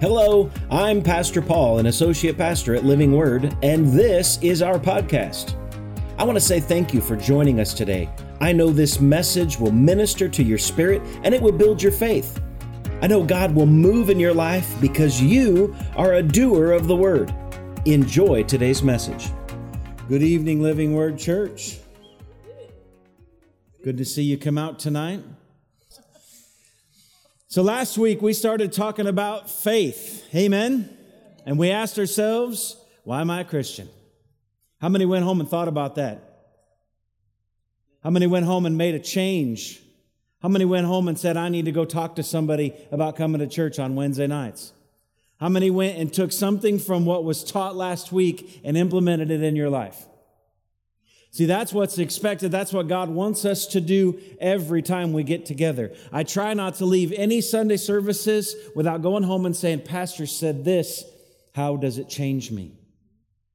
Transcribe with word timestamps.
Hello, 0.00 0.48
I'm 0.70 1.02
Pastor 1.02 1.42
Paul, 1.42 1.80
an 1.80 1.86
associate 1.86 2.38
pastor 2.38 2.76
at 2.76 2.84
Living 2.84 3.16
Word, 3.16 3.56
and 3.64 3.88
this 3.88 4.38
is 4.42 4.62
our 4.62 4.78
podcast. 4.78 5.56
I 6.16 6.22
want 6.22 6.36
to 6.36 6.40
say 6.40 6.60
thank 6.60 6.94
you 6.94 7.00
for 7.00 7.16
joining 7.16 7.58
us 7.58 7.74
today. 7.74 8.08
I 8.40 8.52
know 8.52 8.70
this 8.70 9.00
message 9.00 9.58
will 9.58 9.72
minister 9.72 10.28
to 10.28 10.42
your 10.44 10.56
spirit 10.56 11.02
and 11.24 11.34
it 11.34 11.42
will 11.42 11.50
build 11.50 11.82
your 11.82 11.90
faith. 11.90 12.40
I 13.02 13.08
know 13.08 13.24
God 13.24 13.52
will 13.52 13.66
move 13.66 14.08
in 14.08 14.20
your 14.20 14.32
life 14.32 14.72
because 14.80 15.20
you 15.20 15.74
are 15.96 16.14
a 16.14 16.22
doer 16.22 16.70
of 16.70 16.86
the 16.86 16.94
word. 16.94 17.34
Enjoy 17.84 18.44
today's 18.44 18.84
message. 18.84 19.32
Good 20.08 20.22
evening, 20.22 20.62
Living 20.62 20.94
Word 20.94 21.18
Church. 21.18 21.78
Good 23.82 23.98
to 23.98 24.04
see 24.04 24.22
you 24.22 24.38
come 24.38 24.58
out 24.58 24.78
tonight. 24.78 25.24
So 27.50 27.62
last 27.62 27.96
week 27.96 28.20
we 28.20 28.34
started 28.34 28.74
talking 28.74 29.06
about 29.06 29.48
faith. 29.48 30.28
Amen. 30.34 30.94
And 31.46 31.58
we 31.58 31.70
asked 31.70 31.98
ourselves, 31.98 32.76
why 33.04 33.22
am 33.22 33.30
I 33.30 33.40
a 33.40 33.44
Christian? 33.44 33.88
How 34.82 34.90
many 34.90 35.06
went 35.06 35.24
home 35.24 35.40
and 35.40 35.48
thought 35.48 35.66
about 35.66 35.94
that? 35.94 36.22
How 38.04 38.10
many 38.10 38.26
went 38.26 38.44
home 38.44 38.66
and 38.66 38.76
made 38.76 38.94
a 38.94 38.98
change? 38.98 39.80
How 40.42 40.50
many 40.50 40.66
went 40.66 40.86
home 40.86 41.08
and 41.08 41.18
said, 41.18 41.38
I 41.38 41.48
need 41.48 41.64
to 41.64 41.72
go 41.72 41.86
talk 41.86 42.16
to 42.16 42.22
somebody 42.22 42.74
about 42.92 43.16
coming 43.16 43.38
to 43.38 43.46
church 43.46 43.78
on 43.78 43.94
Wednesday 43.94 44.26
nights? 44.26 44.74
How 45.40 45.48
many 45.48 45.70
went 45.70 45.96
and 45.96 46.12
took 46.12 46.32
something 46.32 46.78
from 46.78 47.06
what 47.06 47.24
was 47.24 47.42
taught 47.42 47.74
last 47.74 48.12
week 48.12 48.60
and 48.62 48.76
implemented 48.76 49.30
it 49.30 49.42
in 49.42 49.56
your 49.56 49.70
life? 49.70 50.07
See, 51.30 51.44
that's 51.44 51.72
what's 51.72 51.98
expected. 51.98 52.50
That's 52.50 52.72
what 52.72 52.88
God 52.88 53.10
wants 53.10 53.44
us 53.44 53.66
to 53.68 53.80
do 53.80 54.18
every 54.40 54.82
time 54.82 55.12
we 55.12 55.22
get 55.22 55.44
together. 55.44 55.94
I 56.10 56.22
try 56.22 56.54
not 56.54 56.76
to 56.76 56.86
leave 56.86 57.12
any 57.12 57.40
Sunday 57.40 57.76
services 57.76 58.56
without 58.74 59.02
going 59.02 59.24
home 59.24 59.44
and 59.44 59.56
saying, 59.56 59.82
Pastor 59.82 60.26
said 60.26 60.64
this. 60.64 61.04
How 61.54 61.76
does 61.76 61.98
it 61.98 62.08
change 62.08 62.50
me? 62.50 62.77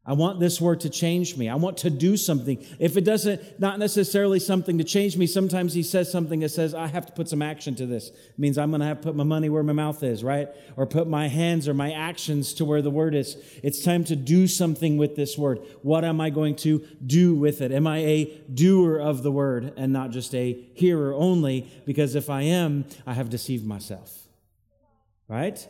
I 0.06 0.12
want 0.12 0.42
this 0.42 0.60
word 0.60 0.82
to 0.82 0.90
change 0.90 1.38
me. 1.38 1.48
I 1.48 1.56
want 1.56 1.78
to 1.78 1.90
do 1.90 2.18
something. 2.18 2.66
If 2.78 2.98
it 2.98 3.06
doesn't, 3.06 3.58
not 3.58 3.80
necessarily 3.80 4.38
something 4.38 4.78
to 4.78 4.84
change 4.84 5.16
me, 5.16 5.26
sometimes 5.26 5.74
he 5.74 5.82
says 5.82 6.12
something 6.12 6.42
that 6.42 6.50
says, 6.50 6.74
I 6.74 6.88
have 6.88 7.06
to 7.06 7.14
put 7.14 7.30
some 7.30 7.42
action 7.42 7.74
to 7.76 7.86
this. 7.86 8.10
It 8.10 8.38
means 8.38 8.58
I'm 8.58 8.70
going 8.72 8.82
to 8.82 8.88
have 8.88 8.98
to 8.98 9.04
put 9.04 9.16
my 9.16 9.24
money 9.24 9.48
where 9.48 9.64
my 9.64 9.72
mouth 9.72 10.04
is, 10.04 10.22
right? 10.22 10.50
Or 10.76 10.86
put 10.86 11.08
my 11.08 11.30
hands 11.30 11.70
or 11.70 11.74
my 11.74 11.94
actions 11.94 12.54
to 12.56 12.66
where 12.66 12.82
the 12.82 12.90
word 12.90 13.16
is. 13.16 13.38
It's 13.64 13.82
time 13.82 14.04
to 14.06 14.18
do 14.18 14.46
something 14.46 14.98
with 14.98 15.16
this 15.16 15.38
word. 15.38 15.60
What 15.84 16.04
am 16.04 16.20
I 16.20 16.32
going 16.32 16.58
to 16.58 16.86
do 17.06 17.34
with 17.34 17.62
it? 17.62 17.72
Am 17.72 17.88
I 17.88 18.00
a 18.00 18.26
doer 18.54 18.98
of 18.98 19.24
the 19.24 19.32
word 19.32 19.72
and 19.78 19.94
not 19.94 20.12
just 20.12 20.36
a 20.36 20.52
hearer 20.74 21.14
only? 21.14 21.72
Because 21.86 22.16
if 22.16 22.30
I 22.30 22.42
am, 22.42 22.84
I 23.08 23.14
have 23.14 23.30
deceived 23.30 23.66
myself, 23.66 24.28
right? 25.30 25.66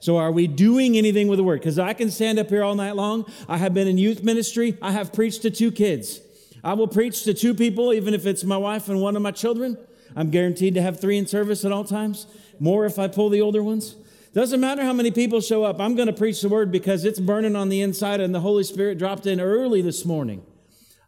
So, 0.00 0.16
are 0.16 0.30
we 0.30 0.46
doing 0.46 0.96
anything 0.96 1.26
with 1.26 1.38
the 1.38 1.44
word? 1.44 1.60
Because 1.60 1.78
I 1.78 1.92
can 1.92 2.10
stand 2.10 2.38
up 2.38 2.48
here 2.48 2.62
all 2.62 2.74
night 2.74 2.94
long. 2.94 3.26
I 3.48 3.58
have 3.58 3.74
been 3.74 3.88
in 3.88 3.98
youth 3.98 4.22
ministry. 4.22 4.76
I 4.80 4.92
have 4.92 5.12
preached 5.12 5.42
to 5.42 5.50
two 5.50 5.72
kids. 5.72 6.20
I 6.62 6.74
will 6.74 6.88
preach 6.88 7.24
to 7.24 7.34
two 7.34 7.54
people, 7.54 7.92
even 7.92 8.14
if 8.14 8.26
it's 8.26 8.44
my 8.44 8.56
wife 8.56 8.88
and 8.88 9.00
one 9.00 9.16
of 9.16 9.22
my 9.22 9.32
children. 9.32 9.76
I'm 10.16 10.30
guaranteed 10.30 10.74
to 10.74 10.82
have 10.82 11.00
three 11.00 11.18
in 11.18 11.26
service 11.26 11.64
at 11.64 11.72
all 11.72 11.84
times, 11.84 12.26
more 12.58 12.86
if 12.86 12.98
I 12.98 13.08
pull 13.08 13.28
the 13.28 13.40
older 13.40 13.62
ones. 13.62 13.96
Doesn't 14.34 14.60
matter 14.60 14.82
how 14.82 14.92
many 14.92 15.10
people 15.10 15.40
show 15.40 15.64
up, 15.64 15.80
I'm 15.80 15.94
going 15.94 16.06
to 16.06 16.12
preach 16.12 16.42
the 16.42 16.48
word 16.48 16.70
because 16.70 17.04
it's 17.04 17.18
burning 17.18 17.56
on 17.56 17.68
the 17.68 17.80
inside 17.80 18.20
and 18.20 18.34
the 18.34 18.40
Holy 18.40 18.64
Spirit 18.64 18.98
dropped 18.98 19.26
in 19.26 19.40
early 19.40 19.82
this 19.82 20.04
morning. 20.04 20.44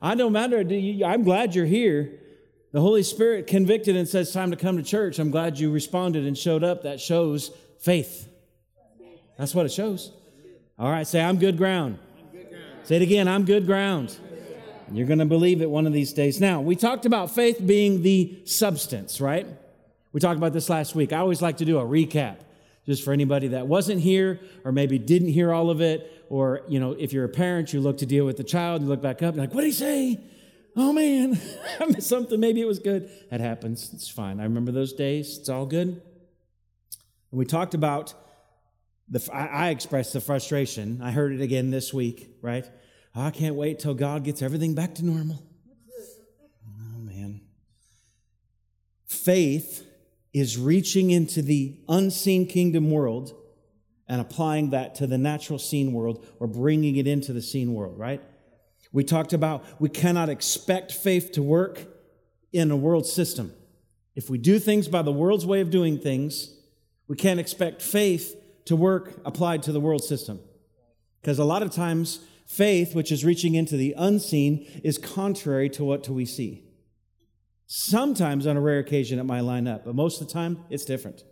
I 0.02 0.14
don't 0.14 0.32
matter. 0.32 0.58
I'm 1.04 1.22
glad 1.22 1.54
you're 1.54 1.66
here. 1.66 2.18
The 2.72 2.80
Holy 2.80 3.02
Spirit 3.02 3.46
convicted 3.46 3.96
and 3.96 4.08
says, 4.08 4.32
Time 4.32 4.50
to 4.50 4.56
come 4.56 4.76
to 4.76 4.82
church. 4.82 5.18
I'm 5.18 5.30
glad 5.30 5.58
you 5.58 5.70
responded 5.70 6.24
and 6.24 6.38
showed 6.38 6.64
up. 6.64 6.82
That 6.84 7.00
shows 7.00 7.50
faith. 7.80 8.29
That's 9.40 9.54
what 9.54 9.64
it 9.64 9.72
shows. 9.72 10.12
All 10.78 10.90
right, 10.90 11.06
say, 11.06 11.18
I'm 11.18 11.38
good 11.38 11.56
ground. 11.56 11.98
I'm 12.18 12.30
good 12.30 12.50
ground. 12.50 12.64
Say 12.84 12.96
it 12.96 13.02
again, 13.02 13.26
I'm 13.26 13.46
good 13.46 13.64
ground. 13.64 14.14
You're 14.92 15.06
going 15.06 15.18
to 15.18 15.24
believe 15.24 15.62
it 15.62 15.70
one 15.70 15.86
of 15.86 15.94
these 15.94 16.12
days. 16.12 16.42
Now, 16.42 16.60
we 16.60 16.76
talked 16.76 17.06
about 17.06 17.30
faith 17.30 17.58
being 17.64 18.02
the 18.02 18.42
substance, 18.44 19.18
right? 19.18 19.46
We 20.12 20.20
talked 20.20 20.36
about 20.36 20.52
this 20.52 20.68
last 20.68 20.94
week. 20.94 21.14
I 21.14 21.20
always 21.20 21.40
like 21.40 21.56
to 21.56 21.64
do 21.64 21.78
a 21.78 21.82
recap 21.82 22.40
just 22.84 23.02
for 23.02 23.14
anybody 23.14 23.48
that 23.48 23.66
wasn't 23.66 24.02
here 24.02 24.40
or 24.62 24.72
maybe 24.72 24.98
didn't 24.98 25.28
hear 25.28 25.54
all 25.54 25.70
of 25.70 25.80
it. 25.80 26.26
Or, 26.28 26.60
you 26.68 26.78
know, 26.78 26.92
if 26.92 27.14
you're 27.14 27.24
a 27.24 27.28
parent, 27.30 27.72
you 27.72 27.80
look 27.80 27.96
to 27.98 28.06
deal 28.06 28.26
with 28.26 28.36
the 28.36 28.44
child, 28.44 28.82
you 28.82 28.88
look 28.88 29.00
back 29.00 29.22
up, 29.22 29.36
you're 29.36 29.44
like, 29.44 29.54
what 29.54 29.62
did 29.62 29.68
he 29.68 29.72
say? 29.72 30.20
Oh 30.76 30.92
man, 30.92 31.40
I 31.80 31.86
missed 31.86 32.10
something. 32.10 32.38
Maybe 32.38 32.60
it 32.60 32.66
was 32.66 32.78
good. 32.78 33.08
That 33.30 33.40
happens. 33.40 33.90
It's 33.94 34.10
fine. 34.10 34.38
I 34.38 34.42
remember 34.42 34.70
those 34.70 34.92
days. 34.92 35.38
It's 35.38 35.48
all 35.48 35.64
good. 35.64 35.88
And 37.30 37.38
we 37.38 37.46
talked 37.46 37.72
about 37.72 38.12
the, 39.10 39.28
I, 39.32 39.46
I 39.46 39.68
expressed 39.70 40.12
the 40.12 40.20
frustration. 40.20 41.00
I 41.02 41.10
heard 41.10 41.32
it 41.32 41.40
again 41.40 41.70
this 41.70 41.92
week, 41.92 42.30
right? 42.42 42.64
Oh, 43.14 43.22
I 43.22 43.30
can't 43.30 43.56
wait 43.56 43.80
till 43.80 43.94
God 43.94 44.24
gets 44.24 44.40
everything 44.40 44.74
back 44.74 44.94
to 44.96 45.04
normal. 45.04 45.42
Oh, 46.64 46.98
man. 47.00 47.40
Faith 49.06 49.84
is 50.32 50.56
reaching 50.56 51.10
into 51.10 51.42
the 51.42 51.76
unseen 51.88 52.46
kingdom 52.46 52.90
world 52.90 53.34
and 54.06 54.20
applying 54.20 54.70
that 54.70 54.94
to 54.96 55.06
the 55.06 55.18
natural 55.18 55.58
seen 55.58 55.92
world 55.92 56.24
or 56.38 56.46
bringing 56.46 56.96
it 56.96 57.06
into 57.06 57.32
the 57.32 57.42
seen 57.42 57.74
world, 57.74 57.98
right? 57.98 58.22
We 58.92 59.04
talked 59.04 59.32
about 59.32 59.64
we 59.80 59.88
cannot 59.88 60.28
expect 60.28 60.92
faith 60.92 61.32
to 61.32 61.42
work 61.42 61.84
in 62.52 62.70
a 62.70 62.76
world 62.76 63.06
system. 63.06 63.52
If 64.16 64.28
we 64.28 64.38
do 64.38 64.58
things 64.58 64.88
by 64.88 65.02
the 65.02 65.12
world's 65.12 65.46
way 65.46 65.60
of 65.60 65.70
doing 65.70 65.98
things, 65.98 66.52
we 67.06 67.16
can't 67.16 67.40
expect 67.40 67.82
faith 67.82 68.36
to 68.70 68.76
work 68.76 69.20
applied 69.24 69.64
to 69.64 69.72
the 69.72 69.80
world 69.80 70.04
system. 70.04 70.38
Because 71.20 71.40
a 71.40 71.44
lot 71.44 71.64
of 71.64 71.72
times, 71.72 72.20
faith, 72.46 72.94
which 72.94 73.10
is 73.10 73.24
reaching 73.24 73.56
into 73.56 73.76
the 73.76 73.96
unseen, 73.98 74.64
is 74.84 74.96
contrary 74.96 75.68
to 75.70 75.82
what 75.82 76.08
we 76.08 76.24
see. 76.24 76.62
Sometimes, 77.66 78.46
on 78.46 78.56
a 78.56 78.60
rare 78.60 78.78
occasion, 78.78 79.18
it 79.18 79.24
might 79.24 79.40
line 79.40 79.66
up, 79.66 79.84
but 79.84 79.96
most 79.96 80.20
of 80.20 80.28
the 80.28 80.32
time, 80.32 80.64
it's 80.70 80.84
different. 80.84 81.24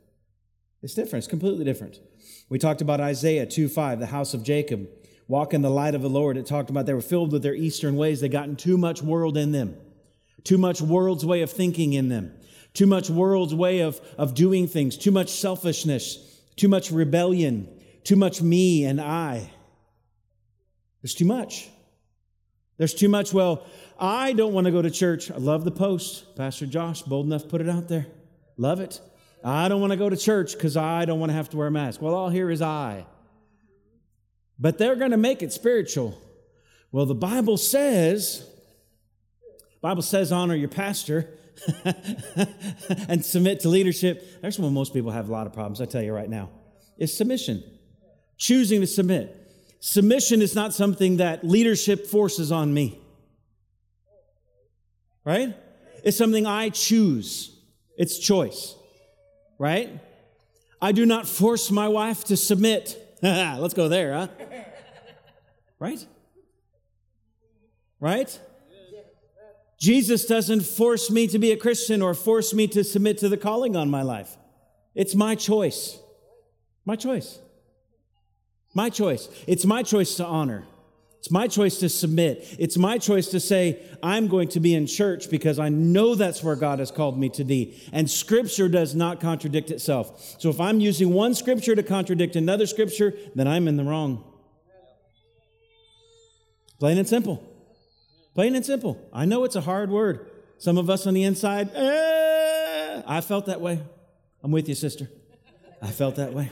It's 0.82 0.94
different. 0.94 1.22
It's 1.22 1.30
completely 1.30 1.64
different. 1.64 2.00
We 2.48 2.58
talked 2.58 2.80
about 2.80 3.00
Isaiah 3.00 3.46
2 3.46 3.68
5, 3.68 4.00
the 4.00 4.06
house 4.06 4.34
of 4.34 4.42
Jacob. 4.42 4.88
Walk 5.28 5.54
in 5.54 5.62
the 5.62 5.70
light 5.70 5.94
of 5.94 6.02
the 6.02 6.10
Lord. 6.10 6.36
It 6.36 6.46
talked 6.46 6.70
about 6.70 6.86
they 6.86 6.92
were 6.92 7.00
filled 7.00 7.30
with 7.30 7.44
their 7.44 7.54
eastern 7.54 7.94
ways. 7.94 8.20
They 8.20 8.28
gotten 8.28 8.56
too 8.56 8.76
much 8.76 9.00
world 9.00 9.36
in 9.36 9.52
them, 9.52 9.76
too 10.42 10.58
much 10.58 10.82
world's 10.82 11.24
way 11.24 11.42
of 11.42 11.52
thinking 11.52 11.92
in 11.92 12.08
them, 12.08 12.34
too 12.74 12.86
much 12.86 13.08
world's 13.08 13.54
way 13.54 13.78
of, 13.78 14.00
of 14.18 14.34
doing 14.34 14.66
things, 14.66 14.96
too 14.96 15.12
much 15.12 15.28
selfishness, 15.28 16.27
too 16.58 16.68
much 16.68 16.90
rebellion, 16.90 17.68
too 18.04 18.16
much 18.16 18.42
me 18.42 18.84
and 18.84 19.00
I. 19.00 19.50
There's 21.02 21.14
too 21.14 21.24
much. 21.24 21.68
There's 22.76 22.94
too 22.94 23.08
much. 23.08 23.32
Well, 23.32 23.66
I 23.98 24.32
don't 24.32 24.52
want 24.52 24.66
to 24.66 24.70
go 24.70 24.82
to 24.82 24.90
church. 24.90 25.30
I 25.30 25.36
love 25.36 25.64
the 25.64 25.70
post. 25.70 26.36
Pastor 26.36 26.66
Josh, 26.66 27.02
bold 27.02 27.26
enough 27.26 27.48
put 27.48 27.60
it 27.60 27.68
out 27.68 27.88
there. 27.88 28.06
Love 28.56 28.80
it. 28.80 29.00
I 29.44 29.68
don't 29.68 29.80
want 29.80 29.92
to 29.92 29.96
go 29.96 30.08
to 30.08 30.16
church 30.16 30.52
because 30.52 30.76
I 30.76 31.04
don't 31.04 31.20
want 31.20 31.30
to 31.30 31.34
have 31.34 31.48
to 31.50 31.56
wear 31.56 31.68
a 31.68 31.70
mask. 31.70 32.02
Well, 32.02 32.14
all 32.14 32.28
here 32.28 32.50
is 32.50 32.60
I. 32.60 33.06
But 34.58 34.78
they're 34.78 34.96
going 34.96 35.12
to 35.12 35.16
make 35.16 35.42
it 35.42 35.52
spiritual. 35.52 36.20
Well, 36.90 37.06
the 37.06 37.14
Bible 37.14 37.56
says, 37.56 38.44
Bible 39.80 40.02
says 40.02 40.32
honor 40.32 40.56
your 40.56 40.68
pastor. 40.68 41.37
and 43.08 43.24
submit 43.24 43.60
to 43.60 43.68
leadership. 43.68 44.40
That's 44.42 44.58
when 44.58 44.72
most 44.72 44.92
people 44.92 45.10
have 45.10 45.28
a 45.28 45.32
lot 45.32 45.46
of 45.46 45.52
problems, 45.52 45.80
I 45.80 45.86
tell 45.86 46.02
you 46.02 46.12
right 46.12 46.28
now. 46.28 46.50
Is 46.98 47.16
submission. 47.16 47.62
Choosing 48.36 48.80
to 48.80 48.86
submit. 48.86 49.34
Submission 49.80 50.42
is 50.42 50.54
not 50.54 50.74
something 50.74 51.18
that 51.18 51.44
leadership 51.44 52.06
forces 52.06 52.50
on 52.50 52.72
me. 52.72 53.00
Right? 55.24 55.54
It's 56.04 56.16
something 56.16 56.46
I 56.46 56.70
choose. 56.70 57.56
It's 57.96 58.18
choice. 58.18 58.74
Right? 59.58 60.00
I 60.80 60.92
do 60.92 61.04
not 61.04 61.26
force 61.26 61.70
my 61.70 61.88
wife 61.88 62.24
to 62.24 62.36
submit. 62.36 62.96
Let's 63.22 63.74
go 63.74 63.88
there, 63.88 64.14
huh? 64.14 64.28
Right? 65.78 66.06
Right? 68.00 68.40
Jesus 69.78 70.26
doesn't 70.26 70.62
force 70.62 71.10
me 71.10 71.28
to 71.28 71.38
be 71.38 71.52
a 71.52 71.56
Christian 71.56 72.02
or 72.02 72.12
force 72.12 72.52
me 72.52 72.66
to 72.68 72.82
submit 72.82 73.18
to 73.18 73.28
the 73.28 73.36
calling 73.36 73.76
on 73.76 73.88
my 73.88 74.02
life. 74.02 74.36
It's 74.94 75.14
my 75.14 75.36
choice. 75.36 75.98
My 76.84 76.96
choice. 76.96 77.38
My 78.74 78.90
choice. 78.90 79.28
It's 79.46 79.64
my 79.64 79.82
choice 79.82 80.16
to 80.16 80.26
honor. 80.26 80.64
It's 81.18 81.30
my 81.30 81.48
choice 81.48 81.78
to 81.78 81.88
submit. 81.88 82.56
It's 82.58 82.76
my 82.76 82.98
choice 82.98 83.28
to 83.28 83.40
say, 83.40 83.80
I'm 84.02 84.28
going 84.28 84.48
to 84.50 84.60
be 84.60 84.74
in 84.74 84.86
church 84.86 85.30
because 85.30 85.58
I 85.58 85.68
know 85.68 86.14
that's 86.14 86.42
where 86.42 86.56
God 86.56 86.78
has 86.78 86.90
called 86.90 87.18
me 87.18 87.28
to 87.30 87.44
be. 87.44 87.80
And 87.92 88.08
scripture 88.08 88.68
does 88.68 88.94
not 88.94 89.20
contradict 89.20 89.70
itself. 89.70 90.36
So 90.40 90.48
if 90.48 90.60
I'm 90.60 90.80
using 90.80 91.12
one 91.12 91.34
scripture 91.34 91.74
to 91.74 91.82
contradict 91.82 92.36
another 92.36 92.66
scripture, 92.66 93.14
then 93.34 93.48
I'm 93.48 93.66
in 93.68 93.76
the 93.76 93.84
wrong. 93.84 94.24
Plain 96.78 96.98
and 96.98 97.08
simple. 97.08 97.47
Plain 98.38 98.54
and 98.54 98.64
simple. 98.64 99.04
I 99.12 99.24
know 99.24 99.42
it's 99.42 99.56
a 99.56 99.60
hard 99.60 99.90
word. 99.90 100.30
Some 100.58 100.78
of 100.78 100.88
us 100.88 101.08
on 101.08 101.14
the 101.14 101.24
inside, 101.24 101.74
eh, 101.74 103.02
I 103.04 103.20
felt 103.20 103.46
that 103.46 103.60
way. 103.60 103.80
I'm 104.44 104.52
with 104.52 104.68
you, 104.68 104.76
sister. 104.76 105.10
I 105.82 105.88
felt 105.88 106.14
that 106.14 106.32
way. 106.32 106.48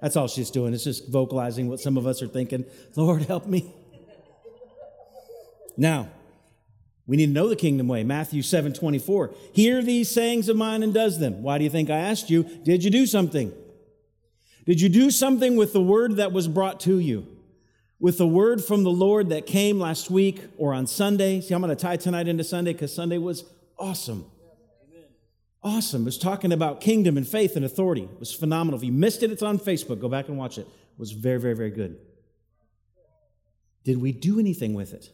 That's 0.00 0.16
all 0.16 0.26
she's 0.26 0.50
doing. 0.50 0.74
It's 0.74 0.82
just 0.82 1.06
vocalizing 1.06 1.68
what 1.68 1.78
some 1.78 1.96
of 1.96 2.08
us 2.08 2.22
are 2.22 2.26
thinking. 2.26 2.64
Lord, 2.96 3.22
help 3.22 3.46
me. 3.46 3.72
Now, 5.76 6.08
we 7.06 7.16
need 7.16 7.26
to 7.26 7.32
know 7.32 7.48
the 7.48 7.54
kingdom 7.54 7.86
way. 7.86 8.02
Matthew 8.02 8.42
7 8.42 8.72
24. 8.72 9.32
Hear 9.52 9.80
these 9.80 10.10
sayings 10.10 10.48
of 10.48 10.56
mine 10.56 10.82
and 10.82 10.92
does 10.92 11.20
them. 11.20 11.44
Why 11.44 11.56
do 11.56 11.62
you 11.62 11.70
think 11.70 11.88
I 11.88 11.98
asked 11.98 12.30
you? 12.30 12.42
Did 12.42 12.82
you 12.82 12.90
do 12.90 13.06
something? 13.06 13.52
Did 14.66 14.80
you 14.80 14.88
do 14.88 15.08
something 15.12 15.54
with 15.54 15.72
the 15.72 15.80
word 15.80 16.16
that 16.16 16.32
was 16.32 16.48
brought 16.48 16.80
to 16.80 16.98
you? 16.98 17.28
With 18.02 18.18
the 18.18 18.26
word 18.26 18.64
from 18.64 18.82
the 18.82 18.90
Lord 18.90 19.28
that 19.28 19.46
came 19.46 19.78
last 19.78 20.10
week 20.10 20.42
or 20.58 20.74
on 20.74 20.88
Sunday? 20.88 21.40
See, 21.40 21.54
I'm 21.54 21.62
going 21.62 21.74
to 21.74 21.80
tie 21.80 21.96
tonight 21.96 22.26
into 22.26 22.42
Sunday 22.42 22.72
because 22.72 22.92
Sunday 22.92 23.16
was 23.16 23.44
awesome. 23.78 24.26
Awesome. 25.62 26.02
It 26.02 26.06
was 26.06 26.18
talking 26.18 26.50
about 26.50 26.80
kingdom 26.80 27.16
and 27.16 27.24
faith 27.24 27.54
and 27.54 27.64
authority. 27.64 28.02
It 28.02 28.18
was 28.18 28.34
phenomenal. 28.34 28.80
If 28.80 28.84
you 28.84 28.90
missed 28.90 29.22
it, 29.22 29.30
it's 29.30 29.44
on 29.44 29.56
Facebook. 29.56 30.00
Go 30.00 30.08
back 30.08 30.26
and 30.26 30.36
watch 30.36 30.58
it. 30.58 30.62
It 30.62 30.98
was 30.98 31.12
very, 31.12 31.38
very, 31.38 31.54
very 31.54 31.70
good. 31.70 31.96
Did 33.84 34.02
we 34.02 34.10
do 34.10 34.40
anything 34.40 34.74
with 34.74 34.94
it? 34.94 35.08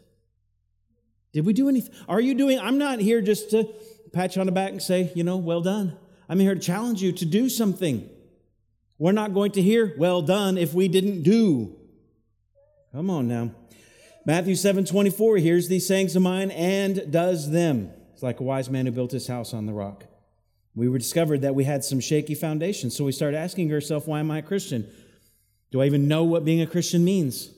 Did 1.34 1.44
we 1.44 1.52
do 1.52 1.69
anything? 1.69 1.93
Are 2.08 2.23
you 2.23 2.32
doing? 2.32 2.58
I'm 2.58 2.79
not 2.79 3.00
here 3.00 3.20
just 3.20 3.50
to 3.50 3.69
pat 4.14 4.34
you 4.34 4.41
on 4.41 4.46
the 4.46 4.52
back 4.52 4.70
and 4.70 4.81
say, 4.81 5.12
you 5.14 5.25
know, 5.25 5.37
well 5.37 5.61
done. 5.61 5.94
I'm 6.26 6.38
here 6.38 6.55
to 6.55 6.61
challenge 6.61 7.02
you 7.02 7.12
to 7.12 7.26
do 7.26 7.50
something. 7.50 8.08
We're 8.96 9.12
not 9.12 9.34
going 9.34 9.52
to 9.52 9.62
hear, 9.62 9.94
well 9.99 10.23
done, 10.23 10.56
if 10.56 10.73
we 10.73 10.88
didn't 10.88 11.23
do. 11.23 11.77
Come 12.93 13.11
on 13.11 13.29
now. 13.29 13.50
Matthew 14.25 14.55
7 14.55 14.85
24, 14.85 15.37
hears 15.37 15.69
these 15.69 15.87
sayings 15.87 16.17
of 16.17 16.23
mine 16.23 16.50
and 16.50 17.11
does 17.11 17.50
them. 17.50 17.93
It's 18.12 18.23
like 18.23 18.40
a 18.40 18.43
wise 18.44 18.70
man 18.70 18.87
who 18.87 18.93
built 18.93 19.12
his 19.12 19.26
house 19.26 19.52
on 19.52 19.67
the 19.67 19.73
rock. 19.73 20.05
We 20.75 20.88
were 20.88 20.99
discovered 20.99 21.43
that 21.43 21.55
we 21.55 21.64
had 21.64 21.85
some 21.85 22.00
shaky 22.00 22.35
foundations. 22.35 22.96
So 22.96 23.05
we 23.05 23.12
started 23.12 23.37
asking 23.37 23.73
ourselves, 23.73 24.06
why 24.06 24.20
am 24.20 24.31
I 24.31 24.38
a 24.38 24.43
Christian? 24.43 24.88
Do 25.70 25.82
I 25.82 25.87
even 25.87 26.08
know 26.08 26.25
what 26.25 26.44
being 26.44 26.62
a 26.62 26.67
Christian 26.67 27.05
means? 27.05 27.50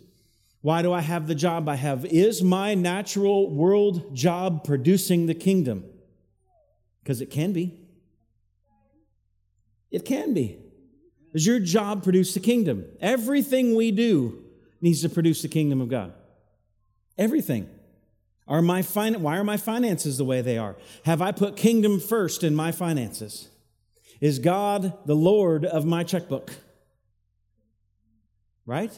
Why 0.62 0.82
do 0.82 0.93
I 0.93 1.00
have 1.00 1.27
the 1.27 1.35
job 1.35 1.69
I 1.69 1.76
have? 1.76 2.05
Is 2.06 2.43
my 2.43 2.75
natural 2.75 3.50
world 3.50 4.15
job 4.15 4.65
producing 4.65 5.26
the 5.26 5.35
kingdom? 5.35 5.85
Because 7.03 7.21
it 7.21 7.31
can 7.31 7.53
be. 7.53 7.79
It 9.91 10.05
can 10.05 10.35
be. 10.35 10.59
Does 11.33 11.47
your 11.47 11.61
job 11.61 12.03
produce 12.03 12.35
the 12.35 12.41
kingdom? 12.41 12.85
Everything 13.00 13.75
we 13.75 13.91
do 13.91 14.44
needs 14.81 15.03
to 15.03 15.09
produce 15.09 15.43
the 15.43 15.49
kingdom 15.49 15.81
of 15.81 15.88
God. 15.88 16.12
Everything. 17.19 17.69
Are 18.49 18.62
my 18.62 18.82
fin- 18.82 19.23
why 19.23 19.37
are 19.37 19.44
my 19.44 19.56
finances 19.56 20.19
the 20.19 20.25
way 20.25 20.41
they 20.41 20.59
are? 20.59 20.77
Have 21.05 21.23
I 21.23 21.32
put 21.32 21.56
kingdom 21.56 22.00
first 22.00 22.43
in 22.43 22.55
my 22.55 22.73
finances? 22.73 23.49
Is 24.21 24.38
God 24.38 24.99
the 25.06 25.15
Lord 25.15 25.65
of 25.65 25.85
my 25.85 26.03
checkbook? 26.03 26.53
Right? 28.67 28.93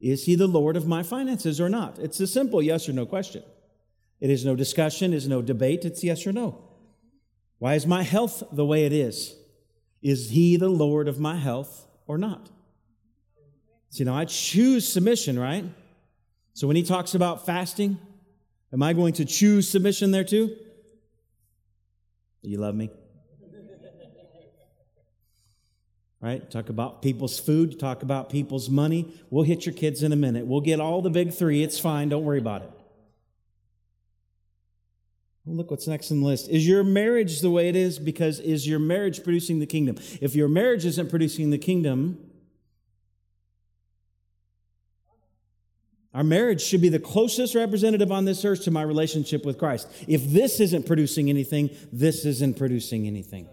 Is 0.00 0.24
he 0.24 0.34
the 0.34 0.46
Lord 0.46 0.76
of 0.76 0.86
my 0.86 1.02
finances 1.02 1.60
or 1.60 1.68
not? 1.68 1.98
It's 1.98 2.20
a 2.20 2.26
simple 2.26 2.62
yes 2.62 2.88
or 2.88 2.92
no 2.92 3.06
question. 3.06 3.42
It 4.20 4.30
is 4.30 4.44
no 4.44 4.54
discussion, 4.54 5.12
is 5.12 5.26
no 5.26 5.42
debate, 5.42 5.84
it's 5.84 6.04
yes 6.04 6.26
or 6.26 6.32
no. 6.32 6.62
Why 7.58 7.74
is 7.74 7.86
my 7.86 8.02
health 8.02 8.42
the 8.52 8.64
way 8.64 8.84
it 8.84 8.92
is? 8.92 9.34
Is 10.00 10.30
he 10.30 10.56
the 10.56 10.68
Lord 10.68 11.08
of 11.08 11.20
my 11.20 11.36
health 11.36 11.86
or 12.06 12.18
not? 12.18 12.50
See, 13.92 14.04
now 14.04 14.14
I 14.14 14.24
choose 14.24 14.90
submission, 14.90 15.38
right? 15.38 15.66
So 16.54 16.66
when 16.66 16.76
he 16.76 16.82
talks 16.82 17.14
about 17.14 17.44
fasting, 17.44 17.98
am 18.72 18.82
I 18.82 18.94
going 18.94 19.12
to 19.14 19.26
choose 19.26 19.68
submission 19.68 20.12
there 20.12 20.24
too? 20.24 20.56
You 22.40 22.56
love 22.56 22.74
me? 22.74 22.90
right? 26.22 26.50
Talk 26.50 26.70
about 26.70 27.02
people's 27.02 27.38
food, 27.38 27.78
talk 27.78 28.02
about 28.02 28.30
people's 28.30 28.70
money. 28.70 29.12
We'll 29.28 29.44
hit 29.44 29.66
your 29.66 29.74
kids 29.74 30.02
in 30.02 30.10
a 30.12 30.16
minute. 30.16 30.46
We'll 30.46 30.62
get 30.62 30.80
all 30.80 31.02
the 31.02 31.10
big 31.10 31.34
three. 31.34 31.62
It's 31.62 31.78
fine. 31.78 32.08
Don't 32.08 32.24
worry 32.24 32.38
about 32.38 32.62
it. 32.62 32.70
Well, 35.44 35.56
look 35.56 35.70
what's 35.70 35.86
next 35.86 36.10
in 36.10 36.20
the 36.20 36.26
list. 36.26 36.48
Is 36.48 36.66
your 36.66 36.82
marriage 36.82 37.40
the 37.40 37.50
way 37.50 37.68
it 37.68 37.76
is 37.76 37.98
because 37.98 38.40
is 38.40 38.66
your 38.66 38.78
marriage 38.78 39.22
producing 39.22 39.58
the 39.58 39.66
kingdom? 39.66 39.96
If 40.22 40.34
your 40.34 40.48
marriage 40.48 40.86
isn't 40.86 41.10
producing 41.10 41.50
the 41.50 41.58
kingdom, 41.58 42.31
Our 46.14 46.22
marriage 46.22 46.60
should 46.60 46.82
be 46.82 46.90
the 46.90 46.98
closest 46.98 47.54
representative 47.54 48.12
on 48.12 48.26
this 48.26 48.44
earth 48.44 48.64
to 48.64 48.70
my 48.70 48.82
relationship 48.82 49.46
with 49.46 49.58
Christ. 49.58 49.88
If 50.06 50.24
this 50.26 50.60
isn't 50.60 50.86
producing 50.86 51.30
anything, 51.30 51.70
this 51.90 52.26
isn't 52.26 52.58
producing 52.58 53.06
anything. 53.06 53.48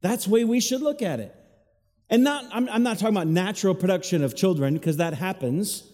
That's 0.00 0.26
way 0.26 0.44
we 0.44 0.58
should 0.58 0.80
look 0.80 1.02
at 1.02 1.20
it. 1.20 1.34
And 2.10 2.24
not, 2.24 2.44
I'm, 2.52 2.68
I'm 2.68 2.82
not 2.82 2.98
talking 2.98 3.14
about 3.14 3.28
natural 3.28 3.74
production 3.74 4.24
of 4.24 4.34
children, 4.34 4.74
because 4.74 4.96
that 4.96 5.14
happens. 5.14 5.84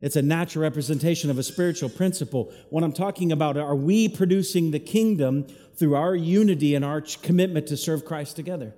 It's 0.00 0.16
a 0.16 0.22
natural 0.22 0.62
representation 0.62 1.30
of 1.30 1.38
a 1.38 1.42
spiritual 1.42 1.90
principle. 1.90 2.52
What 2.70 2.82
I'm 2.82 2.92
talking 2.92 3.30
about 3.30 3.58
are 3.58 3.76
we 3.76 4.08
producing 4.08 4.70
the 4.70 4.80
kingdom 4.80 5.46
through 5.76 5.94
our 5.94 6.16
unity 6.16 6.74
and 6.74 6.84
our 6.84 7.02
commitment 7.02 7.68
to 7.68 7.76
serve 7.76 8.06
Christ 8.06 8.34
together? 8.34 8.74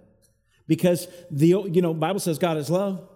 Because 0.67 1.06
the 1.31 1.46
you 1.46 1.81
know 1.81 1.94
Bible 1.94 2.20
says 2.20 2.38
God 2.38 2.56
is 2.56 2.69
love. 2.69 3.08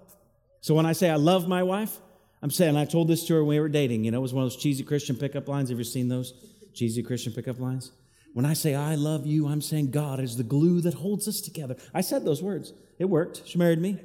So 0.60 0.74
when 0.74 0.86
I 0.86 0.92
say 0.92 1.10
I 1.10 1.16
love 1.16 1.48
my 1.48 1.62
wife, 1.62 1.98
I'm 2.42 2.50
saying 2.50 2.76
I 2.76 2.84
told 2.84 3.08
this 3.08 3.26
to 3.26 3.34
her 3.34 3.40
when 3.40 3.56
we 3.56 3.60
were 3.60 3.68
dating. 3.68 4.04
You 4.04 4.10
know, 4.10 4.18
it 4.18 4.22
was 4.22 4.34
one 4.34 4.44
of 4.44 4.50
those 4.50 4.60
cheesy 4.60 4.84
Christian 4.84 5.16
pickup 5.16 5.48
lines. 5.48 5.70
Have 5.70 5.78
you 5.78 5.84
seen 5.84 6.08
those 6.08 6.34
cheesy 6.74 7.02
Christian 7.02 7.32
pickup 7.32 7.58
lines? 7.58 7.92
When 8.34 8.44
I 8.44 8.52
say 8.52 8.74
I 8.74 8.94
love 8.94 9.26
you, 9.26 9.48
I'm 9.48 9.60
saying 9.60 9.90
God 9.90 10.20
is 10.20 10.36
the 10.36 10.44
glue 10.44 10.80
that 10.82 10.94
holds 10.94 11.26
us 11.26 11.40
together. 11.40 11.76
I 11.92 12.02
said 12.02 12.24
those 12.24 12.42
words. 12.42 12.72
It 12.98 13.06
worked. 13.06 13.42
She 13.46 13.58
married 13.58 13.80
me. 13.80 13.98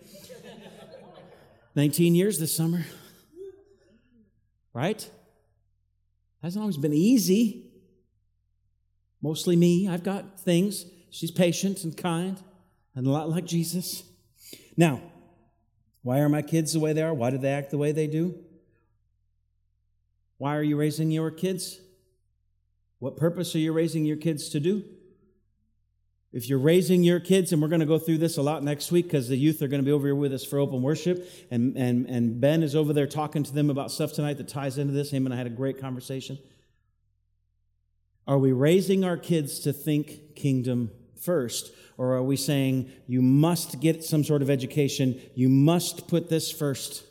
19 1.76 2.16
years 2.16 2.40
this 2.40 2.56
summer. 2.56 2.86
Right? 4.74 5.08
Hasn't 6.42 6.62
always 6.62 6.78
been 6.78 6.94
easy. 6.94 7.72
Mostly 9.22 9.56
me. 9.56 9.88
I've 9.88 10.04
got 10.04 10.40
things. 10.40 10.86
She's 11.12 11.32
patient 11.32 11.84
and 11.84 11.96
kind 11.96 12.42
and 12.96 13.06
a 13.06 13.10
lot 13.10 13.30
like 13.30 13.46
Jesus. 13.46 14.04
Now, 14.76 15.02
why 16.04 16.20
are 16.20 16.30
my 16.30 16.42
kids 16.42 16.74
the 16.74 16.80
way 16.80 16.94
they 16.94 17.02
are? 17.02 17.14
Why 17.14 17.32
do 17.32 17.38
they 17.38 17.52
act 17.52 17.72
the 17.72 17.78
way 17.78 17.92
they 17.92 18.08
do? 18.08 18.36
Why 20.38 20.56
are 20.58 20.64
you 20.64 20.78
raising 20.78 21.10
your 21.10 21.32
kids? 21.32 21.80
What 23.00 23.18
purpose 23.18 23.56
are 23.56 23.60
you 23.60 23.72
raising 23.74 24.06
your 24.06 24.18
kids 24.18 24.50
to 24.50 24.60
do? 24.60 24.84
If 26.34 26.50
you're 26.50 26.60
raising 26.60 27.04
your 27.04 27.20
kids, 27.20 27.54
and 27.54 27.62
we're 27.62 27.68
going 27.68 27.80
to 27.80 27.86
go 27.86 28.00
through 28.00 28.18
this 28.18 28.38
a 28.38 28.42
lot 28.42 28.64
next 28.64 28.92
week 28.92 29.06
because 29.06 29.30
the 29.30 29.38
youth 29.38 29.62
are 29.62 29.68
going 29.68 29.82
to 29.82 29.86
be 29.86 29.92
over 29.92 30.08
here 30.08 30.16
with 30.16 30.34
us 30.34 30.44
for 30.44 30.60
open 30.60 30.82
worship, 30.82 31.30
and, 31.52 31.78
and, 31.78 32.08
and 32.08 32.42
Ben 32.42 32.64
is 32.64 32.76
over 32.76 32.92
there 32.92 33.08
talking 33.08 33.44
to 33.44 33.54
them 33.54 33.70
about 33.70 33.92
stuff 33.92 34.14
tonight 34.14 34.38
that 34.38 34.48
ties 34.48 34.78
into 34.78 34.94
this. 34.94 35.12
Him 35.12 35.26
and 35.26 35.34
I 35.34 35.38
had 35.38 35.48
a 35.48 35.52
great 35.52 35.80
conversation. 35.80 36.40
Are 38.28 38.38
we 38.38 38.52
raising 38.52 39.06
our 39.06 39.18
kids 39.18 39.60
to 39.60 39.74
think 39.74 40.36
kingdom 40.36 40.92
first? 41.24 41.72
Or 41.98 42.16
are 42.16 42.24
we 42.24 42.36
saying 42.36 42.92
you 43.08 43.22
must 43.22 43.80
get 43.80 44.04
some 44.04 44.24
sort 44.24 44.42
of 44.42 44.50
education, 44.50 45.20
you 45.36 45.50
must 45.50 46.08
put 46.08 46.30
this 46.30 46.52
first? 46.52 47.04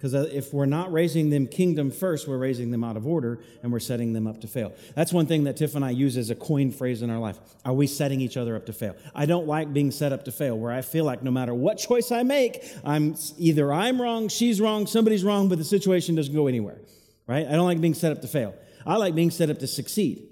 Because 0.00 0.14
uh, 0.14 0.30
if 0.32 0.54
we're 0.54 0.64
not 0.64 0.90
raising 0.90 1.28
them 1.28 1.46
kingdom 1.46 1.90
first, 1.90 2.26
we're 2.26 2.38
raising 2.38 2.70
them 2.70 2.82
out 2.82 2.96
of 2.96 3.06
order 3.06 3.40
and 3.62 3.70
we're 3.70 3.80
setting 3.80 4.14
them 4.14 4.26
up 4.26 4.40
to 4.40 4.48
fail. 4.48 4.72
That's 4.94 5.12
one 5.12 5.26
thing 5.26 5.44
that 5.44 5.58
Tiff 5.58 5.74
and 5.74 5.84
I 5.84 5.90
use 5.90 6.16
as 6.16 6.30
a 6.30 6.34
coin 6.34 6.72
phrase 6.72 7.02
in 7.02 7.10
our 7.10 7.18
life. 7.18 7.38
Are 7.66 7.74
we 7.74 7.86
setting 7.86 8.22
each 8.22 8.38
other 8.38 8.56
up 8.56 8.64
to 8.66 8.72
fail? 8.72 8.96
I 9.14 9.26
don't 9.26 9.46
like 9.46 9.74
being 9.74 9.90
set 9.90 10.14
up 10.14 10.24
to 10.24 10.32
fail, 10.32 10.56
where 10.58 10.72
I 10.72 10.80
feel 10.80 11.04
like 11.04 11.22
no 11.22 11.30
matter 11.30 11.52
what 11.52 11.76
choice 11.76 12.10
I 12.10 12.22
make, 12.22 12.64
I'm 12.82 13.14
either 13.36 13.70
I'm 13.70 14.00
wrong, 14.00 14.28
she's 14.28 14.58
wrong, 14.58 14.86
somebody's 14.86 15.22
wrong, 15.22 15.50
but 15.50 15.58
the 15.58 15.64
situation 15.64 16.14
doesn't 16.14 16.34
go 16.34 16.46
anywhere. 16.46 16.78
Right? 17.26 17.46
I 17.46 17.52
don't 17.52 17.66
like 17.66 17.82
being 17.82 17.92
set 17.92 18.10
up 18.10 18.22
to 18.22 18.28
fail. 18.28 18.54
I 18.86 18.96
like 18.96 19.14
being 19.14 19.30
set 19.30 19.50
up 19.50 19.58
to 19.58 19.66
succeed. 19.66 20.29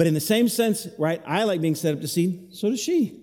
But 0.00 0.06
in 0.06 0.14
the 0.14 0.20
same 0.20 0.48
sense, 0.48 0.88
right, 0.96 1.20
I 1.26 1.44
like 1.44 1.60
being 1.60 1.74
set 1.74 1.92
up 1.92 2.00
to 2.00 2.08
succeed, 2.08 2.54
so 2.54 2.70
does 2.70 2.80
she. 2.80 3.20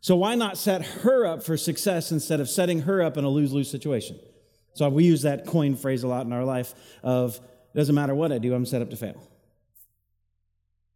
So 0.00 0.14
why 0.14 0.36
not 0.36 0.56
set 0.56 0.86
her 0.86 1.26
up 1.26 1.42
for 1.42 1.56
success 1.56 2.12
instead 2.12 2.38
of 2.38 2.48
setting 2.48 2.82
her 2.82 3.02
up 3.02 3.16
in 3.16 3.24
a 3.24 3.28
lose 3.28 3.52
lose 3.52 3.68
situation? 3.68 4.16
So 4.74 4.88
we 4.90 5.02
use 5.02 5.22
that 5.22 5.44
coin 5.44 5.74
phrase 5.74 6.04
a 6.04 6.06
lot 6.06 6.24
in 6.24 6.32
our 6.32 6.44
life 6.44 6.72
of 7.02 7.34
it 7.74 7.76
doesn't 7.76 7.96
matter 7.96 8.14
what 8.14 8.30
I 8.30 8.38
do, 8.38 8.54
I'm 8.54 8.64
set 8.64 8.80
up 8.80 8.90
to 8.90 8.96
fail. 8.96 9.28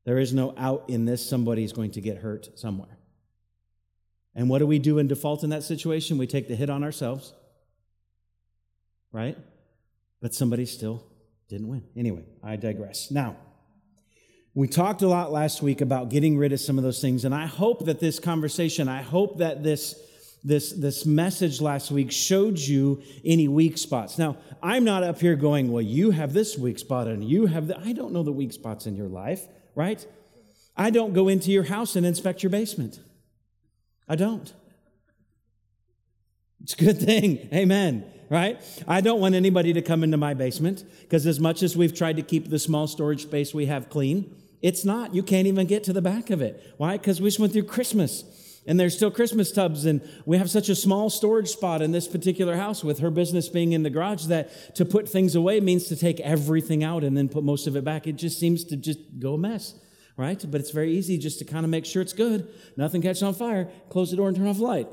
There 0.04 0.18
is 0.18 0.32
no 0.32 0.54
out 0.56 0.84
in 0.86 1.04
this. 1.04 1.28
Somebody's 1.28 1.72
going 1.72 1.90
to 1.90 2.00
get 2.00 2.18
hurt 2.18 2.56
somewhere. 2.56 2.96
And 4.36 4.48
what 4.48 4.58
do 4.58 4.68
we 4.68 4.78
do 4.78 4.98
in 4.98 5.08
default 5.08 5.42
in 5.42 5.50
that 5.50 5.64
situation? 5.64 6.16
We 6.16 6.28
take 6.28 6.46
the 6.46 6.54
hit 6.54 6.70
on 6.70 6.84
ourselves, 6.84 7.32
right? 9.10 9.36
But 10.20 10.32
somebody 10.32 10.64
still 10.64 11.04
didn't 11.48 11.66
win. 11.66 11.82
Anyway, 11.96 12.22
I 12.40 12.54
digress. 12.54 13.10
Now, 13.10 13.34
we 14.54 14.68
talked 14.68 15.02
a 15.02 15.08
lot 15.08 15.32
last 15.32 15.62
week 15.62 15.80
about 15.80 16.10
getting 16.10 16.36
rid 16.36 16.52
of 16.52 16.60
some 16.60 16.78
of 16.78 16.84
those 16.84 17.00
things, 17.00 17.24
and 17.24 17.34
I 17.34 17.46
hope 17.46 17.86
that 17.86 18.00
this 18.00 18.18
conversation, 18.18 18.88
I 18.88 19.02
hope 19.02 19.38
that 19.38 19.62
this 19.62 19.98
this, 20.44 20.72
this 20.72 21.06
message 21.06 21.60
last 21.60 21.90
week 21.90 22.10
showed 22.10 22.58
you 22.58 23.02
any 23.24 23.48
weak 23.48 23.78
spots. 23.78 24.18
Now, 24.18 24.36
I'm 24.62 24.84
not 24.84 25.04
up 25.04 25.20
here 25.20 25.36
going, 25.36 25.70
well, 25.70 25.82
you 25.82 26.10
have 26.10 26.32
this 26.32 26.58
weak 26.58 26.78
spot 26.78 27.06
and 27.06 27.22
you 27.22 27.46
have 27.46 27.68
that. 27.68 27.78
I 27.78 27.92
don't 27.92 28.12
know 28.12 28.22
the 28.22 28.32
weak 28.32 28.52
spots 28.52 28.86
in 28.86 28.96
your 28.96 29.08
life, 29.08 29.46
right? 29.74 30.04
I 30.76 30.90
don't 30.90 31.12
go 31.12 31.28
into 31.28 31.50
your 31.50 31.64
house 31.64 31.96
and 31.96 32.04
inspect 32.04 32.42
your 32.42 32.50
basement. 32.50 32.98
I 34.08 34.16
don't. 34.16 34.52
It's 36.62 36.74
a 36.74 36.76
good 36.76 36.98
thing. 36.98 37.48
Amen. 37.52 38.04
Right? 38.28 38.60
I 38.88 39.02
don't 39.02 39.20
want 39.20 39.34
anybody 39.34 39.74
to 39.74 39.82
come 39.82 40.02
into 40.02 40.16
my 40.16 40.32
basement 40.32 40.84
because, 41.02 41.26
as 41.26 41.38
much 41.38 41.62
as 41.62 41.76
we've 41.76 41.94
tried 41.94 42.16
to 42.16 42.22
keep 42.22 42.48
the 42.48 42.58
small 42.58 42.86
storage 42.86 43.22
space 43.22 43.52
we 43.52 43.66
have 43.66 43.90
clean, 43.90 44.34
it's 44.62 44.84
not. 44.84 45.14
You 45.14 45.22
can't 45.22 45.46
even 45.46 45.66
get 45.66 45.84
to 45.84 45.92
the 45.92 46.02
back 46.02 46.30
of 46.30 46.40
it. 46.40 46.74
Why? 46.76 46.96
Because 46.96 47.20
we 47.20 47.28
just 47.28 47.40
went 47.40 47.52
through 47.52 47.64
Christmas 47.64 48.24
and 48.66 48.78
there's 48.78 48.94
still 48.94 49.10
Christmas 49.10 49.50
tubs, 49.50 49.86
and 49.86 50.08
we 50.24 50.38
have 50.38 50.48
such 50.48 50.68
a 50.68 50.74
small 50.74 51.10
storage 51.10 51.48
spot 51.48 51.82
in 51.82 51.90
this 51.90 52.06
particular 52.06 52.56
house 52.56 52.84
with 52.84 53.00
her 53.00 53.10
business 53.10 53.48
being 53.48 53.72
in 53.72 53.82
the 53.82 53.90
garage 53.90 54.26
that 54.26 54.76
to 54.76 54.84
put 54.84 55.08
things 55.08 55.34
away 55.34 55.58
means 55.58 55.88
to 55.88 55.96
take 55.96 56.20
everything 56.20 56.84
out 56.84 57.02
and 57.02 57.16
then 57.16 57.28
put 57.28 57.42
most 57.42 57.66
of 57.66 57.74
it 57.74 57.84
back. 57.84 58.06
It 58.06 58.12
just 58.12 58.38
seems 58.38 58.62
to 58.64 58.76
just 58.76 59.00
go 59.18 59.34
a 59.34 59.38
mess, 59.38 59.74
right? 60.16 60.42
But 60.48 60.60
it's 60.60 60.70
very 60.70 60.92
easy 60.92 61.18
just 61.18 61.40
to 61.40 61.44
kind 61.44 61.64
of 61.64 61.70
make 61.70 61.84
sure 61.84 62.02
it's 62.02 62.12
good, 62.12 62.48
nothing 62.76 63.02
catches 63.02 63.24
on 63.24 63.34
fire, 63.34 63.68
close 63.88 64.10
the 64.10 64.16
door 64.16 64.28
and 64.28 64.36
turn 64.36 64.46
off 64.46 64.58
the 64.58 64.62
light. 64.62 64.88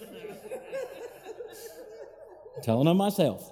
Telling 2.64 2.88
on 2.88 2.96
myself, 2.96 3.48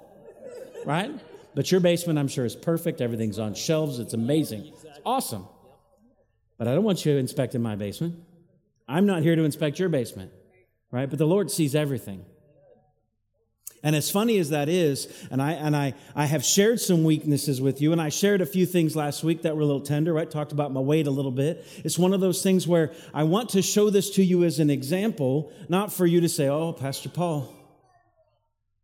right? 0.85 1.13
But 1.55 1.71
your 1.71 1.81
basement, 1.81 2.19
I'm 2.19 2.29
sure, 2.29 2.45
is 2.45 2.57
perfect. 2.57 3.01
Everything's 3.01 3.39
on 3.39 3.55
shelves. 3.55 4.01
It's 4.01 4.15
amazing. 4.15 4.67
It's 4.67 4.99
awesome. 5.05 5.47
But 6.59 6.69
I 6.69 6.75
don't 6.75 6.85
want 6.85 7.05
you 7.05 7.17
inspecting 7.17 7.63
my 7.63 7.77
basement. 7.77 8.17
I'm 8.89 9.07
not 9.07 9.23
here 9.23 9.37
to 9.37 9.43
inspect 9.43 9.79
your 9.79 9.89
basement, 9.89 10.33
right? 10.91 11.09
But 11.09 11.19
the 11.19 11.27
Lord 11.27 11.51
sees 11.51 11.75
everything. 11.75 12.25
And 13.85 13.97
as 13.97 14.11
funny 14.11 14.39
as 14.39 14.51
that 14.51 14.69
is, 14.69 15.09
and 15.31 15.43
I 15.43 15.53
and 15.53 15.75
I 15.75 15.95
I 16.15 16.27
have 16.27 16.45
shared 16.45 16.79
some 16.79 17.03
weaknesses 17.03 17.61
with 17.61 17.81
you, 17.81 17.91
and 17.91 18.01
I 18.01 18.11
shared 18.11 18.41
a 18.41 18.47
few 18.47 18.65
things 18.65 18.95
last 18.95 19.25
week 19.25 19.43
that 19.43 19.57
were 19.57 19.63
a 19.63 19.67
little 19.67 19.81
tender, 19.81 20.13
right? 20.13 20.31
Talked 20.31 20.53
about 20.53 20.73
my 20.73 20.81
weight 20.81 21.09
a 21.09 21.11
little 21.11 21.33
bit. 21.33 21.67
It's 21.85 21.99
one 21.99 22.13
of 22.13 22.21
those 22.21 22.43
things 22.43 22.69
where 22.69 22.93
I 23.13 23.25
want 23.25 23.51
to 23.51 23.63
show 23.63 23.91
this 23.91 24.11
to 24.11 24.25
you 24.25 24.45
as 24.45 24.61
an 24.61 24.71
example, 24.71 25.53
not 25.69 25.93
for 25.93 26.07
you 26.07 26.21
to 26.21 26.29
say, 26.29 26.49
"Oh, 26.49 26.73
Pastor 26.73 27.09
Paul, 27.09 27.53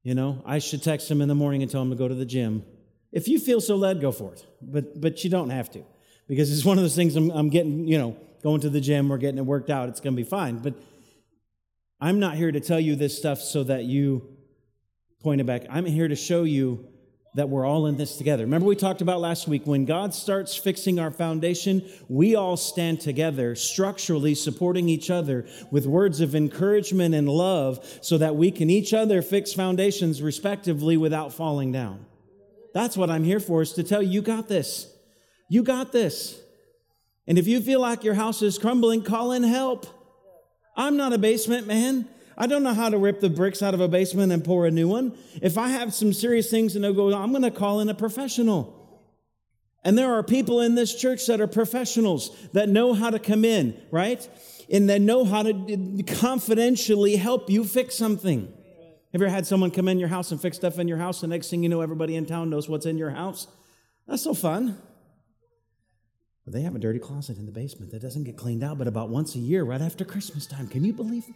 you 0.02 0.14
know, 0.14 0.42
I 0.44 0.58
should 0.58 0.82
text 0.82 1.08
him 1.08 1.20
in 1.20 1.28
the 1.28 1.34
morning 1.34 1.62
and 1.62 1.70
tell 1.70 1.82
him 1.82 1.90
to 1.90 1.96
go 1.96 2.08
to 2.08 2.14
the 2.14 2.26
gym." 2.26 2.64
If 3.12 3.28
you 3.28 3.38
feel 3.38 3.60
so 3.60 3.76
led, 3.76 4.00
go 4.00 4.10
for 4.10 4.32
it. 4.32 4.44
But 4.60 5.00
but 5.00 5.22
you 5.22 5.30
don't 5.30 5.50
have 5.50 5.70
to, 5.72 5.84
because 6.28 6.52
it's 6.52 6.64
one 6.64 6.78
of 6.78 6.84
those 6.84 6.94
things 6.94 7.16
I'm, 7.16 7.30
I'm 7.30 7.48
getting, 7.48 7.88
you 7.88 7.98
know, 7.98 8.16
going 8.42 8.60
to 8.60 8.70
the 8.70 8.80
gym, 8.80 9.08
we're 9.08 9.18
getting 9.18 9.38
it 9.38 9.46
worked 9.46 9.70
out, 9.70 9.88
it's 9.88 10.00
going 10.00 10.14
to 10.14 10.22
be 10.22 10.28
fine. 10.28 10.58
But 10.58 10.74
I'm 12.00 12.20
not 12.20 12.36
here 12.36 12.52
to 12.52 12.60
tell 12.60 12.78
you 12.78 12.94
this 12.94 13.16
stuff 13.16 13.40
so 13.40 13.64
that 13.64 13.84
you 13.84 14.36
point 15.20 15.40
it 15.40 15.44
back. 15.44 15.62
I'm 15.68 15.84
here 15.84 16.06
to 16.06 16.14
show 16.14 16.44
you 16.44 16.86
that 17.34 17.48
we're 17.48 17.66
all 17.66 17.86
in 17.86 17.96
this 17.96 18.16
together. 18.16 18.44
Remember, 18.44 18.66
we 18.66 18.76
talked 18.76 19.00
about 19.00 19.20
last 19.20 19.48
week 19.48 19.66
when 19.66 19.84
God 19.84 20.14
starts 20.14 20.56
fixing 20.56 20.98
our 20.98 21.10
foundation, 21.10 21.88
we 22.08 22.34
all 22.34 22.56
stand 22.56 23.00
together, 23.00 23.54
structurally 23.54 24.34
supporting 24.34 24.88
each 24.88 25.10
other 25.10 25.46
with 25.70 25.86
words 25.86 26.20
of 26.20 26.34
encouragement 26.34 27.14
and 27.14 27.28
love 27.28 27.84
so 28.00 28.18
that 28.18 28.36
we 28.36 28.50
can 28.50 28.70
each 28.70 28.94
other 28.94 29.22
fix 29.22 29.52
foundations 29.52 30.22
respectively 30.22 30.96
without 30.96 31.32
falling 31.32 31.70
down. 31.70 32.06
That's 32.74 32.96
what 32.96 33.10
I'm 33.10 33.24
here 33.24 33.40
for, 33.40 33.62
is 33.62 33.72
to 33.74 33.82
tell 33.82 34.02
you, 34.02 34.10
you 34.10 34.22
got 34.22 34.48
this. 34.48 34.92
You 35.48 35.62
got 35.62 35.92
this. 35.92 36.40
And 37.26 37.38
if 37.38 37.46
you 37.46 37.60
feel 37.60 37.80
like 37.80 38.04
your 38.04 38.14
house 38.14 38.42
is 38.42 38.58
crumbling, 38.58 39.02
call 39.02 39.32
in 39.32 39.42
help. 39.42 39.86
I'm 40.76 40.96
not 40.96 41.12
a 41.12 41.18
basement 41.18 41.66
man. 41.66 42.08
I 42.36 42.46
don't 42.46 42.62
know 42.62 42.72
how 42.72 42.88
to 42.88 42.98
rip 42.98 43.20
the 43.20 43.28
bricks 43.28 43.62
out 43.62 43.74
of 43.74 43.80
a 43.80 43.88
basement 43.88 44.30
and 44.30 44.44
pour 44.44 44.64
a 44.66 44.70
new 44.70 44.86
one. 44.86 45.18
If 45.42 45.58
I 45.58 45.68
have 45.68 45.92
some 45.92 46.12
serious 46.12 46.50
things 46.50 46.74
to 46.74 46.78
know, 46.78 46.92
go, 46.92 47.12
I'm 47.12 47.30
going 47.32 47.42
to 47.42 47.50
call 47.50 47.80
in 47.80 47.88
a 47.88 47.94
professional. 47.94 48.74
And 49.82 49.98
there 49.98 50.12
are 50.14 50.22
people 50.22 50.60
in 50.60 50.74
this 50.74 50.94
church 50.94 51.26
that 51.26 51.40
are 51.40 51.46
professionals 51.46 52.30
that 52.52 52.68
know 52.68 52.94
how 52.94 53.10
to 53.10 53.18
come 53.18 53.44
in, 53.44 53.80
right? 53.90 54.26
And 54.70 54.88
that 54.88 55.00
know 55.00 55.24
how 55.24 55.42
to 55.42 56.04
confidentially 56.06 57.16
help 57.16 57.50
you 57.50 57.64
fix 57.64 57.96
something. 57.96 58.42
Have 59.12 59.20
you 59.20 59.26
ever 59.26 59.28
had 59.28 59.46
someone 59.46 59.70
come 59.70 59.88
in 59.88 59.98
your 59.98 60.08
house 60.08 60.30
and 60.30 60.40
fix 60.40 60.56
stuff 60.56 60.78
in 60.78 60.86
your 60.86 60.98
house? 60.98 61.20
The 61.22 61.26
next 61.26 61.50
thing 61.50 61.62
you 61.62 61.68
know, 61.68 61.80
everybody 61.80 62.16
in 62.16 62.26
town 62.26 62.50
knows 62.50 62.68
what's 62.68 62.86
in 62.86 62.98
your 62.98 63.10
house. 63.10 63.48
That's 64.06 64.22
so 64.22 64.34
fun. 64.34 64.80
They 66.52 66.62
have 66.62 66.74
a 66.74 66.78
dirty 66.78 66.98
closet 66.98 67.38
in 67.38 67.46
the 67.46 67.52
basement 67.52 67.92
that 67.92 68.02
doesn't 68.02 68.24
get 68.24 68.36
cleaned 68.36 68.64
out 68.64 68.78
but 68.78 68.86
about 68.86 69.10
once 69.10 69.34
a 69.34 69.38
year, 69.38 69.64
right 69.64 69.80
after 69.80 70.04
Christmas 70.04 70.46
time. 70.46 70.66
Can 70.66 70.84
you 70.84 70.92
believe 70.92 71.24
it? 71.28 71.34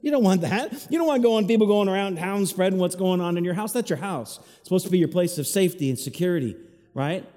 You 0.00 0.10
don't 0.10 0.22
want 0.22 0.42
that. 0.42 0.86
You 0.90 0.98
don't 0.98 1.08
want 1.08 1.22
going 1.22 1.48
people 1.48 1.66
going 1.66 1.88
around 1.88 2.16
town 2.16 2.46
spreading 2.46 2.78
what's 2.78 2.94
going 2.94 3.20
on 3.20 3.36
in 3.36 3.44
your 3.44 3.54
house. 3.54 3.72
That's 3.72 3.90
your 3.90 3.98
house. 3.98 4.38
It's 4.58 4.64
supposed 4.64 4.84
to 4.84 4.92
be 4.92 4.98
your 4.98 5.08
place 5.08 5.38
of 5.38 5.46
safety 5.46 5.88
and 5.88 5.98
security, 5.98 6.56
right? 6.94 7.28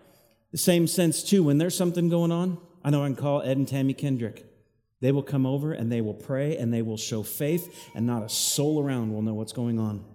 The 0.51 0.57
same 0.57 0.85
sense 0.85 1.23
too. 1.23 1.43
When 1.43 1.57
there's 1.57 1.75
something 1.75 2.09
going 2.09 2.31
on, 2.31 2.59
I 2.83 2.91
know 2.91 3.03
I 3.03 3.07
can 3.07 3.15
call 3.15 3.41
Ed 3.41 3.57
and 3.57 3.67
Tammy 3.67 3.93
Kendrick. 3.93 4.45
They 4.99 5.11
will 5.11 5.23
come 5.23 5.47
over 5.47 5.73
and 5.73 5.91
they 5.91 6.01
will 6.01 6.13
pray 6.13 6.57
and 6.57 6.71
they 6.71 6.83
will 6.83 6.97
show 6.97 7.23
faith, 7.23 7.89
and 7.95 8.05
not 8.05 8.23
a 8.23 8.29
soul 8.29 8.83
around 8.83 9.11
will 9.11 9.23
know 9.23 9.33
what's 9.33 9.53
going 9.53 9.79
on 9.79 10.05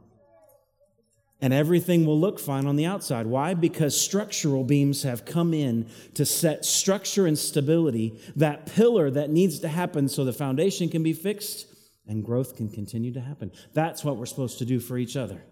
and 1.41 1.53
everything 1.53 2.07
will 2.07 2.19
look 2.19 2.39
fine 2.39 2.67
on 2.67 2.77
the 2.77 2.87
outside. 2.87 3.27
Why? 3.27 3.55
Because 3.55 3.99
structural 3.99 4.65
beams 4.65 5.03
have 5.03 5.25
come 5.25 5.53
in 5.53 5.89
to 6.15 6.25
set 6.25 6.65
structure 6.65 7.27
and 7.27 7.39
stability, 7.39 8.19
that 8.37 8.67
pillar 8.67 9.11
that 9.11 9.31
needs 9.31 9.61
to 9.61 9.69
happen 9.69 10.09
so 10.09 10.25
the 10.25 10.33
foundation 10.33 10.89
can 10.89 11.03
be 11.03 11.13
fixed 11.13 11.67
and 12.07 12.25
growth 12.25 12.57
can 12.57 12.69
continue 12.69 13.13
to 13.13 13.21
happen. 13.21 13.53
That's 13.75 14.03
what 14.05 14.17
we're 14.17 14.27
supposed 14.27 14.59
to 14.59 14.65
do 14.65 14.81
for 14.81 14.97
each 14.97 15.17
other. 15.17 15.43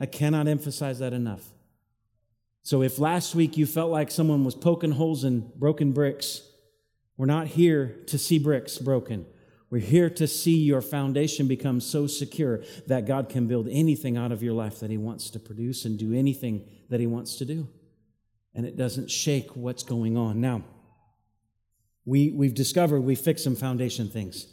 I 0.00 0.06
cannot 0.06 0.46
emphasize 0.48 0.98
that 1.00 1.12
enough. 1.12 1.42
So 2.62 2.82
if 2.82 2.98
last 2.98 3.34
week 3.34 3.56
you 3.56 3.66
felt 3.66 3.90
like 3.90 4.10
someone 4.10 4.44
was 4.44 4.54
poking 4.54 4.92
holes 4.92 5.24
in 5.24 5.50
broken 5.56 5.92
bricks, 5.92 6.42
we're 7.16 7.26
not 7.26 7.46
here 7.46 7.96
to 8.06 8.18
see 8.18 8.38
bricks 8.38 8.78
broken. 8.78 9.26
We're 9.74 9.80
here 9.80 10.08
to 10.08 10.28
see 10.28 10.56
your 10.58 10.80
foundation 10.80 11.48
become 11.48 11.80
so 11.80 12.06
secure 12.06 12.62
that 12.86 13.08
God 13.08 13.28
can 13.28 13.48
build 13.48 13.66
anything 13.68 14.16
out 14.16 14.30
of 14.30 14.40
your 14.40 14.52
life 14.52 14.78
that 14.78 14.90
He 14.92 14.98
wants 14.98 15.30
to 15.30 15.40
produce 15.40 15.84
and 15.84 15.98
do 15.98 16.14
anything 16.14 16.68
that 16.90 17.00
He 17.00 17.08
wants 17.08 17.38
to 17.38 17.44
do. 17.44 17.66
And 18.54 18.66
it 18.66 18.76
doesn't 18.76 19.10
shake 19.10 19.56
what's 19.56 19.82
going 19.82 20.16
on. 20.16 20.40
Now, 20.40 20.62
we, 22.04 22.30
we've 22.30 22.54
discovered 22.54 23.00
we 23.00 23.16
fix 23.16 23.42
some 23.42 23.56
foundation 23.56 24.08
things. 24.08 24.46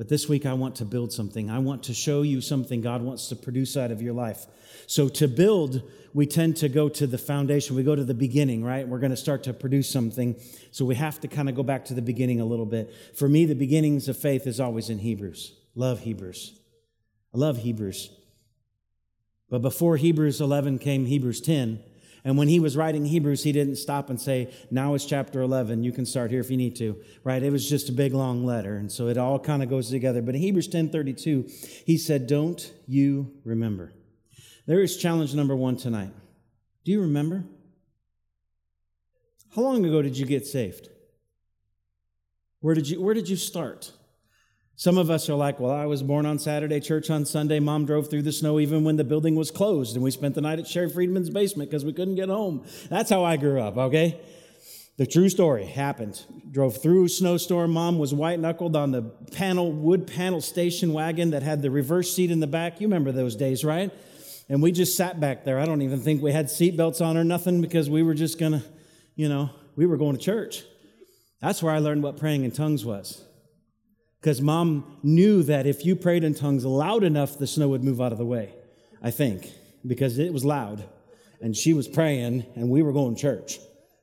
But 0.00 0.08
this 0.08 0.30
week, 0.30 0.46
I 0.46 0.54
want 0.54 0.76
to 0.76 0.86
build 0.86 1.12
something. 1.12 1.50
I 1.50 1.58
want 1.58 1.82
to 1.82 1.92
show 1.92 2.22
you 2.22 2.40
something 2.40 2.80
God 2.80 3.02
wants 3.02 3.28
to 3.28 3.36
produce 3.36 3.76
out 3.76 3.90
of 3.90 4.00
your 4.00 4.14
life. 4.14 4.46
So, 4.86 5.10
to 5.10 5.28
build, 5.28 5.82
we 6.14 6.24
tend 6.24 6.56
to 6.56 6.70
go 6.70 6.88
to 6.88 7.06
the 7.06 7.18
foundation. 7.18 7.76
We 7.76 7.82
go 7.82 7.94
to 7.94 8.02
the 8.02 8.14
beginning, 8.14 8.64
right? 8.64 8.88
We're 8.88 8.98
going 8.98 9.10
to 9.10 9.16
start 9.18 9.42
to 9.42 9.52
produce 9.52 9.90
something. 9.90 10.36
So, 10.70 10.86
we 10.86 10.94
have 10.94 11.20
to 11.20 11.28
kind 11.28 11.50
of 11.50 11.54
go 11.54 11.62
back 11.62 11.84
to 11.84 11.92
the 11.92 12.00
beginning 12.00 12.40
a 12.40 12.46
little 12.46 12.64
bit. 12.64 12.90
For 13.14 13.28
me, 13.28 13.44
the 13.44 13.54
beginnings 13.54 14.08
of 14.08 14.16
faith 14.16 14.46
is 14.46 14.58
always 14.58 14.88
in 14.88 15.00
Hebrews. 15.00 15.52
Love 15.74 16.00
Hebrews. 16.00 16.58
I 17.34 17.36
love 17.36 17.58
Hebrews. 17.58 18.08
But 19.50 19.60
before 19.60 19.98
Hebrews 19.98 20.40
11 20.40 20.78
came 20.78 21.04
Hebrews 21.04 21.42
10, 21.42 21.78
and 22.24 22.36
when 22.36 22.48
he 22.48 22.60
was 22.60 22.76
writing 22.76 23.04
Hebrews, 23.04 23.44
he 23.44 23.52
didn't 23.52 23.76
stop 23.76 24.10
and 24.10 24.20
say, 24.20 24.52
Now 24.70 24.94
is 24.94 25.06
chapter 25.06 25.40
11. 25.40 25.82
You 25.82 25.92
can 25.92 26.04
start 26.04 26.30
here 26.30 26.40
if 26.40 26.50
you 26.50 26.56
need 26.56 26.76
to, 26.76 26.96
right? 27.24 27.42
It 27.42 27.50
was 27.50 27.68
just 27.68 27.88
a 27.88 27.92
big 27.92 28.12
long 28.12 28.44
letter. 28.44 28.76
And 28.76 28.90
so 28.90 29.08
it 29.08 29.16
all 29.16 29.38
kind 29.38 29.62
of 29.62 29.70
goes 29.70 29.88
together. 29.88 30.20
But 30.20 30.34
in 30.34 30.40
Hebrews 30.42 30.68
10 30.68 30.90
32, 30.90 31.48
he 31.86 31.96
said, 31.96 32.26
Don't 32.26 32.72
you 32.86 33.32
remember? 33.44 33.92
There 34.66 34.80
is 34.80 34.96
challenge 34.96 35.34
number 35.34 35.56
one 35.56 35.76
tonight. 35.76 36.12
Do 36.84 36.92
you 36.92 37.00
remember? 37.00 37.44
How 39.54 39.62
long 39.62 39.84
ago 39.84 40.02
did 40.02 40.16
you 40.16 40.26
get 40.26 40.46
saved? 40.46 40.88
Where 42.60 42.74
did 42.74 42.88
you, 42.88 43.00
where 43.00 43.14
did 43.14 43.28
you 43.28 43.36
start? 43.36 43.92
Some 44.80 44.96
of 44.96 45.10
us 45.10 45.28
are 45.28 45.34
like, 45.34 45.60
well, 45.60 45.72
I 45.72 45.84
was 45.84 46.02
born 46.02 46.24
on 46.24 46.38
Saturday, 46.38 46.80
church 46.80 47.10
on 47.10 47.26
Sunday. 47.26 47.60
Mom 47.60 47.84
drove 47.84 48.08
through 48.08 48.22
the 48.22 48.32
snow 48.32 48.58
even 48.58 48.82
when 48.82 48.96
the 48.96 49.04
building 49.04 49.34
was 49.34 49.50
closed, 49.50 49.94
and 49.94 50.02
we 50.02 50.10
spent 50.10 50.34
the 50.34 50.40
night 50.40 50.58
at 50.58 50.66
Sherry 50.66 50.88
Friedman's 50.88 51.28
basement 51.28 51.68
because 51.68 51.84
we 51.84 51.92
couldn't 51.92 52.14
get 52.14 52.30
home. 52.30 52.64
That's 52.88 53.10
how 53.10 53.22
I 53.22 53.36
grew 53.36 53.60
up, 53.60 53.76
okay? 53.76 54.18
The 54.96 55.06
true 55.06 55.28
story 55.28 55.66
happened. 55.66 56.24
Drove 56.50 56.80
through 56.80 57.08
snowstorm. 57.08 57.72
Mom 57.72 57.98
was 57.98 58.14
white 58.14 58.40
knuckled 58.40 58.74
on 58.74 58.90
the 58.90 59.02
panel, 59.02 59.70
wood 59.70 60.06
panel 60.06 60.40
station 60.40 60.94
wagon 60.94 61.32
that 61.32 61.42
had 61.42 61.60
the 61.60 61.70
reverse 61.70 62.16
seat 62.16 62.30
in 62.30 62.40
the 62.40 62.46
back. 62.46 62.80
You 62.80 62.86
remember 62.86 63.12
those 63.12 63.36
days, 63.36 63.62
right? 63.62 63.92
And 64.48 64.62
we 64.62 64.72
just 64.72 64.96
sat 64.96 65.20
back 65.20 65.44
there. 65.44 65.58
I 65.58 65.66
don't 65.66 65.82
even 65.82 66.00
think 66.00 66.22
we 66.22 66.32
had 66.32 66.46
seatbelts 66.46 67.04
on 67.04 67.18
or 67.18 67.24
nothing 67.24 67.60
because 67.60 67.90
we 67.90 68.02
were 68.02 68.14
just 68.14 68.38
gonna, 68.38 68.64
you 69.14 69.28
know, 69.28 69.50
we 69.76 69.84
were 69.84 69.98
going 69.98 70.16
to 70.16 70.22
church. 70.22 70.64
That's 71.42 71.62
where 71.62 71.74
I 71.74 71.80
learned 71.80 72.02
what 72.02 72.16
praying 72.16 72.44
in 72.44 72.50
tongues 72.50 72.82
was. 72.82 73.26
Because 74.20 74.42
mom 74.42 74.98
knew 75.02 75.42
that 75.44 75.66
if 75.66 75.86
you 75.86 75.96
prayed 75.96 76.24
in 76.24 76.34
tongues 76.34 76.64
loud 76.64 77.04
enough, 77.04 77.38
the 77.38 77.46
snow 77.46 77.68
would 77.68 77.82
move 77.82 78.00
out 78.00 78.12
of 78.12 78.18
the 78.18 78.26
way, 78.26 78.54
I 79.02 79.10
think, 79.10 79.50
because 79.86 80.18
it 80.18 80.32
was 80.32 80.44
loud. 80.44 80.84
And 81.40 81.56
she 81.56 81.72
was 81.72 81.88
praying, 81.88 82.44
and 82.54 82.68
we 82.68 82.82
were 82.82 82.92
going 82.92 83.14
to 83.14 83.20
church, 83.20 83.58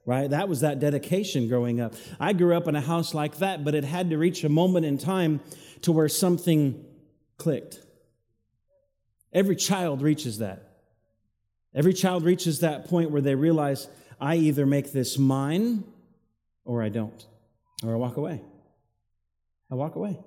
right? 0.08 0.28
That 0.28 0.50
was 0.50 0.62
that 0.62 0.80
dedication 0.80 1.48
growing 1.48 1.80
up. 1.80 1.94
I 2.20 2.34
grew 2.34 2.58
up 2.58 2.68
in 2.68 2.76
a 2.76 2.82
house 2.82 3.14
like 3.14 3.38
that, 3.38 3.64
but 3.64 3.76
it 3.76 3.84
had 3.84 4.10
to 4.10 4.18
reach 4.18 4.44
a 4.44 4.50
moment 4.50 4.88
in 4.88 4.98
time 4.98 5.40
to 5.82 5.92
where 5.92 6.10
something 6.10 6.84
clicked. 7.38 7.80
Every 9.32 9.56
child 9.56 10.02
reaches 10.02 10.40
that. 10.40 10.64
Every 11.76 11.94
child 11.94 12.24
reaches 12.24 12.62
that 12.62 12.88
point 12.88 13.12
where 13.12 13.22
they 13.22 13.36
realize, 13.36 13.88
I 14.20 14.38
either 14.38 14.66
make 14.66 14.94
this 14.94 15.20
mine 15.20 15.84
or 16.66 16.82
I 16.82 16.90
don't, 16.90 17.24
or 17.84 17.94
I 17.94 17.98
walk 17.98 18.18
away. 18.18 18.42
I 19.72 19.76
walk 19.76 19.96
away. 19.96 20.20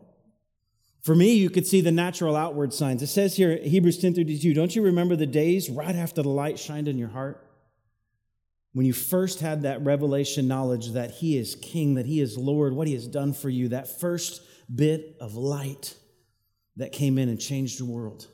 For 1.02 1.14
me, 1.14 1.35
you 1.35 1.49
could 1.49 1.66
see 1.66 1.80
the 1.80 1.90
natural 1.90 2.37
outward 2.37 2.75
signs. 2.75 3.02
It 3.02 3.06
says 3.06 3.35
here, 3.37 3.56
Hebrews 3.56 3.99
10 3.99 4.14
32, 4.14 4.52
don't 4.52 4.75
you 4.75 4.82
remember 4.82 5.16
the 5.16 5.26
days 5.26 5.70
right 5.70 5.94
after 5.94 6.23
the 6.23 6.28
light 6.28 6.59
shined 6.59 6.88
in 6.88 6.99
your 6.99 7.09
heart? 7.09 7.47
When 8.73 8.87
you 8.87 8.92
first 8.92 9.40
had 9.40 9.62
that 9.62 9.82
revelation 9.82 10.47
knowledge 10.47 10.92
that 10.92 11.11
He 11.11 11.38
is 11.38 11.56
King, 11.56 11.94
that 11.94 12.06
He 12.06 12.20
is 12.20 12.37
Lord, 12.37 12.75
what 12.75 12.87
He 12.87 12.94
has 12.94 13.06
done 13.06 13.32
for 13.32 13.49
you, 13.49 13.68
that 13.68 14.00
first 14.00 14.42
bit 14.73 15.16
of 15.20 15.35
light 15.35 15.94
that 16.76 16.92
came 16.92 17.18
in 17.18 17.28
and 17.28 17.40
changed 17.40 17.80
the 17.80 17.85
world. 17.85 18.26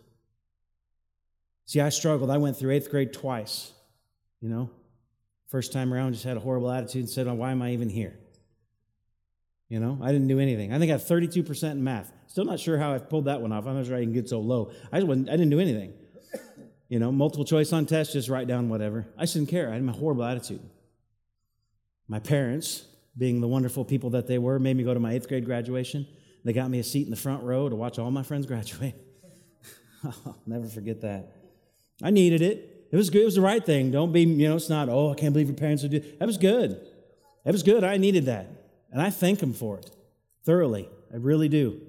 See, 1.65 1.81
I 1.81 1.89
struggled. 1.89 2.31
I 2.31 2.37
went 2.37 2.57
through 2.57 2.73
eighth 2.73 2.91
grade 2.91 3.13
twice, 3.13 3.73
you 4.41 4.49
know. 4.49 4.71
First 5.49 5.73
time 5.73 5.95
around, 5.95 6.13
just 6.13 6.25
had 6.25 6.37
a 6.37 6.41
horrible 6.41 6.71
attitude 6.71 7.03
and 7.03 7.11
said, 7.11 7.29
oh, 7.29 7.35
Why 7.35 7.53
am 7.53 7.63
I 7.63 7.73
even 7.73 7.89
here? 7.89 8.19
You 9.69 9.81
know, 9.81 9.99
I 10.01 10.13
didn't 10.13 10.29
do 10.29 10.39
anything. 10.39 10.73
I 10.73 10.79
think 10.79 10.93
I 10.93 10.97
got 10.97 11.05
32% 11.05 11.73
in 11.73 11.83
math. 11.83 12.13
Still 12.29 12.45
not 12.45 12.61
sure 12.61 12.79
how 12.79 12.95
I 12.95 12.99
pulled 12.99 13.25
that 13.25 13.41
one 13.41 13.53
off. 13.53 13.67
I'm 13.67 13.77
not 13.77 13.87
sure 13.87 13.97
I 13.97 14.03
can 14.03 14.13
get 14.13 14.29
so 14.29 14.41
low. 14.41 14.71
I, 14.93 14.99
just 14.99 15.09
wasn't, 15.09 15.29
I 15.29 15.33
didn't 15.33 15.51
do 15.51 15.59
anything. 15.61 15.93
You 16.89 17.01
know, 17.01 17.11
multiple 17.11 17.45
choice 17.45 17.73
on 17.73 17.85
tests, 17.85 18.13
just 18.13 18.29
write 18.29 18.47
down 18.47 18.69
whatever. 18.69 19.07
I 19.19 19.25
shouldn't 19.25 19.51
care. 19.51 19.71
I 19.71 19.75
had 19.75 19.83
a 19.83 19.93
horrible 19.93 20.25
attitude. 20.25 20.61
My 22.07 22.21
parents, 22.21 22.85
being 23.19 23.41
the 23.41 23.49
wonderful 23.49 23.85
people 23.85 24.11
that 24.11 24.29
they 24.29 24.39
were, 24.39 24.61
made 24.61 24.77
me 24.77 24.85
go 24.85 24.95
to 24.95 25.01
my 25.01 25.13
eighth 25.13 25.27
grade 25.29 25.45
graduation. 25.45 26.07
They 26.45 26.53
got 26.53 26.71
me 26.71 26.79
a 26.79 26.85
seat 26.85 27.05
in 27.05 27.11
the 27.11 27.17
front 27.17 27.43
row 27.43 27.69
to 27.69 27.75
watch 27.75 27.99
all 27.99 28.11
my 28.13 28.23
friends 28.23 28.47
graduate. 28.47 28.95
I'll 30.05 30.39
never 30.47 30.69
forget 30.69 31.01
that. 31.01 31.33
I 32.03 32.11
needed 32.11 32.41
it. 32.41 32.87
It 32.93 32.97
was 32.97 33.11
good. 33.11 33.23
It 33.23 33.25
was 33.25 33.35
the 33.35 33.41
right 33.41 33.65
thing. 33.65 33.91
Don't 33.91 34.13
be, 34.13 34.23
you 34.23 34.49
know, 34.49 34.55
it's 34.55 34.69
not, 34.69 34.89
oh, 34.89 35.11
I 35.11 35.17
can't 35.17 35.33
believe 35.33 35.49
your 35.49 35.57
parents 35.57 35.83
would 35.83 35.91
do 35.91 36.01
That 36.21 36.27
was 36.27 36.39
good. 36.39 36.81
That 37.45 37.53
was 37.53 37.65
good. 37.65 37.83
I 37.83 37.97
needed 37.97 38.27
that. 38.27 38.49
And 38.97 39.05
I 39.05 39.11
thank 39.11 39.43
him 39.43 39.53
for 39.53 39.77
it 39.77 39.91
thoroughly. 40.47 40.89
I 41.13 41.17
really 41.17 41.51
do. 41.51 41.83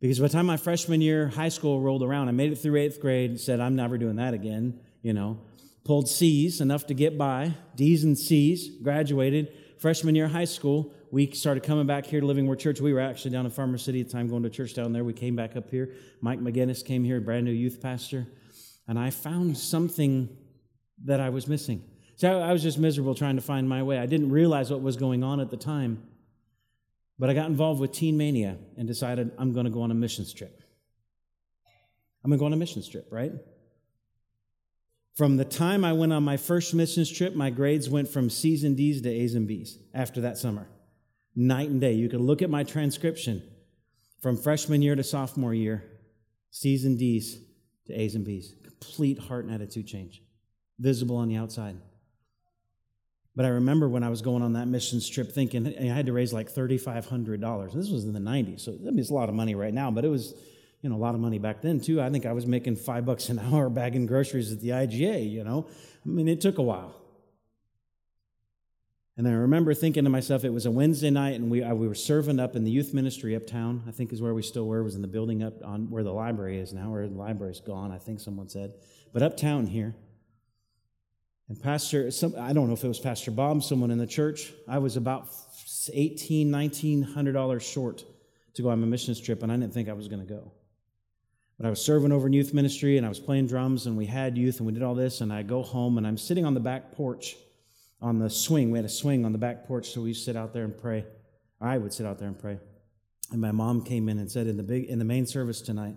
Because 0.00 0.20
by 0.20 0.28
the 0.28 0.32
time 0.32 0.46
my 0.46 0.56
freshman 0.56 1.00
year 1.00 1.26
high 1.26 1.48
school 1.48 1.80
rolled 1.80 2.04
around, 2.04 2.28
I 2.28 2.30
made 2.30 2.52
it 2.52 2.58
through 2.58 2.76
eighth 2.76 3.00
grade, 3.00 3.30
and 3.30 3.40
said, 3.40 3.58
I'm 3.58 3.74
never 3.74 3.98
doing 3.98 4.14
that 4.14 4.32
again, 4.32 4.78
you 5.02 5.12
know. 5.12 5.40
Pulled 5.82 6.08
C's, 6.08 6.60
enough 6.60 6.86
to 6.86 6.94
get 6.94 7.18
by, 7.18 7.54
D's 7.74 8.04
and 8.04 8.16
C's, 8.16 8.70
graduated. 8.80 9.52
Freshman 9.80 10.14
year 10.14 10.28
high 10.28 10.44
school, 10.44 10.94
we 11.10 11.32
started 11.32 11.64
coming 11.64 11.88
back 11.88 12.06
here 12.06 12.20
to 12.20 12.26
Living 12.26 12.46
Word 12.46 12.60
Church. 12.60 12.80
We 12.80 12.92
were 12.92 13.00
actually 13.00 13.32
down 13.32 13.44
in 13.44 13.50
Farmer 13.50 13.76
City 13.76 14.00
at 14.00 14.06
the 14.06 14.12
time, 14.12 14.28
going 14.28 14.44
to 14.44 14.50
church 14.50 14.74
down 14.74 14.92
there. 14.92 15.02
We 15.02 15.12
came 15.12 15.34
back 15.34 15.56
up 15.56 15.70
here. 15.70 15.92
Mike 16.20 16.38
McGinnis 16.38 16.84
came 16.84 17.02
here, 17.02 17.20
brand 17.20 17.46
new 17.46 17.50
youth 17.50 17.82
pastor. 17.82 18.28
And 18.86 18.96
I 18.96 19.10
found 19.10 19.58
something 19.58 20.28
that 21.04 21.18
I 21.18 21.30
was 21.30 21.48
missing. 21.48 21.82
So 22.20 22.38
I 22.38 22.52
was 22.52 22.62
just 22.62 22.78
miserable 22.78 23.14
trying 23.14 23.36
to 23.36 23.40
find 23.40 23.66
my 23.66 23.82
way. 23.82 23.98
I 23.98 24.04
didn't 24.04 24.28
realize 24.28 24.70
what 24.70 24.82
was 24.82 24.98
going 24.98 25.24
on 25.24 25.40
at 25.40 25.48
the 25.48 25.56
time. 25.56 26.02
But 27.18 27.30
I 27.30 27.32
got 27.32 27.46
involved 27.46 27.80
with 27.80 27.92
Teen 27.92 28.18
Mania 28.18 28.58
and 28.76 28.86
decided 28.86 29.30
I'm 29.38 29.54
going 29.54 29.64
to 29.64 29.70
go 29.70 29.80
on 29.80 29.90
a 29.90 29.94
missions 29.94 30.34
trip. 30.34 30.60
I'm 32.22 32.28
going 32.28 32.38
to 32.38 32.42
go 32.42 32.44
on 32.44 32.52
a 32.52 32.56
missions 32.56 32.86
trip, 32.90 33.08
right? 33.10 33.32
From 35.14 35.38
the 35.38 35.46
time 35.46 35.82
I 35.82 35.94
went 35.94 36.12
on 36.12 36.22
my 36.22 36.36
first 36.36 36.74
missions 36.74 37.10
trip, 37.10 37.34
my 37.34 37.48
grades 37.48 37.88
went 37.88 38.06
from 38.06 38.28
C's 38.28 38.64
and 38.64 38.76
D's 38.76 39.00
to 39.00 39.08
A's 39.08 39.34
and 39.34 39.48
B's 39.48 39.78
after 39.94 40.20
that 40.20 40.36
summer. 40.36 40.68
Night 41.34 41.70
and 41.70 41.80
day. 41.80 41.94
You 41.94 42.10
can 42.10 42.20
look 42.26 42.42
at 42.42 42.50
my 42.50 42.64
transcription 42.64 43.42
from 44.20 44.36
freshman 44.36 44.82
year 44.82 44.94
to 44.94 45.02
sophomore 45.02 45.54
year, 45.54 45.84
C's 46.50 46.84
and 46.84 46.98
D's 46.98 47.38
to 47.86 47.94
A's 47.94 48.14
and 48.14 48.26
B's. 48.26 48.56
Complete 48.62 49.18
heart 49.18 49.46
and 49.46 49.54
attitude 49.54 49.86
change, 49.86 50.22
visible 50.78 51.16
on 51.16 51.28
the 51.28 51.36
outside. 51.36 51.78
But 53.36 53.44
I 53.44 53.48
remember 53.48 53.88
when 53.88 54.02
I 54.02 54.08
was 54.08 54.22
going 54.22 54.42
on 54.42 54.54
that 54.54 54.66
missions 54.66 55.08
trip 55.08 55.30
thinking 55.30 55.66
I 55.78 55.84
had 55.84 56.06
to 56.06 56.12
raise 56.12 56.32
like 56.32 56.52
$3,500. 56.52 57.72
This 57.72 57.90
was 57.90 58.04
in 58.04 58.12
the 58.12 58.20
90s, 58.20 58.60
so 58.60 58.72
I 58.72 58.90
mean, 58.90 58.98
it's 58.98 59.10
a 59.10 59.14
lot 59.14 59.28
of 59.28 59.34
money 59.34 59.54
right 59.54 59.72
now, 59.72 59.90
but 59.90 60.04
it 60.04 60.08
was, 60.08 60.34
you 60.82 60.90
know, 60.90 60.96
a 60.96 60.98
lot 60.98 61.14
of 61.14 61.20
money 61.20 61.38
back 61.38 61.62
then 61.62 61.80
too. 61.80 62.00
I 62.00 62.10
think 62.10 62.26
I 62.26 62.32
was 62.32 62.46
making 62.46 62.76
five 62.76 63.06
bucks 63.06 63.28
an 63.28 63.38
hour 63.52 63.70
bagging 63.70 64.06
groceries 64.06 64.52
at 64.52 64.60
the 64.60 64.70
IGA, 64.70 65.30
you 65.30 65.44
know. 65.44 65.66
I 66.04 66.08
mean, 66.08 66.28
it 66.28 66.40
took 66.40 66.58
a 66.58 66.62
while. 66.62 66.96
And 69.16 69.28
I 69.28 69.32
remember 69.32 69.74
thinking 69.74 70.04
to 70.04 70.10
myself, 70.10 70.44
it 70.44 70.50
was 70.50 70.64
a 70.64 70.70
Wednesday 70.70 71.10
night, 71.10 71.34
and 71.34 71.50
we, 71.50 71.62
uh, 71.62 71.74
we 71.74 71.86
were 71.86 71.94
serving 71.94 72.40
up 72.40 72.56
in 72.56 72.64
the 72.64 72.70
youth 72.70 72.94
ministry 72.94 73.36
uptown. 73.36 73.82
I 73.86 73.90
think 73.90 74.14
is 74.14 74.22
where 74.22 74.32
we 74.32 74.40
still 74.40 74.66
were. 74.66 74.82
Was 74.82 74.94
in 74.94 75.02
the 75.02 75.08
building 75.08 75.42
up 75.42 75.62
on 75.62 75.90
where 75.90 76.02
the 76.02 76.10
library 76.12 76.58
is 76.58 76.72
now, 76.72 76.90
where 76.90 77.06
the 77.06 77.14
library's 77.14 77.60
gone. 77.60 77.92
I 77.92 77.98
think 77.98 78.18
someone 78.18 78.48
said, 78.48 78.72
but 79.12 79.22
uptown 79.22 79.66
here. 79.66 79.94
And 81.50 81.60
Pastor, 81.60 82.12
some, 82.12 82.36
I 82.38 82.52
don't 82.52 82.68
know 82.68 82.74
if 82.74 82.84
it 82.84 82.88
was 82.88 83.00
Pastor 83.00 83.32
Bob, 83.32 83.64
someone 83.64 83.90
in 83.90 83.98
the 83.98 84.06
church, 84.06 84.52
I 84.68 84.78
was 84.78 84.96
about 84.96 85.26
18, 85.92 86.48
1900 86.48 87.32
dollars 87.32 87.64
short 87.64 88.04
to 88.54 88.62
go 88.62 88.68
on 88.68 88.80
my 88.80 88.86
missions 88.86 89.20
trip, 89.20 89.42
and 89.42 89.50
I 89.50 89.56
didn't 89.56 89.74
think 89.74 89.88
I 89.88 89.94
was 89.94 90.06
going 90.06 90.24
to 90.24 90.32
go. 90.32 90.52
But 91.58 91.66
I 91.66 91.70
was 91.70 91.84
serving 91.84 92.12
over 92.12 92.28
in 92.28 92.32
youth 92.32 92.54
ministry, 92.54 92.98
and 92.98 93.04
I 93.04 93.08
was 93.08 93.18
playing 93.18 93.48
drums, 93.48 93.86
and 93.86 93.96
we 93.96 94.06
had 94.06 94.38
youth, 94.38 94.58
and 94.58 94.66
we 94.68 94.72
did 94.72 94.84
all 94.84 94.94
this, 94.94 95.22
and 95.22 95.32
I 95.32 95.42
go 95.42 95.64
home, 95.64 95.98
and 95.98 96.06
I'm 96.06 96.16
sitting 96.16 96.44
on 96.44 96.54
the 96.54 96.60
back 96.60 96.92
porch 96.92 97.34
on 98.00 98.20
the 98.20 98.30
swing. 98.30 98.70
We 98.70 98.78
had 98.78 98.86
a 98.86 98.88
swing 98.88 99.24
on 99.24 99.32
the 99.32 99.38
back 99.38 99.66
porch, 99.66 99.90
so 99.90 100.02
we 100.02 100.14
sit 100.14 100.36
out 100.36 100.52
there 100.52 100.62
and 100.62 100.78
pray. 100.78 101.04
I 101.60 101.78
would 101.78 101.92
sit 101.92 102.06
out 102.06 102.20
there 102.20 102.28
and 102.28 102.38
pray. 102.38 102.60
And 103.32 103.40
my 103.40 103.50
mom 103.50 103.82
came 103.82 104.08
in 104.08 104.20
and 104.20 104.30
said, 104.30 104.46
in 104.46 104.56
the 104.56 104.62
big 104.62 104.84
in 104.84 105.00
the 105.00 105.04
main 105.04 105.26
service 105.26 105.60
tonight, 105.60 105.96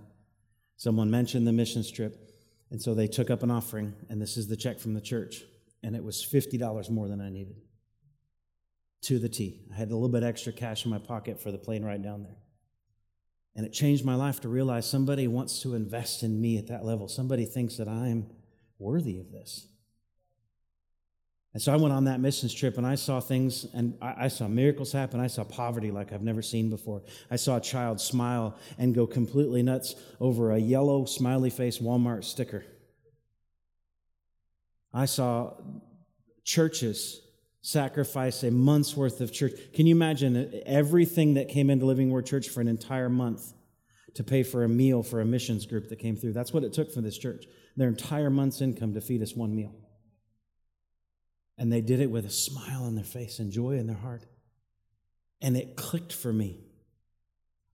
someone 0.77 1.11
mentioned 1.11 1.45
the 1.45 1.53
missions 1.53 1.91
trip. 1.91 2.32
And 2.73 2.81
so 2.81 2.95
they 2.95 3.07
took 3.07 3.29
up 3.29 3.43
an 3.43 3.51
offering, 3.51 3.93
and 4.09 4.19
this 4.19 4.35
is 4.35 4.47
the 4.47 4.57
check 4.57 4.79
from 4.79 4.95
the 4.95 4.99
church. 4.99 5.43
And 5.83 5.95
it 5.95 6.03
was 6.03 6.25
$50 6.25 6.89
more 6.89 7.07
than 7.07 7.21
I 7.21 7.29
needed 7.29 7.57
to 9.03 9.19
the 9.19 9.29
T. 9.29 9.61
I 9.71 9.75
had 9.75 9.91
a 9.91 9.93
little 9.93 10.09
bit 10.09 10.23
extra 10.23 10.51
cash 10.51 10.83
in 10.83 10.89
my 10.89 10.97
pocket 10.97 11.39
for 11.39 11.51
the 11.51 11.59
plane 11.59 11.85
ride 11.85 12.01
down 12.01 12.23
there. 12.23 12.37
And 13.55 13.63
it 13.63 13.73
changed 13.73 14.03
my 14.03 14.15
life 14.15 14.41
to 14.41 14.49
realize 14.49 14.89
somebody 14.89 15.27
wants 15.27 15.61
to 15.61 15.75
invest 15.75 16.23
in 16.23 16.41
me 16.41 16.57
at 16.57 16.65
that 16.67 16.83
level. 16.83 17.07
Somebody 17.07 17.45
thinks 17.45 17.77
that 17.77 17.87
I'm 17.87 18.25
worthy 18.79 19.19
of 19.19 19.31
this. 19.31 19.67
And 21.53 21.61
so 21.61 21.71
I 21.71 21.75
went 21.75 21.93
on 21.93 22.05
that 22.05 22.19
missions 22.19 22.51
trip 22.53 22.77
and 22.77 22.87
I 22.87 22.95
saw 22.95 23.19
things 23.19 23.65
and 23.75 23.95
I, 24.01 24.27
saw 24.27 24.47
miracles 24.47 24.91
happen. 24.91 25.19
I 25.19 25.27
saw 25.27 25.43
poverty 25.43 25.91
like 25.91 26.11
I've 26.11 26.23
never 26.23 26.41
seen 26.41 26.71
before. 26.71 27.03
I 27.29 27.35
saw 27.35 27.57
a 27.57 27.61
child 27.61 28.01
smile 28.01 28.57
and 28.79 28.95
go 28.95 29.05
completely 29.05 29.61
nuts 29.61 29.93
over 30.19 30.51
a 30.51 30.57
yellow 30.57 31.05
smiley 31.05 31.51
face 31.51 31.77
Walmart 31.77 32.23
sticker. 32.23 32.65
I 34.91 35.05
saw 35.05 35.53
churches 36.43 37.21
sacrifice 37.61 38.43
a 38.43 38.49
month's 38.49 38.97
worth 38.97 39.21
of 39.21 39.31
church. 39.31 39.53
Can 39.73 39.85
you 39.85 39.95
imagine 39.95 40.61
everything 40.65 41.35
that 41.35 41.49
came 41.49 41.69
into 41.69 41.85
Living 41.85 42.09
Word 42.09 42.25
Church 42.25 42.49
for 42.49 42.61
an 42.61 42.67
entire 42.67 43.09
month 43.09 43.53
to 44.15 44.23
pay 44.23 44.43
for 44.43 44.63
a 44.63 44.69
meal 44.69 45.03
for 45.03 45.21
a 45.21 45.25
missions 45.25 45.67
group 45.67 45.89
that 45.89 45.99
came 45.99 46.15
through? 46.15 46.33
That's 46.33 46.51
what 46.51 46.63
it 46.63 46.73
took 46.73 46.91
for 46.91 47.01
this 47.01 47.17
church. 47.17 47.45
Their 47.77 47.89
entire 47.89 48.29
month's 48.29 48.59
income 48.59 48.95
to 48.95 49.01
feed 49.01 49.21
us 49.21 49.35
one 49.35 49.55
meal. 49.55 49.73
And 51.57 51.71
they 51.71 51.81
did 51.81 51.99
it 51.99 52.09
with 52.09 52.25
a 52.25 52.31
smile 52.31 52.83
on 52.83 52.95
their 52.95 53.03
face 53.03 53.39
and 53.39 53.51
joy 53.51 53.73
in 53.73 53.87
their 53.87 53.95
heart. 53.95 54.25
And 55.41 55.55
it 55.55 55.75
clicked 55.75 56.13
for 56.13 56.33
me. 56.33 56.61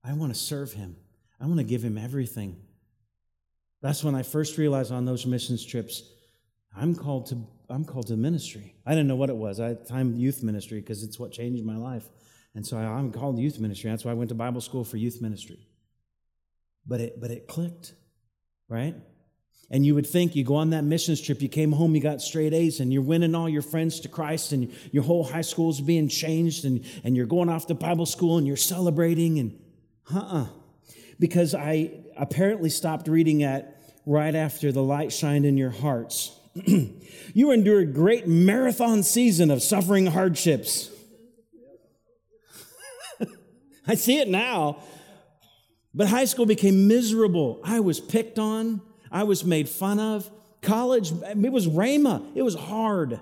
I 0.04 0.12
want 0.12 0.32
to 0.32 0.38
serve 0.38 0.72
him. 0.72 0.96
I 1.40 1.46
want 1.46 1.58
to 1.58 1.64
give 1.64 1.82
him 1.82 1.96
everything. 1.96 2.56
That's 3.80 4.04
when 4.04 4.14
I 4.14 4.22
first 4.22 4.58
realized 4.58 4.92
on 4.92 5.06
those 5.06 5.24
missions 5.24 5.64
trips, 5.64 6.02
I'm 6.76 6.94
called 6.94 7.26
to 7.26 7.46
I'm 7.68 7.84
called 7.84 8.08
to 8.08 8.16
ministry. 8.16 8.74
I 8.84 8.90
didn't 8.90 9.06
know 9.06 9.16
what 9.16 9.30
it 9.30 9.36
was. 9.36 9.60
I 9.60 9.74
time 9.74 10.16
youth 10.16 10.42
ministry 10.42 10.80
because 10.80 11.02
it's 11.02 11.18
what 11.18 11.32
changed 11.32 11.64
my 11.64 11.76
life. 11.76 12.08
And 12.54 12.66
so 12.66 12.76
I, 12.76 12.82
I'm 12.82 13.12
called 13.12 13.38
youth 13.38 13.60
ministry. 13.60 13.90
That's 13.90 14.04
why 14.04 14.10
I 14.10 14.14
went 14.14 14.28
to 14.30 14.34
Bible 14.34 14.60
school 14.60 14.84
for 14.84 14.96
youth 14.96 15.22
ministry. 15.22 15.68
But 16.86 17.00
it 17.00 17.20
but 17.20 17.30
it 17.30 17.46
clicked, 17.46 17.94
right? 18.68 18.94
And 19.72 19.86
you 19.86 19.94
would 19.94 20.06
think 20.06 20.34
you 20.34 20.42
go 20.42 20.56
on 20.56 20.70
that 20.70 20.82
missions 20.82 21.20
trip, 21.20 21.40
you 21.40 21.48
came 21.48 21.70
home, 21.70 21.94
you 21.94 22.00
got 22.00 22.20
straight 22.20 22.52
A's, 22.52 22.80
and 22.80 22.92
you're 22.92 23.02
winning 23.02 23.36
all 23.36 23.48
your 23.48 23.62
friends 23.62 24.00
to 24.00 24.08
Christ, 24.08 24.50
and 24.50 24.72
your 24.90 25.04
whole 25.04 25.22
high 25.22 25.42
school 25.42 25.70
is 25.70 25.80
being 25.80 26.08
changed, 26.08 26.64
and, 26.64 26.84
and 27.04 27.16
you're 27.16 27.26
going 27.26 27.48
off 27.48 27.66
to 27.68 27.74
Bible 27.74 28.06
school 28.06 28.36
and 28.36 28.46
you're 28.46 28.56
celebrating, 28.56 29.38
and 29.38 29.58
uh 30.12 30.18
uh-uh. 30.18 30.42
uh. 30.42 30.46
Because 31.20 31.54
I 31.54 31.92
apparently 32.16 32.70
stopped 32.70 33.06
reading 33.06 33.42
at 33.42 33.76
right 34.06 34.34
after 34.34 34.72
the 34.72 34.82
light 34.82 35.12
shined 35.12 35.44
in 35.44 35.56
your 35.56 35.70
hearts. 35.70 36.32
you 36.64 37.50
endured 37.52 37.94
great 37.94 38.26
marathon 38.26 39.02
season 39.02 39.50
of 39.50 39.62
suffering 39.62 40.06
hardships. 40.06 40.90
I 43.86 43.94
see 43.94 44.18
it 44.18 44.28
now. 44.28 44.82
But 45.94 46.08
high 46.08 46.24
school 46.24 46.46
became 46.46 46.88
miserable. 46.88 47.60
I 47.62 47.80
was 47.80 48.00
picked 48.00 48.38
on. 48.38 48.80
I 49.10 49.24
was 49.24 49.44
made 49.44 49.68
fun 49.68 49.98
of. 49.98 50.30
College, 50.62 51.12
it 51.12 51.52
was 51.52 51.66
Rhema. 51.66 52.24
It 52.34 52.42
was 52.42 52.54
hard. 52.54 53.20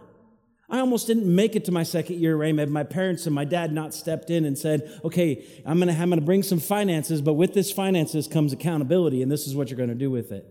I 0.70 0.80
almost 0.80 1.06
didn't 1.06 1.34
make 1.34 1.56
it 1.56 1.64
to 1.66 1.72
my 1.72 1.82
second 1.82 2.18
year 2.18 2.36
Rhema. 2.36 2.68
My 2.68 2.84
parents 2.84 3.24
and 3.26 3.34
my 3.34 3.44
dad 3.44 3.72
not 3.72 3.94
stepped 3.94 4.28
in 4.28 4.44
and 4.44 4.58
said, 4.58 5.00
okay, 5.02 5.46
I'm 5.64 5.78
to 5.88 5.94
I'm 5.94 6.10
to 6.10 6.20
bring 6.20 6.42
some 6.42 6.60
finances, 6.60 7.22
but 7.22 7.34
with 7.34 7.54
this 7.54 7.72
finances 7.72 8.28
comes 8.28 8.52
accountability, 8.52 9.22
and 9.22 9.32
this 9.32 9.46
is 9.46 9.56
what 9.56 9.70
you're 9.70 9.78
to 9.88 9.94
do 9.94 10.10
with 10.10 10.30
it. 10.30 10.46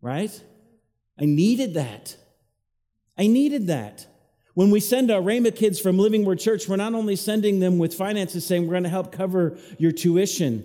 Right? 0.00 0.30
I 1.20 1.24
needed 1.24 1.74
that. 1.74 2.16
I 3.18 3.26
needed 3.26 3.66
that. 3.66 4.06
When 4.54 4.70
we 4.70 4.80
send 4.80 5.10
our 5.10 5.20
Rhema 5.20 5.54
kids 5.54 5.78
from 5.78 5.98
Living 5.98 6.24
Word 6.24 6.38
Church, 6.38 6.66
we're 6.66 6.76
not 6.76 6.94
only 6.94 7.16
sending 7.16 7.60
them 7.60 7.76
with 7.76 7.92
finances 7.92 8.46
saying 8.46 8.66
we're 8.66 8.72
going 8.72 8.84
to 8.84 8.88
help 8.88 9.12
cover 9.12 9.58
your 9.76 9.92
tuition, 9.92 10.64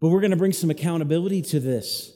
but 0.00 0.08
we're 0.08 0.20
going 0.20 0.32
to 0.32 0.36
bring 0.36 0.52
some 0.52 0.70
accountability 0.70 1.42
to 1.42 1.60
this 1.60 2.13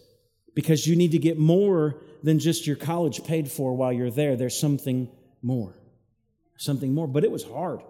because 0.58 0.88
you 0.88 0.96
need 0.96 1.12
to 1.12 1.20
get 1.20 1.38
more 1.38 1.94
than 2.24 2.40
just 2.40 2.66
your 2.66 2.74
college 2.74 3.22
paid 3.22 3.48
for 3.48 3.76
while 3.76 3.92
you're 3.92 4.10
there. 4.10 4.34
There's 4.34 4.58
something 4.58 5.08
more. 5.40 5.72
Something 6.56 6.92
more. 6.92 7.06
But 7.06 7.22
it 7.22 7.30
was 7.30 7.44
hard. 7.44 7.80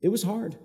It 0.00 0.08
was 0.08 0.22
hard. 0.22 0.56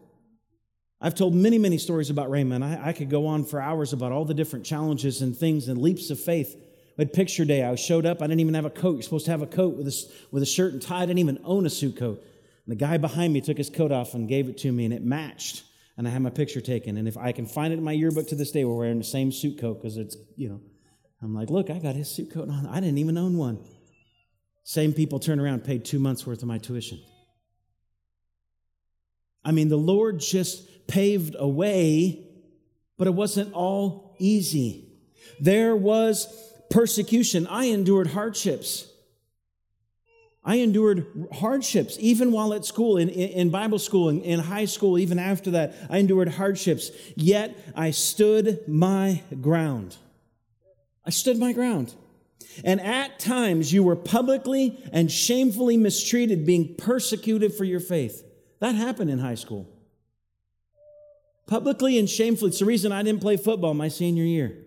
I've 1.01 1.15
told 1.15 1.33
many, 1.33 1.57
many 1.57 1.79
stories 1.79 2.11
about 2.11 2.29
Rhema. 2.29 2.61
I, 2.61 2.89
I, 2.89 2.93
could 2.93 3.09
go 3.09 3.25
on 3.25 3.45
for 3.45 3.59
hours 3.59 3.93
about 3.93 4.11
all 4.11 4.25
the 4.25 4.35
different 4.35 4.63
challenges 4.63 5.23
and 5.23 5.35
things 5.35 5.69
and 5.69 5.81
leaps 5.81 6.11
of 6.11 6.19
faith 6.19 6.55
we 6.97 7.01
had 7.01 7.13
picture 7.13 7.45
day. 7.45 7.63
I 7.63 7.73
showed 7.73 8.05
up. 8.05 8.21
I 8.21 8.27
didn't 8.27 8.41
even 8.41 8.53
have 8.53 8.65
a 8.65 8.69
coat. 8.69 8.93
You're 8.93 9.01
supposed 9.01 9.25
to 9.25 9.31
have 9.31 9.41
a 9.41 9.47
coat 9.47 9.75
with 9.75 9.87
a, 9.87 10.13
with 10.29 10.43
a 10.43 10.45
shirt 10.45 10.73
and 10.73 10.83
tie. 10.83 11.01
I 11.01 11.05
didn't 11.07 11.17
even 11.17 11.39
own 11.43 11.65
a 11.65 11.69
suit 11.71 11.97
coat. 11.97 12.21
And 12.21 12.71
the 12.71 12.75
guy 12.75 12.97
behind 12.97 13.33
me 13.33 13.41
took 13.41 13.57
his 13.57 13.71
coat 13.71 13.91
off 13.91 14.13
and 14.13 14.29
gave 14.29 14.49
it 14.49 14.59
to 14.59 14.71
me, 14.71 14.85
and 14.85 14.93
it 14.93 15.03
matched. 15.03 15.63
And 15.97 16.07
I 16.07 16.11
had 16.11 16.21
my 16.21 16.29
picture 16.29 16.61
taken. 16.61 16.97
And 16.97 17.07
if 17.07 17.17
I 17.17 17.31
can 17.31 17.47
find 17.47 17.73
it 17.73 17.77
in 17.77 17.83
my 17.83 17.91
yearbook 17.91 18.27
to 18.27 18.35
this 18.35 18.51
day, 18.51 18.65
we're 18.65 18.75
wearing 18.75 18.99
the 18.99 19.03
same 19.03 19.31
suit 19.31 19.59
coat 19.59 19.81
because 19.81 19.97
it's, 19.97 20.15
you 20.35 20.49
know, 20.49 20.61
I'm 21.23 21.33
like, 21.33 21.49
look, 21.49 21.69
I 21.69 21.79
got 21.79 21.95
his 21.95 22.09
suit 22.09 22.31
coat 22.31 22.49
on. 22.49 22.67
I 22.67 22.79
didn't 22.79 22.97
even 22.97 23.17
own 23.17 23.37
one. 23.37 23.59
Same 24.63 24.93
people 24.93 25.19
turn 25.19 25.39
around, 25.39 25.63
paid 25.63 25.85
two 25.85 25.99
months 25.99 26.25
worth 26.27 26.41
of 26.41 26.47
my 26.47 26.57
tuition. 26.57 26.99
I 29.43 29.51
mean, 29.51 29.69
the 29.69 29.77
Lord 29.77 30.19
just 30.19 30.87
paved 30.87 31.35
a 31.37 31.47
way, 31.47 32.25
but 32.97 33.07
it 33.07 33.13
wasn't 33.13 33.53
all 33.53 34.15
easy. 34.19 34.89
There 35.39 35.75
was 35.75 36.27
persecution. 36.69 37.47
I 37.47 37.65
endured 37.65 38.07
hardships. 38.07 38.89
I 40.45 40.55
endured 40.55 41.07
hardships 41.31 41.97
even 41.99 42.33
while 42.33 42.53
at 42.53 42.65
school, 42.65 42.97
in, 42.97 43.09
in 43.09 43.49
Bible 43.49 43.79
school, 43.79 44.09
in, 44.09 44.21
in 44.21 44.39
high 44.39 44.65
school, 44.65 44.97
even 44.99 45.19
after 45.19 45.51
that. 45.51 45.73
I 45.89 45.99
endured 45.99 46.27
hardships. 46.29 46.91
Yet 47.15 47.57
I 47.75 47.91
stood 47.91 48.67
my 48.67 49.23
ground. 49.41 49.97
I 51.05 51.09
stood 51.09 51.37
my 51.37 51.53
ground. 51.53 51.93
And 52.63 52.79
at 52.81 53.19
times 53.19 53.73
you 53.73 53.83
were 53.83 53.95
publicly 53.95 54.81
and 54.91 55.11
shamefully 55.11 55.77
mistreated, 55.77 56.45
being 56.45 56.75
persecuted 56.75 57.53
for 57.53 57.63
your 57.63 57.79
faith. 57.79 58.23
That 58.59 58.75
happened 58.75 59.09
in 59.09 59.19
high 59.19 59.35
school. 59.35 59.69
Publicly 61.47 61.97
and 61.97 62.09
shamefully. 62.09 62.49
It's 62.49 62.59
the 62.59 62.65
reason 62.65 62.91
I 62.91 63.03
didn't 63.03 63.21
play 63.21 63.37
football 63.37 63.73
my 63.73 63.87
senior 63.87 64.23
year. 64.23 64.57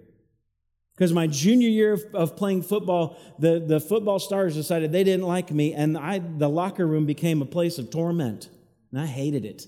Because 0.94 1.12
my 1.12 1.26
junior 1.26 1.68
year 1.68 1.92
of, 1.92 2.04
of, 2.14 2.36
playing 2.36 2.62
football, 2.62 3.18
the, 3.38 3.58
the 3.60 3.80
football 3.80 4.18
stars 4.18 4.54
decided 4.54 4.92
they 4.92 5.04
didn't 5.04 5.26
like 5.26 5.50
me, 5.50 5.74
and 5.74 5.96
I, 5.98 6.20
the 6.20 6.48
locker 6.48 6.86
room 6.86 7.04
became 7.04 7.42
a 7.42 7.46
place 7.46 7.76
of 7.76 7.90
torment. 7.90 8.48
And 8.90 9.00
I 9.00 9.04
hated 9.04 9.44
it. 9.44 9.66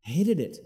Hated 0.00 0.40
it. 0.40 0.58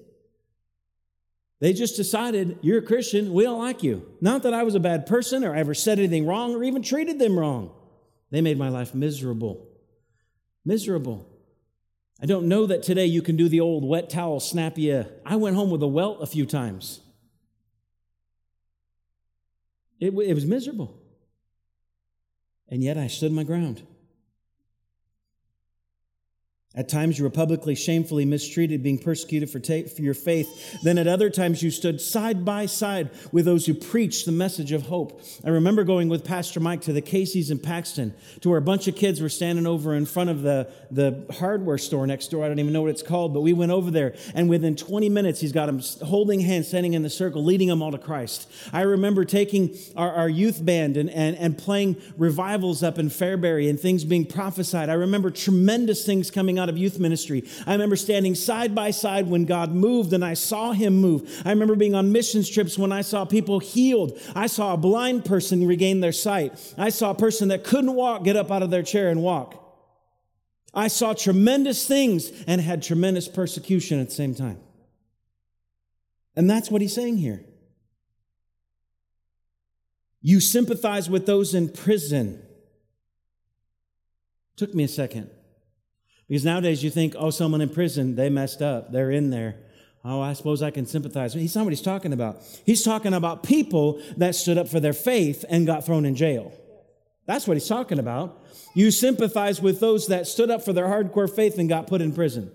They 1.63 1.73
just 1.73 1.95
decided, 1.95 2.59
you're 2.61 2.81
a 2.81 2.83
Christian, 2.83 3.33
we 3.33 3.45
don't 3.45 3.61
like 3.61 3.85
you. 3.85 4.05
Not 4.21 4.43
that 4.43 4.53
I 4.53 4.65
was 4.65 4.75
a 4.75 4.81
bad 4.81 5.07
person 5.07 5.45
or 5.45 5.55
ever 5.55 5.75
said 5.75 6.01
anything 6.01 6.27
wrong 6.27 6.57
or 6.57 6.65
even 6.65 6.83
treated 6.83 7.21
them 7.21 7.39
wrong. 7.39 7.71
They 8.33 8.41
made 8.41 8.59
my 8.59 8.69
life 8.69 8.97
miserable. 8.97 9.69
Miserable. 10.65 11.25
I 12.21 12.27
don't 12.27 12.49
know 12.49 12.67
that 12.67 12.83
today 12.83 13.07
you 13.07 13.23
can 13.23 13.37
do 13.37 13.49
the 13.49 13.61
old 13.61 13.85
wet 13.85 14.11
towel 14.11 14.41
snap 14.41 14.77
you. 14.77 15.07
I 15.25 15.37
went 15.37 15.55
home 15.55 15.71
with 15.71 15.85
a 15.85 15.87
welt 15.87 16.19
a 16.21 16.27
few 16.27 16.47
times. 16.47 16.99
It, 20.01 20.13
it 20.13 20.35
was 20.35 20.45
miserable. 20.45 21.01
And 22.67 22.83
yet 22.83 22.99
I 22.99 23.07
stood 23.07 23.31
my 23.31 23.45
ground. 23.45 23.87
At 26.75 26.89
times 26.89 27.19
you 27.19 27.25
were 27.25 27.31
publicly, 27.31 27.75
shamefully 27.75 28.25
mistreated, 28.25 28.83
being 28.83 28.97
persecuted 28.97 29.51
for, 29.51 29.61
ta- 29.61 29.87
for, 29.95 30.01
your 30.01 30.15
faith. 30.15 30.81
Then 30.83 30.97
at 30.97 31.07
other 31.07 31.29
times 31.29 31.63
you 31.63 31.71
stood 31.71 32.01
side 32.01 32.47
by 32.47 32.65
side 32.65 33.11
with 33.31 33.45
those 33.45 33.67
who 33.67 33.75
preached 33.75 34.25
the 34.25 34.33
message 34.33 34.73
of 34.73 34.85
hope. 34.85 35.21
I 35.45 35.51
remember 35.51 35.85
going 35.85 36.09
with 36.09 36.25
Pastor 36.25 36.61
Mike 36.61 36.81
to 36.83 36.95
the 36.95 37.03
Casey's 37.03 37.51
in 37.51 37.59
Paxton, 37.59 38.15
to 38.41 38.49
where 38.49 38.57
a 38.57 38.63
bunch 38.63 38.89
of 38.89 38.97
kids 38.97 39.21
were 39.21 39.29
standing 39.29 39.67
over 39.67 39.95
in 39.95 40.07
front 40.07 40.31
of 40.31 40.41
the, 40.41 40.67
the 40.91 41.27
hardware 41.39 41.77
store 41.77 42.07
next 42.07 42.29
door. 42.29 42.43
I 42.43 42.49
don't 42.49 42.59
even 42.59 42.73
know 42.73 42.81
what 42.81 42.91
it's 42.91 43.03
called, 43.03 43.35
but 43.35 43.43
we 43.43 43.53
went 43.53 43.71
over 43.71 43.91
there, 43.91 44.15
and 44.35 44.49
within 44.49 44.75
20 44.75 45.11
minutes, 45.11 45.41
he's 45.41 45.53
got 45.53 45.67
them 45.67 45.83
holding 46.09 46.41
hands, 46.41 46.69
standing 46.69 46.95
in 46.95 47.03
the 47.03 47.11
circle, 47.11 47.45
leading 47.45 47.69
them 47.69 47.83
all 47.83 47.93
to 47.93 47.99
Christ. 47.99 48.51
I 48.73 48.83
remember 48.83 49.27
taking 49.27 49.77
our, 49.95 50.11
our 50.11 50.29
youth 50.29 50.65
band 50.65 50.97
and, 50.97 51.11
and, 51.11 51.37
and 51.37 51.59
playing 51.59 52.01
revivals 52.17 52.83
up 52.83 52.99
in 52.99 53.11
Fairbury 53.11 53.69
and 53.69 53.79
things 53.79 54.05
being 54.05 54.25
prophesied. 54.25 54.89
I 54.89 54.95
remember 54.95 55.31
tremendous 55.31 56.07
things 56.07 56.31
coming 56.31 56.62
out 56.63 56.69
of 56.69 56.79
youth 56.79 56.99
ministry. 56.99 57.45
I 57.67 57.73
remember 57.73 57.97
standing 57.97 58.35
side 58.35 58.75
by 58.75 58.93
side 58.93 59.29
when 59.29 59.45
God 59.45 59.73
moved 59.73 60.13
and 60.13 60.25
I 60.25 60.35
saw 60.35 60.73
him 60.73 60.95
move. 60.95 61.43
I 61.45 61.51
remember 61.51 61.75
being 61.75 61.95
on 61.95 62.13
missions 62.13 62.49
trips 62.49 62.79
when 62.79 62.93
I 62.93 63.03
saw 63.03 63.25
people 63.25 63.59
healed. 63.59 64.19
I 64.35 64.47
saw 64.47 64.73
a 64.73 64.77
blind 64.77 65.25
person 65.25 65.67
regain 65.67 66.01
their 66.01 66.13
sight. 66.13 66.75
I 66.79 66.91
saw 66.91 67.11
a 67.11 67.15
person 67.15 67.49
that 67.49 67.65
couldn't 67.65 67.95
walk 67.95 68.25
get 68.25 68.37
up 68.37 68.51
out 68.51 68.63
of 68.63 68.71
their 68.71 68.83
chair 68.83 69.11
and 69.11 69.23
walk. 69.23 69.59
I 70.73 70.89
saw 70.89 71.13
tremendous 71.13 71.87
things 71.87 72.31
and 72.47 72.61
had 72.61 72.83
tremendous 72.83 73.29
persecution 73.29 74.01
at 74.01 74.09
the 74.09 74.15
same 74.15 74.35
time. 74.35 74.59
And 76.35 76.49
that's 76.49 76.71
what 76.71 76.81
he's 76.81 76.95
saying 76.95 77.19
here. 77.19 77.45
You 80.23 80.41
sympathize 80.41 81.11
with 81.11 81.27
those 81.27 81.53
in 81.53 81.69
prison. 81.69 82.41
Took 84.57 84.75
me 84.75 84.85
a 84.85 84.89
second. 84.89 85.29
Because 86.33 86.47
nowadays 86.47 86.83
you 86.83 86.89
think, 86.89 87.15
oh, 87.19 87.29
someone 87.29 87.61
in 87.61 87.69
prison, 87.69 88.15
they 88.15 88.31
messed 88.31 88.63
up, 88.63 88.91
they're 88.91 89.11
in 89.11 89.29
there. 89.29 89.57
Oh, 90.03 90.23
I 90.23 90.33
suppose 90.33 90.63
I 90.63 90.71
can 90.71 90.87
sympathize. 90.87 91.35
He's 91.35 91.55
not 91.55 91.65
what 91.65 91.75
he's 91.75 91.83
talking 91.83 92.15
about. 92.15 92.41
He's 92.65 92.83
talking 92.83 93.13
about 93.13 93.43
people 93.43 94.03
that 94.17 94.35
stood 94.35 94.57
up 94.57 94.67
for 94.67 94.81
their 94.81 94.95
faith 94.95 95.45
and 95.51 95.67
got 95.67 95.85
thrown 95.85 96.07
in 96.07 96.17
jail. 96.17 96.51
That's 97.27 97.47
what 97.47 97.59
he's 97.59 97.69
talking 97.69 97.99
about. 97.99 98.43
You 98.75 98.91
sympathize 98.91 99.61
with 99.61 99.79
those 99.79 100.07
that 100.07 100.27
stood 100.27 100.51
up 100.51 100.65
for 100.65 100.73
their 100.73 100.87
hardcore 100.87 101.29
faith 101.29 101.59
and 101.59 101.69
got 101.69 101.87
put 101.87 102.01
in 102.01 102.15
prison. 102.15 102.51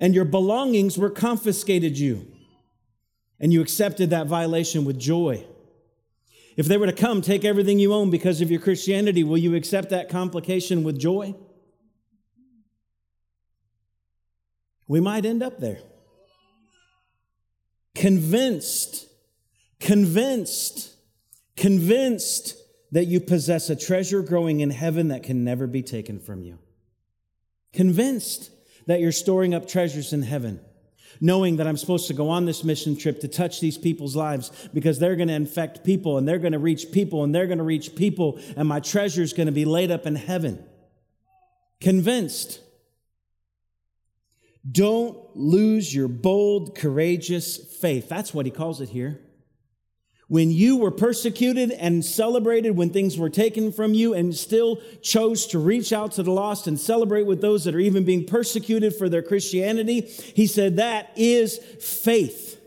And 0.00 0.14
your 0.14 0.24
belongings 0.24 0.96
were 0.96 1.10
confiscated 1.10 1.98
you. 1.98 2.26
And 3.38 3.52
you 3.52 3.60
accepted 3.60 4.08
that 4.08 4.26
violation 4.26 4.86
with 4.86 4.98
joy. 4.98 5.44
If 6.56 6.64
they 6.64 6.78
were 6.78 6.86
to 6.86 6.94
come 6.94 7.20
take 7.20 7.44
everything 7.44 7.78
you 7.78 7.92
own 7.92 8.08
because 8.08 8.40
of 8.40 8.50
your 8.50 8.60
Christianity, 8.62 9.22
will 9.22 9.36
you 9.36 9.54
accept 9.54 9.90
that 9.90 10.08
complication 10.08 10.82
with 10.82 10.98
joy? 10.98 11.34
We 14.90 14.98
might 14.98 15.24
end 15.24 15.40
up 15.40 15.60
there. 15.60 15.78
Convinced, 17.94 19.06
convinced, 19.78 20.96
convinced 21.56 22.56
that 22.90 23.04
you 23.04 23.20
possess 23.20 23.70
a 23.70 23.76
treasure 23.76 24.20
growing 24.20 24.58
in 24.58 24.70
heaven 24.70 25.06
that 25.08 25.22
can 25.22 25.44
never 25.44 25.68
be 25.68 25.80
taken 25.80 26.18
from 26.18 26.42
you. 26.42 26.58
Convinced 27.72 28.50
that 28.88 28.98
you're 28.98 29.12
storing 29.12 29.54
up 29.54 29.68
treasures 29.68 30.12
in 30.12 30.22
heaven 30.22 30.58
knowing 31.20 31.56
that 31.56 31.66
I'm 31.66 31.76
supposed 31.76 32.06
to 32.06 32.14
go 32.14 32.30
on 32.30 32.46
this 32.46 32.64
mission 32.64 32.96
trip 32.96 33.20
to 33.20 33.28
touch 33.28 33.60
these 33.60 33.76
people's 33.76 34.16
lives 34.16 34.50
because 34.72 34.98
they're 34.98 35.16
going 35.16 35.28
to 35.28 35.34
infect 35.34 35.84
people 35.84 36.16
and 36.16 36.26
they're 36.26 36.38
going 36.38 36.52
to 36.52 36.58
reach 36.58 36.92
people 36.92 37.24
and 37.24 37.34
they're 37.34 37.46
going 37.46 37.58
to 37.58 37.64
reach 37.64 37.94
people 37.94 38.40
and 38.56 38.66
my 38.66 38.80
treasure 38.80 39.20
is 39.20 39.34
going 39.34 39.46
to 39.46 39.52
be 39.52 39.66
laid 39.66 39.90
up 39.90 40.06
in 40.06 40.14
heaven. 40.14 40.64
Convinced 41.80 42.60
don't 44.70 45.18
lose 45.34 45.94
your 45.94 46.08
bold, 46.08 46.74
courageous 46.74 47.56
faith. 47.56 48.08
That's 48.08 48.34
what 48.34 48.46
he 48.46 48.52
calls 48.52 48.80
it 48.80 48.90
here. 48.90 49.20
When 50.28 50.52
you 50.52 50.76
were 50.76 50.92
persecuted 50.92 51.72
and 51.72 52.04
celebrated 52.04 52.76
when 52.76 52.90
things 52.90 53.18
were 53.18 53.30
taken 53.30 53.72
from 53.72 53.94
you 53.94 54.14
and 54.14 54.32
still 54.32 54.80
chose 55.02 55.46
to 55.46 55.58
reach 55.58 55.92
out 55.92 56.12
to 56.12 56.22
the 56.22 56.30
lost 56.30 56.68
and 56.68 56.78
celebrate 56.78 57.24
with 57.24 57.40
those 57.40 57.64
that 57.64 57.74
are 57.74 57.80
even 57.80 58.04
being 58.04 58.26
persecuted 58.26 58.94
for 58.94 59.08
their 59.08 59.22
Christianity, 59.22 60.02
he 60.02 60.46
said 60.46 60.76
that 60.76 61.10
is 61.16 61.58
faith. 61.58 62.60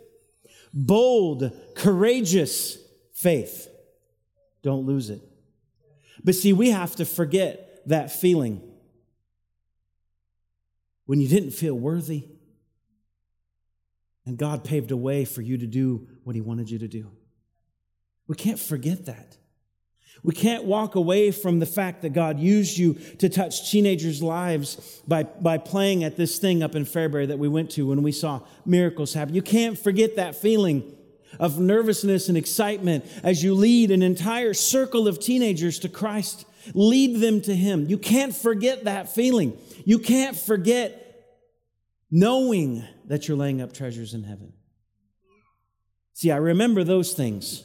Bold, 0.73 1.57
courageous 1.75 2.77
faith. 3.13 3.69
Don't 4.61 4.85
lose 4.85 5.09
it. 5.09 5.21
But 6.21 6.35
see, 6.35 6.51
we 6.51 6.71
have 6.71 6.97
to 6.97 7.05
forget 7.05 7.81
that 7.85 8.11
feeling 8.11 8.61
when 11.05 11.19
you 11.19 11.27
didn't 11.27 11.51
feel 11.51 11.75
worthy. 11.75 12.25
And 14.25 14.37
God 14.37 14.63
paved 14.63 14.91
a 14.91 14.97
way 14.97 15.25
for 15.25 15.41
you 15.41 15.57
to 15.57 15.67
do 15.67 16.07
what 16.23 16.35
He 16.35 16.41
wanted 16.41 16.69
you 16.69 16.79
to 16.79 16.87
do. 16.87 17.11
We 18.27 18.35
can't 18.35 18.59
forget 18.59 19.05
that. 19.05 19.37
We 20.23 20.33
can't 20.33 20.63
walk 20.63 20.95
away 20.95 21.31
from 21.31 21.59
the 21.59 21.65
fact 21.65 22.01
that 22.03 22.13
God 22.13 22.39
used 22.39 22.77
you 22.77 22.93
to 23.19 23.27
touch 23.27 23.69
teenagers' 23.69 24.23
lives 24.23 25.01
by, 25.05 25.23
by 25.23 25.57
playing 25.57 26.05
at 26.05 26.15
this 26.15 26.37
thing 26.39 26.63
up 26.63 26.75
in 26.75 26.85
Fairbury 26.85 27.27
that 27.27 27.39
we 27.39 27.49
went 27.49 27.71
to 27.71 27.87
when 27.87 28.03
we 28.03 28.13
saw 28.13 28.41
miracles 28.65 29.13
happen. 29.13 29.35
You 29.35 29.41
can't 29.41 29.77
forget 29.77 30.15
that 30.15 30.35
feeling 30.35 30.95
of 31.39 31.59
nervousness 31.59 32.29
and 32.29 32.37
excitement 32.37 33.05
as 33.23 33.43
you 33.43 33.53
lead 33.53 33.91
an 33.91 34.01
entire 34.01 34.53
circle 34.53 35.07
of 35.07 35.19
teenagers 35.19 35.79
to 35.79 35.89
Christ 35.89 36.45
Lead 36.73 37.19
them 37.19 37.41
to 37.41 37.55
Him. 37.55 37.87
You 37.87 37.97
can't 37.97 38.35
forget 38.35 38.85
that 38.85 39.09
feeling. 39.09 39.57
You 39.85 39.99
can't 39.99 40.35
forget 40.35 40.99
knowing 42.09 42.87
that 43.05 43.27
you're 43.27 43.37
laying 43.37 43.61
up 43.61 43.73
treasures 43.73 44.13
in 44.13 44.23
heaven. 44.23 44.53
See, 46.13 46.31
I 46.31 46.37
remember 46.37 46.83
those 46.83 47.13
things, 47.13 47.63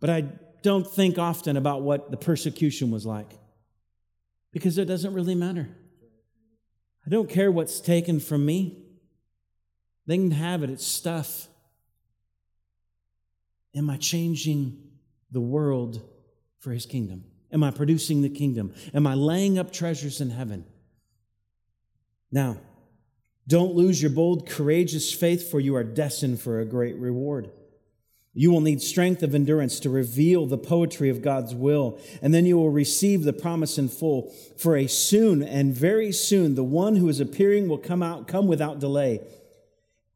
but 0.00 0.08
I 0.08 0.24
don't 0.62 0.86
think 0.86 1.18
often 1.18 1.56
about 1.56 1.82
what 1.82 2.10
the 2.10 2.16
persecution 2.16 2.90
was 2.90 3.04
like 3.04 3.30
because 4.52 4.78
it 4.78 4.86
doesn't 4.86 5.12
really 5.12 5.34
matter. 5.34 5.68
I 7.04 7.10
don't 7.10 7.28
care 7.28 7.50
what's 7.52 7.80
taken 7.80 8.20
from 8.20 8.46
me. 8.46 8.82
They 10.06 10.16
can 10.16 10.30
have 10.30 10.62
it, 10.62 10.70
it's 10.70 10.86
stuff. 10.86 11.48
Am 13.74 13.90
I 13.90 13.96
changing 13.96 14.80
the 15.32 15.40
world 15.40 16.00
for 16.64 16.72
his 16.72 16.86
kingdom? 16.86 17.24
Am 17.52 17.62
I 17.62 17.70
producing 17.70 18.22
the 18.22 18.30
kingdom? 18.30 18.74
Am 18.94 19.06
I 19.06 19.14
laying 19.14 19.58
up 19.58 19.70
treasures 19.70 20.22
in 20.22 20.30
heaven? 20.30 20.64
Now, 22.32 22.56
don't 23.46 23.74
lose 23.74 24.00
your 24.00 24.10
bold, 24.10 24.48
courageous 24.48 25.12
faith, 25.12 25.50
for 25.50 25.60
you 25.60 25.76
are 25.76 25.84
destined 25.84 26.40
for 26.40 26.58
a 26.58 26.64
great 26.64 26.96
reward. 26.96 27.50
You 28.32 28.50
will 28.50 28.62
need 28.62 28.80
strength 28.80 29.22
of 29.22 29.34
endurance 29.34 29.78
to 29.80 29.90
reveal 29.90 30.46
the 30.46 30.58
poetry 30.58 31.10
of 31.10 31.20
God's 31.20 31.54
will, 31.54 32.00
and 32.22 32.32
then 32.32 32.46
you 32.46 32.56
will 32.56 32.70
receive 32.70 33.22
the 33.24 33.34
promise 33.34 33.76
in 33.76 33.88
full. 33.88 34.34
For 34.56 34.74
a 34.74 34.86
soon 34.86 35.42
and 35.42 35.74
very 35.74 36.12
soon, 36.12 36.54
the 36.54 36.64
one 36.64 36.96
who 36.96 37.10
is 37.10 37.20
appearing 37.20 37.68
will 37.68 37.78
come 37.78 38.02
out, 38.02 38.26
come 38.26 38.48
without 38.48 38.80
delay. 38.80 39.20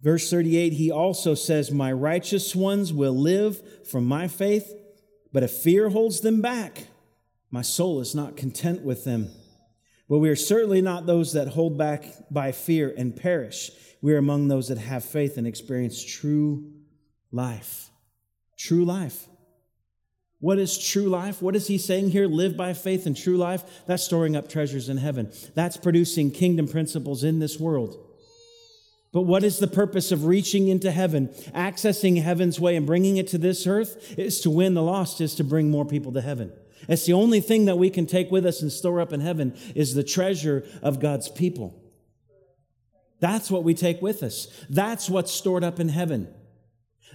Verse 0.00 0.30
38, 0.30 0.72
he 0.72 0.90
also 0.90 1.34
says, 1.34 1.70
My 1.70 1.92
righteous 1.92 2.56
ones 2.56 2.92
will 2.92 3.16
live 3.16 3.86
from 3.86 4.06
my 4.06 4.28
faith, 4.28 4.72
but 5.32 5.42
if 5.42 5.50
fear 5.50 5.90
holds 5.90 6.20
them 6.20 6.40
back, 6.40 6.86
my 7.50 7.62
soul 7.62 8.00
is 8.00 8.14
not 8.14 8.36
content 8.36 8.82
with 8.82 9.04
them. 9.04 9.30
But 10.08 10.18
we 10.18 10.30
are 10.30 10.36
certainly 10.36 10.80
not 10.80 11.06
those 11.06 11.32
that 11.34 11.48
hold 11.48 11.76
back 11.76 12.06
by 12.30 12.52
fear 12.52 12.94
and 12.96 13.14
perish. 13.14 13.70
We 14.00 14.14
are 14.14 14.18
among 14.18 14.48
those 14.48 14.68
that 14.68 14.78
have 14.78 15.04
faith 15.04 15.36
and 15.36 15.46
experience 15.46 16.02
true 16.02 16.72
life. 17.30 17.90
True 18.56 18.84
life. 18.84 19.28
What 20.40 20.58
is 20.58 20.78
true 20.78 21.08
life? 21.08 21.42
What 21.42 21.56
is 21.56 21.66
he 21.66 21.78
saying 21.78 22.10
here? 22.10 22.26
Live 22.26 22.56
by 22.56 22.72
faith 22.72 23.06
and 23.06 23.16
true 23.16 23.36
life. 23.36 23.64
That's 23.86 24.04
storing 24.04 24.36
up 24.36 24.48
treasures 24.48 24.88
in 24.88 24.96
heaven. 24.96 25.32
That's 25.54 25.76
producing 25.76 26.30
kingdom 26.30 26.68
principles 26.68 27.24
in 27.24 27.40
this 27.40 27.58
world. 27.58 28.07
But 29.12 29.22
what 29.22 29.42
is 29.42 29.58
the 29.58 29.66
purpose 29.66 30.12
of 30.12 30.26
reaching 30.26 30.68
into 30.68 30.90
heaven, 30.90 31.28
accessing 31.54 32.22
heaven's 32.22 32.60
way, 32.60 32.76
and 32.76 32.86
bringing 32.86 33.16
it 33.16 33.28
to 33.28 33.38
this 33.38 33.66
earth? 33.66 34.18
Is 34.18 34.40
to 34.42 34.50
win 34.50 34.74
the 34.74 34.82
lost, 34.82 35.20
is 35.20 35.34
to 35.36 35.44
bring 35.44 35.70
more 35.70 35.86
people 35.86 36.12
to 36.12 36.20
heaven. 36.20 36.52
It's 36.88 37.06
the 37.06 37.14
only 37.14 37.40
thing 37.40 37.64
that 37.64 37.78
we 37.78 37.90
can 37.90 38.06
take 38.06 38.30
with 38.30 38.46
us 38.46 38.62
and 38.62 38.70
store 38.70 39.00
up 39.00 39.12
in 39.12 39.20
heaven 39.20 39.56
is 39.74 39.94
the 39.94 40.04
treasure 40.04 40.64
of 40.82 41.00
God's 41.00 41.28
people. 41.28 41.82
That's 43.20 43.50
what 43.50 43.64
we 43.64 43.74
take 43.74 44.00
with 44.00 44.22
us. 44.22 44.46
That's 44.68 45.10
what's 45.10 45.32
stored 45.32 45.64
up 45.64 45.80
in 45.80 45.88
heaven. 45.88 46.28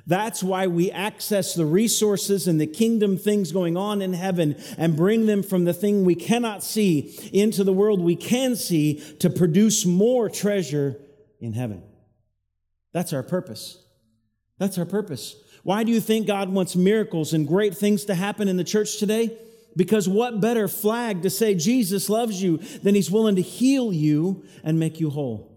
That's 0.06 0.44
why 0.44 0.68
we 0.68 0.92
access 0.92 1.54
the 1.54 1.66
resources 1.66 2.48
and 2.48 2.60
the 2.60 2.68
kingdom 2.68 3.18
things 3.18 3.54
going 3.54 3.78
on 3.78 4.02
in 4.02 4.14
heaven 4.14 4.62
and 4.78 4.98
bring 4.98 5.28
them 5.28 5.44
from 5.44 5.64
the 5.64 5.74
thing 5.74 6.04
we 6.04 6.16
cannot 6.16 6.62
see 6.62 7.18
into 7.32 7.64
the 7.64 7.72
world 7.72 8.02
we 8.02 8.18
can 8.18 8.58
see 8.58 8.96
to 9.20 9.30
produce 9.30 9.86
more 9.86 10.30
treasure 10.30 11.00
in 11.44 11.54
heaven. 11.54 11.84
That's 12.92 13.14
our 13.14 13.24
purpose. 13.24 13.78
That's 14.58 14.78
our 14.78 14.86
purpose. 14.86 15.36
Why 15.64 15.84
do 15.84 15.92
you 15.92 16.02
think 16.02 16.28
God 16.28 16.50
wants 16.50 16.76
miracles 16.76 17.34
and 17.34 17.48
great 17.48 17.76
things 17.76 18.06
to 18.06 18.16
happen 18.16 18.48
in 18.48 18.58
the 18.58 18.64
church 18.64 18.98
today? 18.98 19.38
Because 19.76 20.08
what 20.08 20.42
better 20.42 20.68
flag 20.68 21.24
to 21.24 21.30
say 21.30 21.56
Jesus 21.56 22.10
loves 22.10 22.42
you 22.42 22.58
than 22.58 22.96
he's 22.96 23.10
willing 23.12 23.36
to 23.36 23.42
heal 23.42 23.94
you 23.94 24.44
and 24.64 24.80
make 24.80 25.00
you 25.00 25.10
whole? 25.10 25.50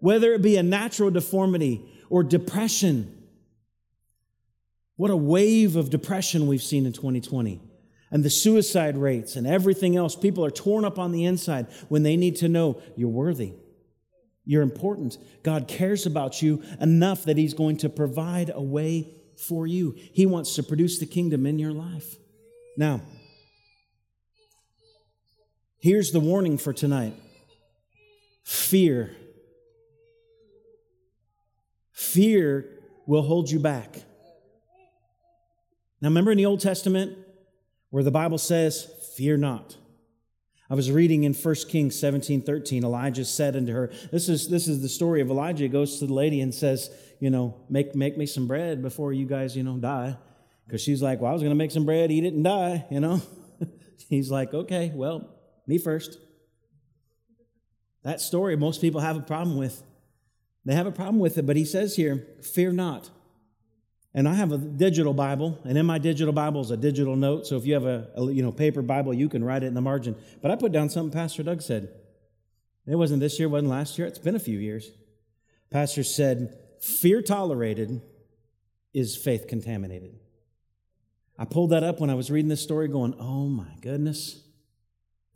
Whether 0.00 0.32
it 0.34 0.42
be 0.42 0.56
a 0.56 0.62
natural 0.62 1.10
deformity 1.10 1.82
or 2.10 2.22
depression 2.22 3.18
what 4.98 5.12
a 5.12 5.16
wave 5.16 5.76
of 5.76 5.90
depression 5.90 6.48
we've 6.48 6.62
seen 6.62 6.84
in 6.84 6.92
2020. 6.92 7.60
And 8.10 8.24
the 8.24 8.30
suicide 8.30 8.98
rates 8.98 9.36
and 9.36 9.46
everything 9.46 9.96
else. 9.96 10.16
People 10.16 10.44
are 10.44 10.50
torn 10.50 10.84
up 10.84 10.98
on 10.98 11.12
the 11.12 11.24
inside 11.24 11.68
when 11.88 12.02
they 12.02 12.16
need 12.16 12.34
to 12.36 12.48
know 12.48 12.82
you're 12.96 13.08
worthy. 13.08 13.52
You're 14.48 14.62
important. 14.62 15.18
God 15.42 15.68
cares 15.68 16.06
about 16.06 16.40
you 16.40 16.62
enough 16.80 17.24
that 17.24 17.36
He's 17.36 17.52
going 17.52 17.76
to 17.78 17.90
provide 17.90 18.50
a 18.52 18.62
way 18.62 19.10
for 19.36 19.66
you. 19.66 19.94
He 19.94 20.24
wants 20.24 20.54
to 20.54 20.62
produce 20.62 20.98
the 20.98 21.04
kingdom 21.04 21.44
in 21.44 21.58
your 21.58 21.72
life. 21.72 22.16
Now, 22.74 23.02
here's 25.78 26.12
the 26.12 26.18
warning 26.18 26.56
for 26.56 26.72
tonight 26.72 27.12
fear. 28.42 29.14
Fear 31.92 32.70
will 33.06 33.22
hold 33.22 33.50
you 33.50 33.58
back. 33.58 33.96
Now, 36.00 36.08
remember 36.08 36.30
in 36.30 36.38
the 36.38 36.46
Old 36.46 36.60
Testament 36.60 37.18
where 37.90 38.02
the 38.02 38.10
Bible 38.10 38.38
says, 38.38 38.90
Fear 39.14 39.36
not. 39.36 39.76
I 40.70 40.74
was 40.74 40.90
reading 40.90 41.24
in 41.24 41.32
1 41.32 41.54
Kings 41.68 41.98
17 41.98 42.42
13. 42.42 42.84
Elijah 42.84 43.24
said 43.24 43.56
unto 43.56 43.72
her, 43.72 43.90
This 44.12 44.28
is, 44.28 44.48
this 44.48 44.68
is 44.68 44.82
the 44.82 44.88
story 44.88 45.22
of 45.22 45.30
Elijah. 45.30 45.64
He 45.64 45.68
goes 45.68 45.98
to 45.98 46.06
the 46.06 46.12
lady 46.12 46.40
and 46.42 46.54
says, 46.54 46.90
You 47.20 47.30
know, 47.30 47.56
make, 47.70 47.94
make 47.94 48.18
me 48.18 48.26
some 48.26 48.46
bread 48.46 48.82
before 48.82 49.12
you 49.12 49.26
guys, 49.26 49.56
you 49.56 49.62
know, 49.62 49.78
die. 49.78 50.16
Because 50.66 50.82
she's 50.82 51.00
like, 51.00 51.20
Well, 51.20 51.30
I 51.30 51.32
was 51.32 51.42
going 51.42 51.52
to 51.52 51.56
make 51.56 51.70
some 51.70 51.86
bread, 51.86 52.10
eat 52.10 52.24
it, 52.24 52.34
and 52.34 52.44
die, 52.44 52.84
you 52.90 53.00
know. 53.00 53.22
He's 54.08 54.30
like, 54.30 54.52
Okay, 54.52 54.92
well, 54.94 55.30
me 55.66 55.78
first. 55.78 56.18
That 58.04 58.20
story 58.20 58.56
most 58.56 58.80
people 58.80 59.00
have 59.00 59.16
a 59.16 59.22
problem 59.22 59.56
with. 59.56 59.82
They 60.64 60.74
have 60.74 60.86
a 60.86 60.92
problem 60.92 61.18
with 61.18 61.38
it, 61.38 61.46
but 61.46 61.56
he 61.56 61.64
says 61.64 61.96
here, 61.96 62.26
Fear 62.42 62.72
not. 62.72 63.10
And 64.14 64.26
I 64.26 64.34
have 64.34 64.52
a 64.52 64.58
digital 64.58 65.12
Bible, 65.12 65.58
and 65.64 65.76
in 65.76 65.84
my 65.84 65.98
digital 65.98 66.32
Bible 66.32 66.60
is 66.62 66.70
a 66.70 66.76
digital 66.76 67.14
note. 67.14 67.46
So 67.46 67.56
if 67.56 67.66
you 67.66 67.74
have 67.74 67.84
a, 67.84 68.08
a, 68.16 68.32
you 68.32 68.42
know 68.42 68.50
paper 68.50 68.82
Bible, 68.82 69.12
you 69.12 69.28
can 69.28 69.44
write 69.44 69.62
it 69.62 69.66
in 69.66 69.74
the 69.74 69.80
margin. 69.80 70.16
But 70.40 70.50
I 70.50 70.56
put 70.56 70.72
down 70.72 70.88
something 70.88 71.12
Pastor 71.12 71.42
Doug 71.42 71.60
said. 71.62 71.90
It 72.86 72.96
wasn't 72.96 73.20
this 73.20 73.38
year, 73.38 73.50
wasn't 73.50 73.68
last 73.68 73.98
year. 73.98 74.06
It's 74.06 74.18
been 74.18 74.34
a 74.34 74.40
few 74.40 74.58
years. 74.58 74.90
Pastor 75.70 76.02
said, 76.02 76.58
"Fear 76.80 77.22
tolerated 77.22 78.00
is 78.94 79.14
faith 79.14 79.46
contaminated." 79.46 80.18
I 81.38 81.44
pulled 81.44 81.70
that 81.70 81.84
up 81.84 82.00
when 82.00 82.08
I 82.08 82.14
was 82.14 82.30
reading 82.30 82.48
this 82.48 82.62
story, 82.62 82.88
going, 82.88 83.14
"Oh 83.20 83.46
my 83.46 83.76
goodness, 83.82 84.42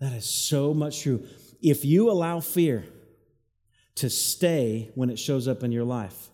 that 0.01 0.15
is 0.15 0.25
so 0.25 0.73
much 0.73 1.03
true." 1.03 1.27
If 1.61 1.85
you 1.85 2.11
allow 2.11 2.41
fear 2.41 2.85
to 3.97 4.09
stay 4.09 4.91
when 4.95 5.11
it 5.11 5.19
shows 5.19 5.47
up 5.47 5.63
in 5.63 5.71
your 5.71 5.85
life, 5.85 6.31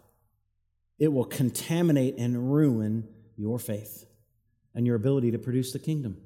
it 0.99 1.09
will 1.09 1.25
contaminate 1.25 2.17
and 2.19 2.53
ruin 2.53 3.09
your 3.37 3.59
faith 3.59 4.05
and 4.75 4.87
your 4.87 4.97
ability 4.97 5.31
to 5.31 5.39
produce 5.39 5.73
the 5.73 5.79
kingdom. 5.79 6.17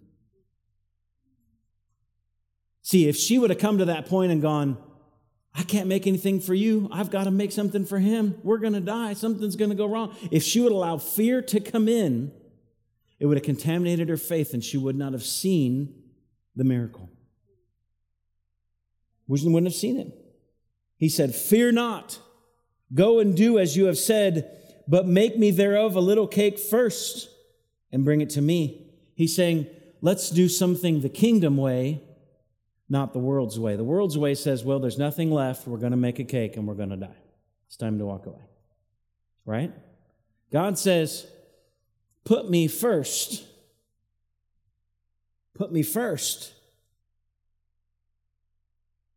See, 2.83 3.09
if 3.09 3.17
she 3.17 3.39
would 3.39 3.51
have 3.51 3.59
come 3.59 3.79
to 3.79 3.85
that 3.87 4.07
point 4.07 4.33
and 4.33 4.43
gone, 4.43 4.77
I 5.55 5.63
can't 5.63 5.87
make 5.87 6.07
anything 6.07 6.41
for 6.41 6.55
you. 6.55 6.89
I've 6.91 7.11
got 7.11 7.25
to 7.25 7.31
make 7.31 7.53
something 7.53 7.85
for 7.85 7.99
him. 7.99 8.39
We're 8.43 8.59
going 8.59 8.73
to 8.73 8.81
die. 8.81 9.13
Something's 9.13 9.57
going 9.57 9.71
to 9.71 9.77
go 9.77 9.87
wrong. 9.87 10.17
If 10.31 10.43
she 10.43 10.61
would 10.61 10.73
allow 10.73 10.97
fear 10.97 11.43
to 11.43 11.61
come 11.61 11.89
in, 11.89 12.33
it 13.21 13.27
would 13.27 13.37
have 13.37 13.45
contaminated 13.45 14.09
her 14.09 14.17
faith 14.17 14.55
and 14.55 14.65
she 14.65 14.79
would 14.79 14.97
not 14.97 15.13
have 15.13 15.23
seen 15.23 15.95
the 16.57 16.65
miracle. 16.65 17.11
We 19.29 19.41
wouldn't 19.45 19.73
have 19.73 19.79
seen 19.79 19.99
it. 19.99 20.13
He 20.97 21.09
said, 21.09 21.35
Fear 21.35 21.73
not. 21.73 22.19
Go 22.93 23.21
and 23.21 23.37
do 23.37 23.59
as 23.59 23.77
you 23.77 23.87
have 23.87 23.97
said 23.97 24.62
but 24.89 25.07
make 25.07 25.39
me 25.39 25.51
thereof 25.51 25.97
a 25.97 26.01
little 26.01 26.27
cake 26.27 26.59
first 26.59 27.29
and 27.91 28.05
bring 28.05 28.21
it 28.21 28.31
to 28.31 28.43
me. 28.43 28.87
He's 29.15 29.35
saying, 29.35 29.67
let's 30.01 30.31
do 30.31 30.49
something 30.49 31.01
the 31.01 31.09
kingdom 31.09 31.57
way, 31.57 32.03
not 32.89 33.13
the 33.13 33.19
world's 33.19 33.59
way. 33.59 33.77
The 33.77 33.85
world's 33.85 34.19
way 34.19 34.35
says, 34.35 34.65
well, 34.65 34.81
there's 34.81 34.99
nothing 34.99 35.31
left. 35.31 35.67
We're 35.67 35.79
going 35.79 35.93
to 35.93 35.97
make 35.97 36.19
a 36.19 36.25
cake 36.25 36.57
and 36.57 36.67
we're 36.67 36.75
going 36.75 36.91
to 36.91 36.97
die. 36.97 37.17
It's 37.67 37.77
time 37.77 37.99
to 37.99 38.07
walk 38.07 38.27
away. 38.27 38.43
Right? 39.45 39.73
God 40.53 40.79
says, 40.79 41.27
put 42.25 42.51
me 42.51 42.69
first. 42.69 43.45
Put 45.55 45.73
me 45.73 45.83
first. 45.83 46.53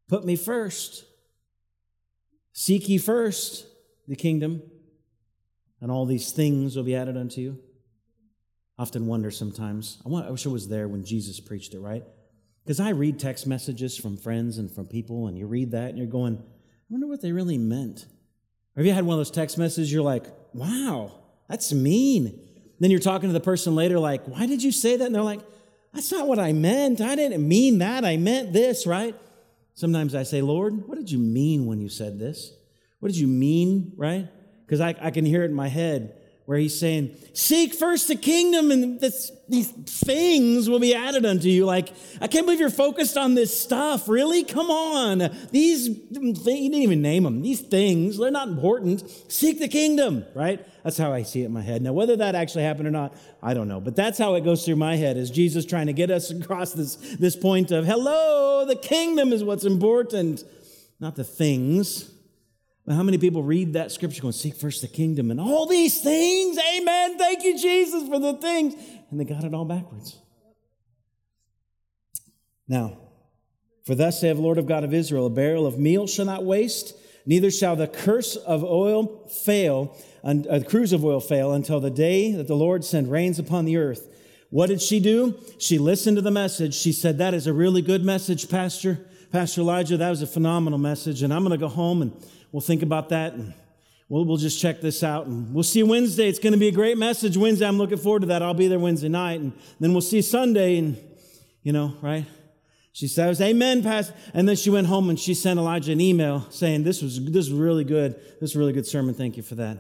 Put 0.07 0.23
me 0.23 0.35
first. 0.35 1.05
Seek 2.53 2.87
ye 2.87 2.97
first 2.97 3.65
the 4.07 4.15
kingdom 4.15 4.61
and 5.81 5.91
all 5.91 6.05
these 6.05 6.31
things 6.31 6.75
will 6.75 6.83
be 6.83 6.95
added 6.95 7.17
unto 7.17 7.41
you. 7.41 7.59
I 8.77 8.81
often 8.81 9.07
wonder 9.07 9.31
sometimes, 9.31 10.01
I, 10.05 10.09
want, 10.09 10.27
I 10.27 10.31
wish 10.31 10.45
I 10.45 10.49
was 10.49 10.67
there 10.67 10.87
when 10.87 11.05
Jesus 11.05 11.39
preached 11.39 11.73
it, 11.73 11.79
right? 11.79 12.03
Because 12.63 12.79
I 12.79 12.89
read 12.89 13.19
text 13.19 13.47
messages 13.47 13.97
from 13.97 14.17
friends 14.17 14.57
and 14.57 14.71
from 14.71 14.87
people, 14.87 15.27
and 15.27 15.37
you 15.37 15.47
read 15.47 15.71
that 15.71 15.89
and 15.89 15.97
you're 15.97 16.07
going, 16.07 16.37
I 16.37 16.85
wonder 16.89 17.07
what 17.07 17.21
they 17.21 17.31
really 17.31 17.57
meant. 17.57 18.05
Or 18.75 18.81
have 18.81 18.85
you 18.85 18.93
had 18.93 19.05
one 19.05 19.13
of 19.15 19.19
those 19.19 19.31
text 19.31 19.57
messages, 19.57 19.91
you're 19.91 20.03
like, 20.03 20.25
wow, 20.53 21.11
that's 21.47 21.71
mean. 21.71 22.39
Then 22.79 22.91
you're 22.91 22.99
talking 22.99 23.29
to 23.29 23.33
the 23.33 23.39
person 23.39 23.75
later, 23.75 23.99
like, 23.99 24.25
why 24.25 24.45
did 24.45 24.61
you 24.61 24.71
say 24.71 24.97
that? 24.97 25.05
And 25.05 25.15
they're 25.15 25.21
like, 25.21 25.41
That's 25.93 26.11
not 26.11 26.27
what 26.27 26.39
I 26.39 26.51
meant. 26.51 26.99
I 26.99 27.15
didn't 27.15 27.47
mean 27.47 27.77
that. 27.77 28.03
I 28.03 28.17
meant 28.17 28.51
this, 28.51 28.85
right? 28.85 29.15
Sometimes 29.75 30.13
I 30.13 30.23
say, 30.23 30.41
Lord, 30.41 30.87
what 30.87 30.97
did 30.97 31.09
you 31.09 31.17
mean 31.17 31.65
when 31.65 31.79
you 31.79 31.87
said 31.87 32.19
this? 32.19 32.51
What 32.99 33.09
did 33.09 33.17
you 33.17 33.27
mean, 33.27 33.93
right? 33.95 34.27
Because 34.65 34.81
I, 34.81 34.95
I 34.99 35.11
can 35.11 35.25
hear 35.25 35.43
it 35.43 35.47
in 35.47 35.53
my 35.53 35.67
head 35.67 36.15
where 36.45 36.59
he's 36.59 36.79
saying, 36.79 37.15
Seek 37.33 37.73
first 37.73 38.07
the 38.07 38.15
kingdom, 38.15 38.71
and 38.71 38.99
this, 38.99 39.31
these 39.49 39.71
things 39.71 40.69
will 40.69 40.79
be 40.79 40.93
added 40.93 41.25
unto 41.25 41.49
you. 41.49 41.65
Like, 41.65 41.89
I 42.21 42.27
can't 42.27 42.45
believe 42.45 42.59
you're 42.59 42.69
focused 42.69 43.17
on 43.17 43.33
this 43.33 43.59
stuff. 43.59 44.07
Really? 44.07 44.43
Come 44.43 44.69
on. 44.69 45.35
These, 45.51 45.87
things, 46.13 46.45
you 46.45 46.69
didn't 46.69 46.75
even 46.75 47.01
name 47.01 47.23
them. 47.23 47.41
These 47.41 47.61
things, 47.61 48.17
they're 48.17 48.31
not 48.31 48.47
important. 48.47 49.09
Seek 49.31 49.59
the 49.59 49.67
kingdom, 49.67 50.23
right? 50.35 50.65
That's 50.83 50.97
how 50.97 51.11
I 51.11 51.23
see 51.23 51.41
it 51.41 51.45
in 51.45 51.51
my 51.51 51.61
head. 51.63 51.81
Now, 51.81 51.93
whether 51.93 52.15
that 52.17 52.35
actually 52.35 52.63
happened 52.63 52.87
or 52.87 52.91
not, 52.91 53.15
I 53.41 53.53
don't 53.55 53.67
know. 53.67 53.81
But 53.81 53.95
that's 53.95 54.19
how 54.19 54.35
it 54.35 54.43
goes 54.43 54.65
through 54.65 54.77
my 54.77 54.95
head 54.95 55.17
is 55.17 55.31
Jesus 55.31 55.65
trying 55.65 55.87
to 55.87 55.93
get 55.93 56.11
us 56.11 56.29
across 56.31 56.73
this, 56.73 56.95
this 56.95 57.35
point 57.35 57.71
of, 57.71 57.85
hello, 57.85 58.65
the 58.65 58.75
kingdom 58.75 59.33
is 59.33 59.43
what's 59.43 59.65
important, 59.65 60.43
not 60.99 61.15
the 61.15 61.23
things. 61.23 62.11
How 62.87 63.01
many 63.01 63.17
people 63.17 63.41
read 63.41 63.73
that 63.73 63.91
scripture 63.91 64.21
going, 64.21 64.31
seek 64.31 64.55
first 64.55 64.81
the 64.81 64.87
kingdom 64.87 65.31
and 65.31 65.41
all 65.41 65.65
these 65.65 66.01
things? 66.01 66.57
Amen. 66.77 67.17
Thank 67.17 67.43
you, 67.43 67.57
Jesus, 67.57 68.07
for 68.07 68.19
the 68.19 68.33
things. 68.33 68.75
And 69.09 69.19
they 69.19 69.23
got 69.23 69.43
it 69.43 69.55
all 69.55 69.65
backwards. 69.65 70.19
Now, 72.67 72.97
for 73.85 73.95
thus 73.95 74.21
saith 74.21 74.35
the 74.35 74.41
Lord 74.41 74.59
of 74.59 74.67
God 74.67 74.83
of 74.83 74.93
Israel, 74.93 75.25
a 75.25 75.31
barrel 75.31 75.65
of 75.65 75.79
meal 75.79 76.05
shall 76.05 76.25
not 76.25 76.45
waste, 76.45 76.95
neither 77.25 77.49
shall 77.49 77.75
the 77.75 77.87
curse 77.87 78.35
of 78.35 78.63
oil 78.63 79.27
fail, 79.29 79.95
and 80.23 80.45
uh, 80.45 80.59
the 80.59 80.65
cruse 80.65 80.93
of 80.93 81.03
oil 81.03 81.19
fail 81.19 81.53
until 81.53 81.79
the 81.79 81.91
day 81.91 82.31
that 82.33 82.47
the 82.47 82.55
Lord 82.55 82.83
send 82.83 83.11
rains 83.11 83.39
upon 83.39 83.65
the 83.65 83.77
earth. 83.77 84.11
What 84.51 84.67
did 84.67 84.81
she 84.81 84.99
do? 84.99 85.39
She 85.57 85.79
listened 85.79 86.17
to 86.17 86.21
the 86.21 86.31
message. 86.31 86.75
She 86.75 86.91
said, 86.91 87.17
That 87.17 87.33
is 87.33 87.47
a 87.47 87.53
really 87.53 87.81
good 87.81 88.05
message, 88.05 88.47
Pastor. 88.47 88.99
Pastor 89.31 89.61
Elijah, 89.61 89.97
that 89.97 90.09
was 90.09 90.21
a 90.21 90.27
phenomenal 90.27 90.79
message. 90.79 91.23
And 91.23 91.33
I'm 91.33 91.43
going 91.43 91.51
to 91.51 91.57
go 91.57 91.67
home 91.67 92.01
and 92.01 92.13
we'll 92.55 92.61
think 92.61 92.83
about 92.83 93.09
that 93.09 93.33
and 93.33 93.53
we'll, 94.07 94.23
we'll 94.23 94.37
just 94.37 94.61
check 94.61 94.79
this 94.79 95.03
out. 95.03 95.25
And 95.25 95.53
we'll 95.53 95.61
see 95.61 95.83
Wednesday. 95.83 96.29
It's 96.29 96.39
going 96.39 96.53
to 96.53 96.59
be 96.59 96.69
a 96.69 96.71
great 96.71 96.97
message 96.97 97.35
Wednesday. 97.35 97.67
I'm 97.67 97.77
looking 97.77 97.97
forward 97.97 98.21
to 98.21 98.27
that. 98.27 98.41
I'll 98.41 98.53
be 98.53 98.69
there 98.69 98.79
Wednesday 98.79 99.09
night. 99.09 99.41
And 99.41 99.51
then 99.81 99.91
we'll 99.91 99.99
see 99.99 100.21
Sunday. 100.21 100.77
And, 100.77 100.97
you 101.63 101.73
know, 101.73 101.97
right? 102.01 102.25
She 102.93 103.09
says, 103.09 103.41
Amen, 103.41 103.83
Pastor. 103.83 104.15
And 104.33 104.47
then 104.47 104.55
she 104.55 104.69
went 104.69 104.87
home 104.87 105.09
and 105.09 105.19
she 105.19 105.33
sent 105.33 105.59
Elijah 105.59 105.91
an 105.91 105.99
email 105.99 106.47
saying, 106.49 106.85
This 106.85 107.01
was 107.01 107.21
this 107.25 107.49
was 107.49 107.51
really 107.51 107.83
good. 107.83 108.15
This 108.39 108.51
is 108.51 108.55
a 108.55 108.59
really 108.59 108.71
good 108.71 108.87
sermon. 108.87 109.13
Thank 109.13 109.35
you 109.35 109.43
for 109.43 109.55
that. 109.55 109.79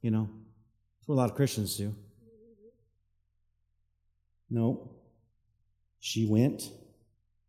You 0.00 0.12
know, 0.12 0.28
that's 1.00 1.08
what 1.08 1.16
a 1.16 1.18
lot 1.18 1.28
of 1.28 1.34
Christians 1.34 1.76
do. 1.76 1.92
No. 4.48 4.92
She 5.98 6.24
went 6.24 6.70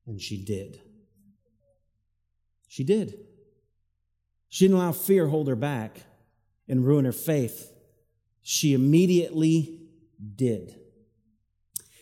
and 0.08 0.20
she 0.20 0.44
did. 0.44 0.82
She 2.68 2.84
did. 2.84 3.33
She 4.54 4.66
didn't 4.66 4.78
allow 4.78 4.92
fear 4.92 5.30
hold 5.30 5.48
her 5.48 5.56
back 5.56 6.04
and 6.70 6.86
ruin 6.86 7.06
her 7.06 7.12
faith. 7.12 7.74
She 8.44 8.76
immediately 8.76 9.80
did. 10.36 10.76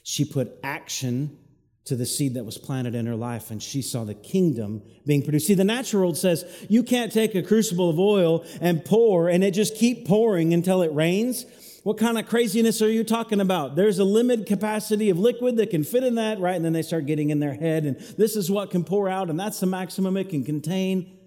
She 0.04 0.26
put 0.26 0.60
action 0.62 1.38
to 1.86 1.96
the 1.96 2.06
seed 2.06 2.34
that 2.34 2.44
was 2.44 2.58
planted 2.58 2.94
in 2.94 3.06
her 3.06 3.16
life, 3.16 3.52
and 3.52 3.64
she 3.64 3.82
saw 3.82 4.04
the 4.04 4.14
kingdom 4.14 4.84
being 5.06 5.24
produced. 5.24 5.48
See, 5.48 5.54
the 5.54 5.64
natural 5.64 6.02
world 6.02 6.18
says 6.18 6.44
you 6.68 6.84
can't 6.84 7.10
take 7.10 7.36
a 7.36 7.42
crucible 7.42 7.90
of 7.90 7.98
oil 7.98 8.46
and 8.60 8.84
pour, 8.84 9.30
and 9.30 9.46
it 9.46 9.52
just 9.52 9.78
keep 9.78 10.06
pouring 10.06 10.54
until 10.54 10.82
it 10.82 10.94
rains. 10.94 11.46
What 11.84 11.98
kind 11.98 12.18
of 12.18 12.28
craziness 12.28 12.82
are 12.82 12.92
you 12.92 13.06
talking 13.06 13.40
about? 13.40 13.78
There's 13.78 14.00
a 14.00 14.04
limited 14.04 14.46
capacity 14.46 15.10
of 15.10 15.18
liquid 15.18 15.56
that 15.56 15.70
can 15.70 15.86
fit 15.86 16.04
in 16.04 16.16
that, 16.16 16.42
right? 16.42 16.58
And 16.58 16.66
then 16.66 16.74
they 16.74 16.82
start 16.82 17.06
getting 17.06 17.30
in 17.30 17.40
their 17.40 17.54
head, 17.54 17.86
and 17.86 17.98
this 18.18 18.36
is 18.36 18.52
what 18.52 18.72
can 18.72 18.84
pour 18.84 19.08
out, 19.08 19.30
and 19.30 19.40
that's 19.40 19.62
the 19.62 19.68
maximum 19.68 20.18
it 20.18 20.28
can 20.28 20.44
contain 20.44 21.18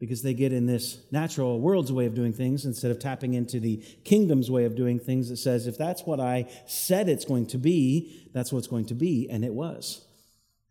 because 0.00 0.22
they 0.22 0.32
get 0.32 0.52
in 0.52 0.64
this 0.64 0.98
natural 1.12 1.60
world's 1.60 1.92
way 1.92 2.06
of 2.06 2.14
doing 2.14 2.32
things 2.32 2.64
instead 2.64 2.90
of 2.90 2.98
tapping 2.98 3.34
into 3.34 3.60
the 3.60 3.76
kingdom's 4.02 4.50
way 4.50 4.64
of 4.64 4.74
doing 4.74 4.98
things 4.98 5.28
that 5.28 5.36
says, 5.36 5.66
if 5.66 5.76
that's 5.76 6.02
what 6.04 6.18
I 6.18 6.50
said 6.66 7.08
it's 7.08 7.26
going 7.26 7.46
to 7.48 7.58
be, 7.58 8.28
that's 8.32 8.50
what 8.50 8.58
it's 8.60 8.66
going 8.66 8.86
to 8.86 8.94
be. 8.94 9.28
And 9.30 9.44
it 9.44 9.52
was. 9.52 10.06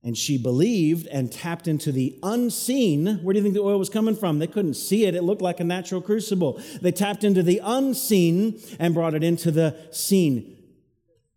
And 0.04 0.18
she 0.18 0.38
believed 0.38 1.06
and 1.08 1.32
tapped 1.32 1.68
into 1.68 1.92
the 1.92 2.18
unseen. 2.24 3.20
Where 3.22 3.34
do 3.34 3.40
you 3.40 3.44
think 3.44 3.54
the 3.54 3.62
oil 3.62 3.78
was 3.78 3.90
coming 3.90 4.16
from? 4.16 4.40
They 4.40 4.48
couldn't 4.48 4.76
see 4.76 5.06
it. 5.06 5.14
It 5.14 5.24
looked 5.24 5.42
like 5.42 5.60
a 5.60 5.64
natural 5.64 6.02
crucible. 6.02 6.60
They 6.82 6.92
tapped 6.92 7.24
into 7.24 7.44
the 7.44 7.62
unseen 7.64 8.60
and 8.80 8.96
brought 8.96 9.14
it 9.14 9.24
into 9.24 9.52
the 9.52 9.78
seen. 9.92 10.56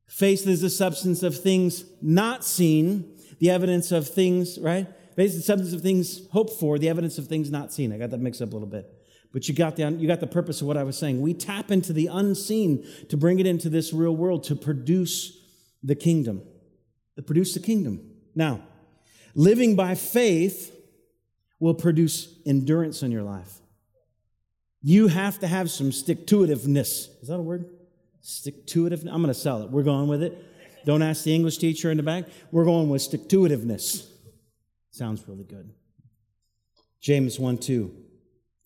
Faith 0.07 0.47
is 0.47 0.63
the 0.63 0.71
substance 0.71 1.23
of 1.23 1.39
things 1.39 1.85
not 2.01 2.45
seen, 2.45 3.19
the 3.39 3.51
evidence 3.51 3.93
of 3.93 4.09
things, 4.09 4.59
right? 4.59 4.87
Faith 5.15 5.31
is 5.31 5.37
the 5.37 5.43
substance 5.43 5.75
of 5.75 5.83
things 5.83 6.27
hoped 6.31 6.59
for, 6.59 6.79
the 6.79 6.89
evidence 6.89 7.19
of 7.19 7.27
things 7.27 7.51
not 7.51 7.73
seen. 7.73 7.93
I 7.93 7.99
got 7.99 8.11
that 8.11 8.21
mixed 8.21 8.41
up 8.41 8.51
a 8.51 8.53
little 8.53 8.69
bit. 8.69 8.87
But 9.33 9.49
you 9.49 9.55
got, 9.55 9.77
the, 9.77 9.91
you 9.91 10.07
got 10.07 10.21
the 10.21 10.27
purpose 10.27 10.61
of 10.61 10.67
what 10.67 10.77
I 10.77 10.85
was 10.85 10.99
saying. 10.99 11.21
We 11.21 11.35
tap 11.35 11.71
into 11.71 11.93
the 11.93 12.09
unseen 12.09 12.87
to 13.09 13.17
bring 13.17 13.39
it 13.39 13.47
into 13.47 13.69
this 13.69 13.93
real 13.93 14.15
world 14.15 14.45
to 14.45 14.57
produce 14.57 15.39
the 15.83 15.95
kingdom. 15.95 16.43
To 17.17 17.23
produce 17.23 17.55
the 17.55 17.61
kingdom. 17.61 18.01
Now, 18.35 18.63
living 19.35 19.75
by 19.75 19.95
faith 19.95 20.75
will 21.61 21.75
produce 21.75 22.29
endurance 22.45 23.03
in 23.03 23.11
your 23.11 23.23
life. 23.23 23.61
You 24.83 25.09
have 25.09 25.39
to 25.41 25.47
have 25.47 25.71
some 25.71 25.93
stick 25.93 26.27
to 26.27 26.41
itiveness. 26.41 27.09
Is 27.23 27.29
that 27.29 27.37
a 27.37 27.43
word? 27.43 27.71
Stick 28.21 28.67
to 28.69 28.85
itiveness. 28.85 29.13
I'm 29.13 29.23
going 29.23 29.29
to 29.29 29.35
sell 29.35 29.63
it. 29.63 29.71
We're 29.71 29.83
going 29.83 30.09
with 30.09 30.23
it. 30.23 30.45
Don't 30.85 31.03
ask 31.03 31.25
the 31.25 31.35
English 31.35 31.59
teacher 31.59 31.91
in 31.91 31.97
the 31.97 32.03
back. 32.03 32.25
We're 32.51 32.65
going 32.65 32.89
with 32.89 33.03
stick 33.03 33.29
to 33.29 33.41
itiveness. 33.43 34.09
Sounds 34.93 35.27
really 35.27 35.45
good. 35.45 35.73
James 37.01 37.39
1 37.39 37.59
2. 37.59 37.97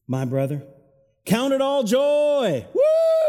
My 0.09 0.25
brother, 0.25 0.63
count 1.25 1.53
it 1.53 1.61
all 1.61 1.83
joy. 1.83 2.67
Woo! 2.75 2.83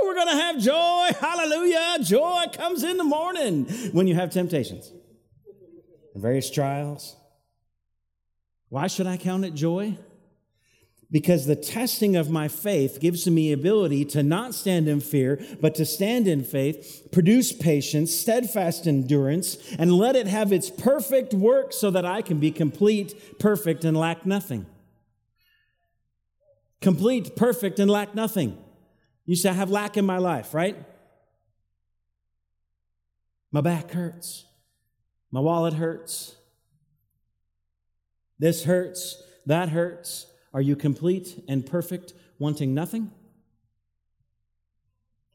We're 0.04 0.16
going 0.16 0.28
to 0.28 0.34
have 0.34 0.60
joy. 0.60 1.10
Hallelujah. 1.20 1.98
Joy 2.04 2.46
comes 2.54 2.84
in 2.84 2.98
the 2.98 3.04
morning 3.04 3.66
when 3.94 4.08
you 4.08 4.16
have 4.16 4.32
temptations 4.32 4.92
and 6.14 6.22
various 6.22 6.50
trials. 6.50 7.16
Why 8.70 8.88
should 8.88 9.08
I 9.08 9.18
count 9.18 9.46
it 9.46 9.54
joy? 9.54 9.98
Because 11.10 11.46
the 11.46 11.56
testing 11.56 12.16
of 12.16 12.30
my 12.30 12.48
faith 12.48 13.00
gives 13.00 13.28
me 13.28 13.54
ability 13.54 14.04
to 14.04 14.22
not 14.22 14.54
stand 14.54 14.88
in 14.88 15.00
fear, 15.00 15.42
but 15.62 15.74
to 15.76 15.86
stand 15.86 16.28
in 16.28 16.44
faith, 16.44 17.08
produce 17.12 17.54
patience, 17.54 18.14
steadfast 18.14 18.88
endurance, 18.88 19.58
and 19.80 19.94
let 19.94 20.16
it 20.16 20.28
have 20.28 20.52
its 20.52 20.70
perfect 20.70 21.34
work 21.34 21.72
so 21.72 21.90
that 21.92 22.06
I 22.06 22.22
can 22.22 22.40
be 22.40 22.52
complete, 22.52 23.40
perfect, 23.40 23.86
and 23.86 23.96
lack 23.96 24.26
nothing. 24.26 24.66
Complete, 26.82 27.36
perfect, 27.36 27.80
and 27.80 27.90
lack 27.90 28.14
nothing. 28.14 28.58
You 29.26 29.36
say, 29.36 29.50
I 29.50 29.54
have 29.54 29.72
lack 29.72 29.96
in 29.96 30.06
my 30.06 30.18
life, 30.18 30.54
right? 30.54 30.78
My 33.52 33.62
back 33.62 33.92
hurts. 33.92 34.46
My 35.32 35.40
wallet 35.40 35.74
hurts. 35.74 36.36
This 38.40 38.66
hurts. 38.66 39.22
That 39.46 39.70
hurts. 39.70 40.28
Are 40.58 40.62
you 40.62 40.76
complete 40.76 41.44
and 41.48 41.64
perfect, 41.64 42.14
wanting 42.40 42.74
nothing? 42.74 43.12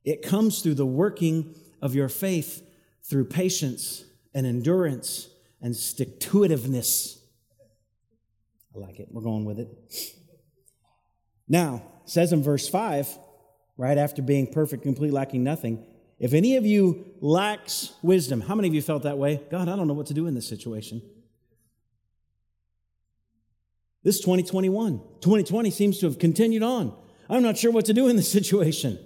It 0.04 0.22
comes 0.22 0.62
through 0.62 0.74
the 0.74 0.84
working 0.84 1.54
of 1.80 1.94
your 1.94 2.08
faith 2.08 2.68
through 3.04 3.26
patience 3.26 4.04
and 4.34 4.44
endurance 4.44 5.28
and 5.60 5.76
stick 5.76 6.18
to 6.18 6.38
itiveness. 6.38 7.20
I 8.74 8.80
like 8.80 8.98
it. 8.98 9.10
We're 9.12 9.22
going 9.22 9.44
with 9.44 9.60
it. 9.60 9.68
Now, 11.46 11.84
says 12.04 12.32
in 12.32 12.42
verse 12.42 12.68
5, 12.68 13.16
right 13.76 13.98
after 13.98 14.22
being 14.22 14.52
perfect, 14.52 14.82
complete, 14.82 15.12
lacking 15.12 15.44
nothing, 15.44 15.86
if 16.18 16.32
any 16.32 16.56
of 16.56 16.66
you 16.66 17.04
lacks 17.20 17.92
wisdom, 18.02 18.40
how 18.40 18.56
many 18.56 18.66
of 18.66 18.74
you 18.74 18.82
felt 18.82 19.04
that 19.04 19.18
way? 19.18 19.40
God, 19.52 19.68
I 19.68 19.76
don't 19.76 19.86
know 19.86 19.94
what 19.94 20.06
to 20.06 20.14
do 20.14 20.26
in 20.26 20.34
this 20.34 20.48
situation. 20.48 21.00
This 24.02 24.20
2021. 24.20 24.98
2020 25.20 25.70
seems 25.70 25.98
to 26.00 26.06
have 26.06 26.18
continued 26.18 26.62
on. 26.62 26.96
I'm 27.30 27.42
not 27.42 27.56
sure 27.56 27.70
what 27.70 27.86
to 27.86 27.94
do 27.94 28.08
in 28.08 28.16
this 28.16 28.30
situation. 28.38 28.98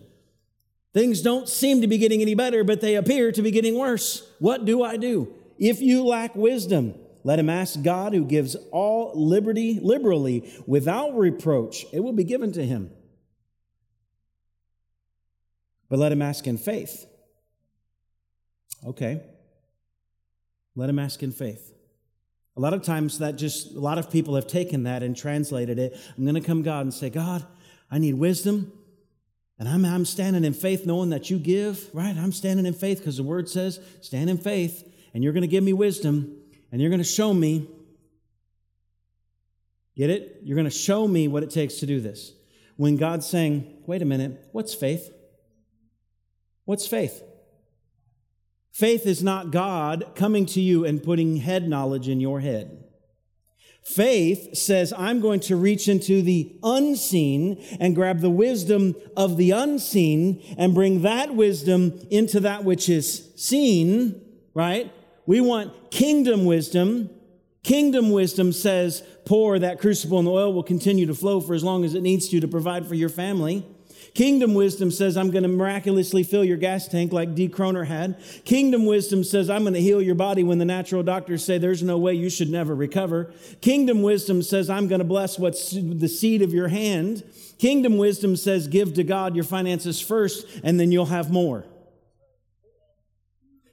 Things 0.94 1.20
don't 1.20 1.48
seem 1.48 1.82
to 1.82 1.86
be 1.86 1.98
getting 1.98 2.22
any 2.22 2.34
better, 2.34 2.64
but 2.64 2.80
they 2.80 2.94
appear 2.94 3.30
to 3.32 3.42
be 3.42 3.50
getting 3.50 3.76
worse. 3.78 4.26
What 4.38 4.64
do 4.64 4.82
I 4.82 4.96
do? 4.96 5.32
If 5.58 5.80
you 5.80 6.04
lack 6.04 6.34
wisdom, 6.34 6.94
let 7.22 7.38
him 7.38 7.50
ask 7.50 7.82
God 7.82 8.14
who 8.14 8.24
gives 8.24 8.56
all 8.72 9.12
liberty 9.14 9.78
liberally 9.82 10.50
without 10.66 11.16
reproach. 11.16 11.84
It 11.92 12.00
will 12.00 12.12
be 12.14 12.24
given 12.24 12.52
to 12.52 12.64
him. 12.64 12.90
But 15.88 15.98
let 15.98 16.12
him 16.12 16.22
ask 16.22 16.46
in 16.46 16.56
faith. 16.56 17.04
Okay. 18.86 19.22
Let 20.74 20.88
him 20.88 20.98
ask 20.98 21.22
in 21.22 21.32
faith. 21.32 21.75
A 22.56 22.60
lot 22.60 22.72
of 22.72 22.82
times 22.82 23.18
that 23.18 23.36
just, 23.36 23.74
a 23.74 23.80
lot 23.80 23.98
of 23.98 24.10
people 24.10 24.34
have 24.34 24.46
taken 24.46 24.84
that 24.84 25.02
and 25.02 25.16
translated 25.16 25.78
it. 25.78 25.98
I'm 26.16 26.24
going 26.24 26.34
to 26.34 26.40
come 26.40 26.62
God 26.62 26.82
and 26.82 26.94
say, 26.94 27.10
God, 27.10 27.46
I 27.90 27.98
need 27.98 28.14
wisdom. 28.14 28.72
And 29.58 29.68
I'm, 29.68 29.84
I'm 29.84 30.04
standing 30.04 30.44
in 30.44 30.54
faith 30.54 30.86
knowing 30.86 31.10
that 31.10 31.30
you 31.30 31.38
give, 31.38 31.88
right? 31.94 32.16
I'm 32.16 32.32
standing 32.32 32.66
in 32.66 32.74
faith 32.74 32.98
because 32.98 33.16
the 33.16 33.22
word 33.22 33.48
says, 33.48 33.80
stand 34.00 34.30
in 34.30 34.38
faith. 34.38 34.84
and 35.16 35.24
you're 35.24 35.32
going 35.32 35.40
to 35.40 35.48
give 35.48 35.64
me 35.64 35.72
wisdom, 35.72 36.36
and 36.70 36.78
you're 36.78 36.90
going 36.90 37.00
to 37.00 37.04
show 37.04 37.32
me. 37.32 37.66
Get 39.96 40.10
it? 40.10 40.40
You're 40.42 40.56
going 40.56 40.66
to 40.66 40.70
show 40.70 41.08
me 41.08 41.26
what 41.26 41.42
it 41.42 41.48
takes 41.48 41.76
to 41.76 41.86
do 41.86 42.02
this. 42.02 42.34
When 42.76 42.98
God's 42.98 43.26
saying, 43.26 43.78
wait 43.86 44.02
a 44.02 44.04
minute, 44.04 44.46
what's 44.52 44.74
faith? 44.74 45.10
What's 46.66 46.86
faith? 46.86 47.22
Faith 48.76 49.06
is 49.06 49.22
not 49.22 49.50
God 49.50 50.12
coming 50.14 50.44
to 50.44 50.60
you 50.60 50.84
and 50.84 51.02
putting 51.02 51.38
head 51.38 51.66
knowledge 51.66 52.10
in 52.10 52.20
your 52.20 52.40
head. 52.40 52.84
Faith 53.82 54.54
says, 54.54 54.92
I'm 54.98 55.18
going 55.22 55.40
to 55.40 55.56
reach 55.56 55.88
into 55.88 56.20
the 56.20 56.58
unseen 56.62 57.64
and 57.80 57.94
grab 57.94 58.20
the 58.20 58.28
wisdom 58.28 58.94
of 59.16 59.38
the 59.38 59.52
unseen 59.52 60.44
and 60.58 60.74
bring 60.74 61.00
that 61.00 61.34
wisdom 61.34 61.98
into 62.10 62.38
that 62.40 62.64
which 62.64 62.90
is 62.90 63.32
seen, 63.34 64.20
right? 64.52 64.92
We 65.24 65.40
want 65.40 65.90
kingdom 65.90 66.44
wisdom. 66.44 67.08
Kingdom 67.62 68.10
wisdom 68.10 68.52
says, 68.52 69.02
pour 69.24 69.58
that 69.58 69.80
crucible 69.80 70.18
and 70.18 70.28
the 70.28 70.32
oil 70.32 70.52
will 70.52 70.62
continue 70.62 71.06
to 71.06 71.14
flow 71.14 71.40
for 71.40 71.54
as 71.54 71.64
long 71.64 71.82
as 71.86 71.94
it 71.94 72.02
needs 72.02 72.28
to 72.28 72.40
to 72.40 72.48
provide 72.48 72.86
for 72.86 72.94
your 72.94 73.08
family. 73.08 73.64
Kingdom 74.14 74.54
wisdom 74.54 74.90
says, 74.90 75.16
I'm 75.16 75.30
going 75.30 75.42
to 75.42 75.48
miraculously 75.48 76.22
fill 76.22 76.44
your 76.44 76.56
gas 76.56 76.88
tank 76.88 77.12
like 77.12 77.34
D. 77.34 77.48
Kroner 77.48 77.84
had. 77.84 78.18
Kingdom 78.44 78.86
wisdom 78.86 79.24
says, 79.24 79.50
I'm 79.50 79.62
going 79.62 79.74
to 79.74 79.80
heal 79.80 80.00
your 80.00 80.14
body 80.14 80.42
when 80.42 80.58
the 80.58 80.64
natural 80.64 81.02
doctors 81.02 81.44
say 81.44 81.58
there's 81.58 81.82
no 81.82 81.98
way 81.98 82.14
you 82.14 82.30
should 82.30 82.50
never 82.50 82.74
recover. 82.74 83.32
Kingdom 83.60 84.02
wisdom 84.02 84.42
says, 84.42 84.70
I'm 84.70 84.88
going 84.88 85.00
to 85.00 85.04
bless 85.04 85.38
what's 85.38 85.72
the 85.72 86.08
seed 86.08 86.42
of 86.42 86.54
your 86.54 86.68
hand. 86.68 87.24
Kingdom 87.58 87.98
wisdom 87.98 88.36
says, 88.36 88.68
give 88.68 88.94
to 88.94 89.04
God 89.04 89.34
your 89.34 89.44
finances 89.44 90.00
first, 90.00 90.46
and 90.62 90.78
then 90.78 90.92
you'll 90.92 91.06
have 91.06 91.30
more. 91.30 91.64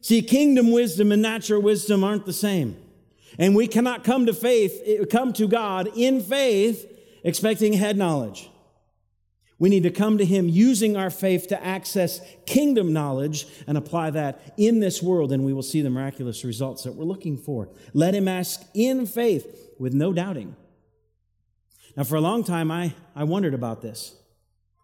See, 0.02 0.22
kingdom 0.22 0.72
wisdom 0.72 1.12
and 1.14 1.22
natural 1.22 1.62
wisdom 1.62 2.04
aren't 2.04 2.26
the 2.26 2.34
same. 2.34 2.78
And 3.40 3.56
we 3.56 3.68
cannot 3.68 4.04
come 4.04 4.26
to 4.26 4.34
faith, 4.34 5.10
come 5.10 5.34
to 5.34 5.48
God 5.48 5.90
in 5.96 6.22
faith 6.22 6.90
expecting 7.24 7.74
head 7.74 7.98
knowledge. 7.98 8.50
We 9.64 9.70
need 9.70 9.84
to 9.84 9.92
come 9.92 10.18
to 10.18 10.26
Him 10.26 10.50
using 10.50 10.98
our 10.98 11.10
faith 11.10 11.48
to 11.48 11.66
access 11.66 12.20
kingdom 12.46 12.92
knowledge 12.92 13.48
and 13.66 13.78
apply 13.78 14.10
that 14.10 14.56
in 14.58 14.82
this 14.82 15.02
world, 15.02 15.32
and 15.32 15.46
we 15.46 15.54
will 15.54 15.64
see 15.64 15.80
the 15.80 15.90
miraculous 15.90 16.44
results 16.44 16.84
that 16.84 16.96
we're 16.96 17.06
looking 17.06 17.38
for. 17.38 17.70
Let 17.94 18.14
Him 18.14 18.28
ask 18.28 18.62
in 18.74 19.06
faith 19.06 19.72
with 19.80 19.94
no 19.94 20.12
doubting. 20.12 20.58
Now, 21.96 22.04
for 22.04 22.16
a 22.16 22.20
long 22.20 22.44
time, 22.44 22.72
I, 22.72 22.94
I 23.16 23.24
wondered 23.24 23.54
about 23.54 23.82
this. 23.82 24.14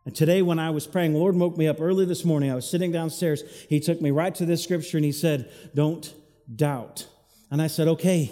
And 0.05 0.15
today, 0.15 0.41
when 0.41 0.59
I 0.59 0.69
was 0.69 0.87
praying, 0.87 1.13
Lord 1.13 1.35
woke 1.35 1.57
me 1.57 1.67
up 1.67 1.81
early 1.81 2.05
this 2.05 2.23
morning. 2.23 2.49
I 2.49 2.55
was 2.55 2.69
sitting 2.69 2.93
downstairs. 2.93 3.43
He 3.67 3.81
took 3.81 3.99
me 3.99 4.11
right 4.11 4.33
to 4.35 4.45
this 4.45 4.63
scripture 4.63 4.95
and 4.95 5.05
He 5.05 5.11
said, 5.11 5.51
Don't 5.75 6.13
doubt. 6.55 7.05
And 7.51 7.61
I 7.61 7.67
said, 7.67 7.89
Okay, 7.89 8.31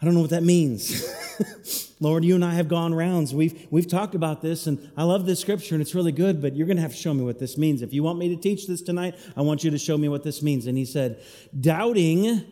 I 0.00 0.06
don't 0.06 0.14
know 0.14 0.22
what 0.22 0.30
that 0.30 0.44
means. 0.44 1.91
Lord, 2.02 2.24
you 2.24 2.34
and 2.34 2.44
I 2.44 2.54
have 2.54 2.66
gone 2.66 2.92
rounds. 2.92 3.32
We've, 3.32 3.68
we've 3.70 3.86
talked 3.86 4.16
about 4.16 4.42
this, 4.42 4.66
and 4.66 4.90
I 4.96 5.04
love 5.04 5.24
this 5.24 5.38
scripture, 5.38 5.76
and 5.76 5.80
it's 5.80 5.94
really 5.94 6.10
good, 6.10 6.42
but 6.42 6.56
you're 6.56 6.66
going 6.66 6.76
to 6.76 6.82
have 6.82 6.90
to 6.90 6.96
show 6.96 7.14
me 7.14 7.22
what 7.22 7.38
this 7.38 7.56
means. 7.56 7.80
If 7.80 7.92
you 7.92 8.02
want 8.02 8.18
me 8.18 8.34
to 8.34 8.36
teach 8.36 8.66
this 8.66 8.82
tonight, 8.82 9.14
I 9.36 9.42
want 9.42 9.62
you 9.62 9.70
to 9.70 9.78
show 9.78 9.96
me 9.96 10.08
what 10.08 10.24
this 10.24 10.42
means. 10.42 10.66
And 10.66 10.76
he 10.76 10.84
said, 10.84 11.22
Doubting, 11.58 12.44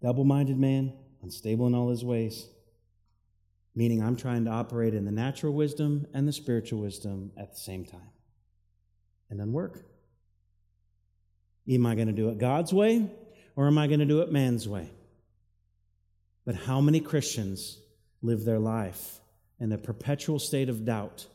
double 0.00 0.24
minded 0.24 0.58
man, 0.58 0.94
unstable 1.22 1.66
in 1.66 1.74
all 1.74 1.90
his 1.90 2.02
ways. 2.02 2.48
Meaning, 3.74 4.02
I'm 4.02 4.16
trying 4.16 4.46
to 4.46 4.50
operate 4.50 4.94
in 4.94 5.04
the 5.04 5.12
natural 5.12 5.52
wisdom 5.52 6.06
and 6.14 6.26
the 6.26 6.32
spiritual 6.32 6.80
wisdom 6.80 7.32
at 7.36 7.52
the 7.52 7.60
same 7.60 7.84
time. 7.84 8.00
And 9.28 9.38
then 9.38 9.52
work. 9.52 9.84
Am 11.68 11.84
I 11.84 11.94
going 11.94 12.06
to 12.06 12.14
do 12.14 12.30
it 12.30 12.38
God's 12.38 12.72
way, 12.72 13.10
or 13.56 13.66
am 13.66 13.76
I 13.76 13.88
going 13.88 14.00
to 14.00 14.06
do 14.06 14.22
it 14.22 14.32
man's 14.32 14.66
way? 14.66 14.88
But 16.44 16.54
how 16.54 16.80
many 16.80 17.00
Christians 17.00 17.78
live 18.22 18.44
their 18.44 18.58
life 18.58 19.20
in 19.58 19.72
a 19.72 19.78
perpetual 19.78 20.38
state 20.38 20.68
of 20.68 20.84
doubt, 20.84 21.26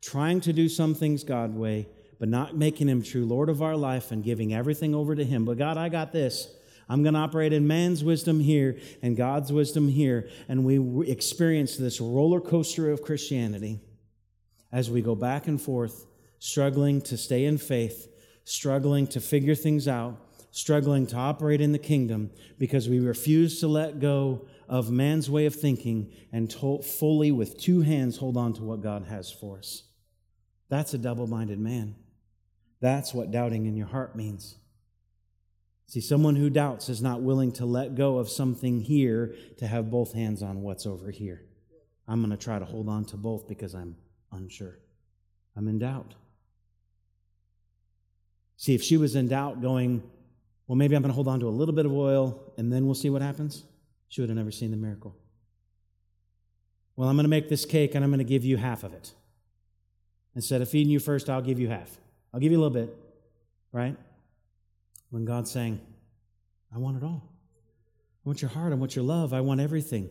trying 0.00 0.40
to 0.42 0.52
do 0.52 0.68
some 0.68 0.94
things 0.94 1.24
God 1.24 1.54
way, 1.54 1.88
but 2.18 2.28
not 2.28 2.56
making 2.56 2.88
Him 2.88 3.02
true 3.02 3.24
Lord 3.24 3.48
of 3.48 3.62
our 3.62 3.76
life 3.76 4.12
and 4.12 4.22
giving 4.22 4.54
everything 4.54 4.94
over 4.94 5.14
to 5.14 5.24
Him? 5.24 5.44
But 5.44 5.58
God, 5.58 5.76
I 5.76 5.88
got 5.88 6.12
this. 6.12 6.48
I'm 6.88 7.02
going 7.02 7.14
to 7.14 7.20
operate 7.20 7.52
in 7.52 7.66
man's 7.66 8.04
wisdom 8.04 8.40
here 8.40 8.76
and 9.02 9.16
God's 9.16 9.52
wisdom 9.52 9.88
here. 9.88 10.28
And 10.48 10.64
we 10.64 11.08
experience 11.08 11.76
this 11.76 12.00
roller 12.00 12.40
coaster 12.40 12.90
of 12.90 13.02
Christianity 13.02 13.80
as 14.70 14.90
we 14.90 15.02
go 15.02 15.14
back 15.14 15.46
and 15.46 15.60
forth, 15.60 16.06
struggling 16.38 17.00
to 17.02 17.16
stay 17.16 17.44
in 17.44 17.58
faith, 17.58 18.08
struggling 18.44 19.06
to 19.08 19.20
figure 19.20 19.54
things 19.54 19.86
out, 19.86 20.16
struggling 20.52 21.06
to 21.08 21.16
operate 21.16 21.60
in 21.60 21.72
the 21.72 21.78
kingdom 21.78 22.30
because 22.58 22.88
we 22.88 23.00
refuse 23.00 23.58
to 23.58 23.66
let 23.66 23.98
go 23.98 24.46
of 24.68 24.90
man's 24.90 25.28
way 25.28 25.46
of 25.46 25.54
thinking 25.54 26.12
and 26.30 26.48
to- 26.50 26.82
fully, 26.82 27.32
with 27.32 27.58
two 27.58 27.80
hands, 27.80 28.18
hold 28.18 28.36
on 28.36 28.52
to 28.52 28.62
what 28.62 28.82
God 28.82 29.06
has 29.06 29.32
for 29.32 29.58
us. 29.58 29.82
That's 30.68 30.94
a 30.94 30.98
double 30.98 31.26
minded 31.26 31.58
man. 31.58 31.96
That's 32.80 33.12
what 33.14 33.30
doubting 33.30 33.66
in 33.66 33.76
your 33.76 33.86
heart 33.86 34.14
means. 34.14 34.56
See, 35.86 36.00
someone 36.00 36.36
who 36.36 36.50
doubts 36.50 36.88
is 36.88 37.02
not 37.02 37.22
willing 37.22 37.52
to 37.52 37.66
let 37.66 37.94
go 37.94 38.18
of 38.18 38.28
something 38.28 38.80
here 38.80 39.34
to 39.58 39.66
have 39.66 39.90
both 39.90 40.12
hands 40.12 40.42
on 40.42 40.62
what's 40.62 40.86
over 40.86 41.10
here. 41.10 41.42
I'm 42.06 42.20
going 42.20 42.30
to 42.30 42.42
try 42.42 42.58
to 42.58 42.64
hold 42.64 42.88
on 42.88 43.04
to 43.06 43.16
both 43.16 43.46
because 43.46 43.74
I'm 43.74 43.96
unsure. 44.32 44.78
I'm 45.56 45.68
in 45.68 45.78
doubt. 45.78 46.14
See, 48.56 48.74
if 48.74 48.82
she 48.82 48.96
was 48.96 49.16
in 49.16 49.28
doubt, 49.28 49.60
going, 49.60 50.02
well, 50.66 50.76
maybe 50.76 50.94
I'm 50.94 51.02
going 51.02 51.10
to 51.10 51.14
hold 51.14 51.28
on 51.28 51.40
to 51.40 51.48
a 51.48 51.50
little 51.50 51.74
bit 51.74 51.86
of 51.86 51.92
oil 51.92 52.52
and 52.56 52.72
then 52.72 52.86
we'll 52.86 52.94
see 52.94 53.10
what 53.10 53.22
happens 53.22 53.64
she 54.08 54.20
would 54.20 54.28
have 54.30 54.36
never 54.36 54.50
seen 54.50 54.70
the 54.70 54.76
miracle. 54.76 55.16
Well, 56.96 57.08
I'm 57.08 57.16
going 57.16 57.24
to 57.24 57.30
make 57.30 57.48
this 57.48 57.64
cake 57.64 57.94
and 57.94 58.04
I'm 58.04 58.10
going 58.10 58.18
to 58.18 58.24
give 58.24 58.44
you 58.44 58.58
half 58.58 58.84
of 58.84 58.92
it. 58.92 59.12
Instead 60.34 60.60
of 60.60 60.68
feeding 60.68 60.92
you 60.92 61.00
first, 61.00 61.30
I'll 61.30 61.42
give 61.42 61.58
you 61.58 61.68
half. 61.68 61.98
I'll 62.32 62.40
give 62.40 62.52
you 62.52 62.58
a 62.58 62.62
little 62.62 62.86
bit, 62.86 62.94
right? 63.72 63.96
When 65.10 65.24
God's 65.24 65.50
saying, 65.50 65.80
I 66.74 66.78
want 66.78 66.96
it 66.96 67.02
all. 67.02 67.22
I 68.24 68.28
want 68.28 68.40
your 68.40 68.50
heart. 68.50 68.72
I 68.72 68.76
want 68.76 68.94
your 68.94 69.04
love. 69.04 69.32
I 69.32 69.40
want 69.40 69.60
everything. 69.60 70.08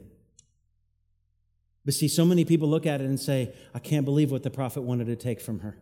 But 1.85 1.93
see, 1.93 2.07
so 2.07 2.25
many 2.25 2.45
people 2.45 2.69
look 2.69 2.85
at 2.85 3.01
it 3.01 3.05
and 3.05 3.19
say, 3.19 3.53
I 3.73 3.79
can't 3.79 4.05
believe 4.05 4.31
what 4.31 4.43
the 4.43 4.51
prophet 4.51 4.81
wanted 4.81 5.07
to 5.07 5.15
take 5.15 5.41
from 5.41 5.59
her. 5.59 5.77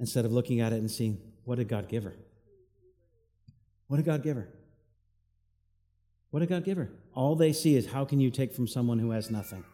Instead 0.00 0.24
of 0.24 0.32
looking 0.32 0.60
at 0.60 0.72
it 0.72 0.76
and 0.76 0.90
seeing, 0.90 1.20
what 1.44 1.56
did 1.56 1.68
God 1.68 1.88
give 1.88 2.04
her? 2.04 2.14
What 3.88 3.96
did 3.96 4.06
God 4.06 4.22
give 4.22 4.36
her? 4.36 4.48
What 6.30 6.40
did 6.40 6.48
God 6.50 6.64
give 6.64 6.76
her? 6.76 6.90
All 7.14 7.34
they 7.34 7.52
see 7.52 7.74
is 7.74 7.86
how 7.86 8.04
can 8.04 8.20
you 8.20 8.30
take 8.30 8.54
from 8.54 8.68
someone 8.68 8.98
who 8.98 9.10
has 9.10 9.30
nothing? 9.30 9.64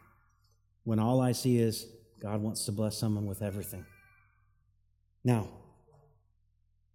When 0.84 0.98
all 0.98 1.20
I 1.20 1.32
see 1.32 1.58
is 1.58 1.86
God 2.20 2.40
wants 2.40 2.64
to 2.66 2.72
bless 2.72 2.96
someone 2.96 3.26
with 3.26 3.42
everything. 3.42 3.84
Now, 5.24 5.48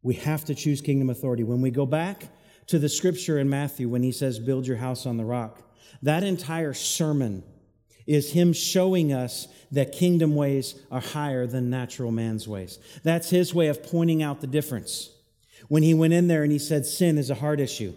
we 0.01 0.15
have 0.15 0.45
to 0.45 0.55
choose 0.55 0.82
kingdom 0.82 1.09
authority. 1.09 1.43
When 1.43 1.61
we 1.61 1.72
go 1.72 1.86
back 1.86 2.24
to 2.67 2.80
the 2.80 2.88
scripture 2.88 3.38
in 3.38 3.49
Matthew, 3.49 3.89
when 3.89 4.03
he 4.03 4.11
says, 4.11 4.39
Build 4.39 4.65
your 4.65 4.78
house 4.78 5.05
on 5.05 5.17
the 5.17 5.26
rock, 5.26 5.61
that 6.01 6.24
entire 6.24 6.74
sermon 6.74 7.43
is 8.07 8.32
him 8.32 8.53
showing 8.53 9.11
us 9.11 9.47
that 9.72 9.91
kingdom 9.91 10.36
ways 10.36 10.80
are 10.89 11.01
higher 11.01 11.45
than 11.45 11.70
natural 11.70 12.11
man's 12.11 12.47
ways. 12.47 12.80
That's 13.03 13.30
his 13.30 13.53
way 13.53 13.67
of 13.67 13.84
pointing 13.84 14.24
out 14.24 14.41
the 14.41 14.47
difference. 14.47 15.11
When 15.68 15.84
he 15.84 15.93
went 15.93 16.14
in 16.14 16.28
there 16.28 16.43
and 16.43 16.51
he 16.51 16.60
said, 16.60 16.86
Sin 16.86 17.18
is 17.18 17.30
a 17.30 17.36
heart 17.36 17.60
issue. 17.60 17.93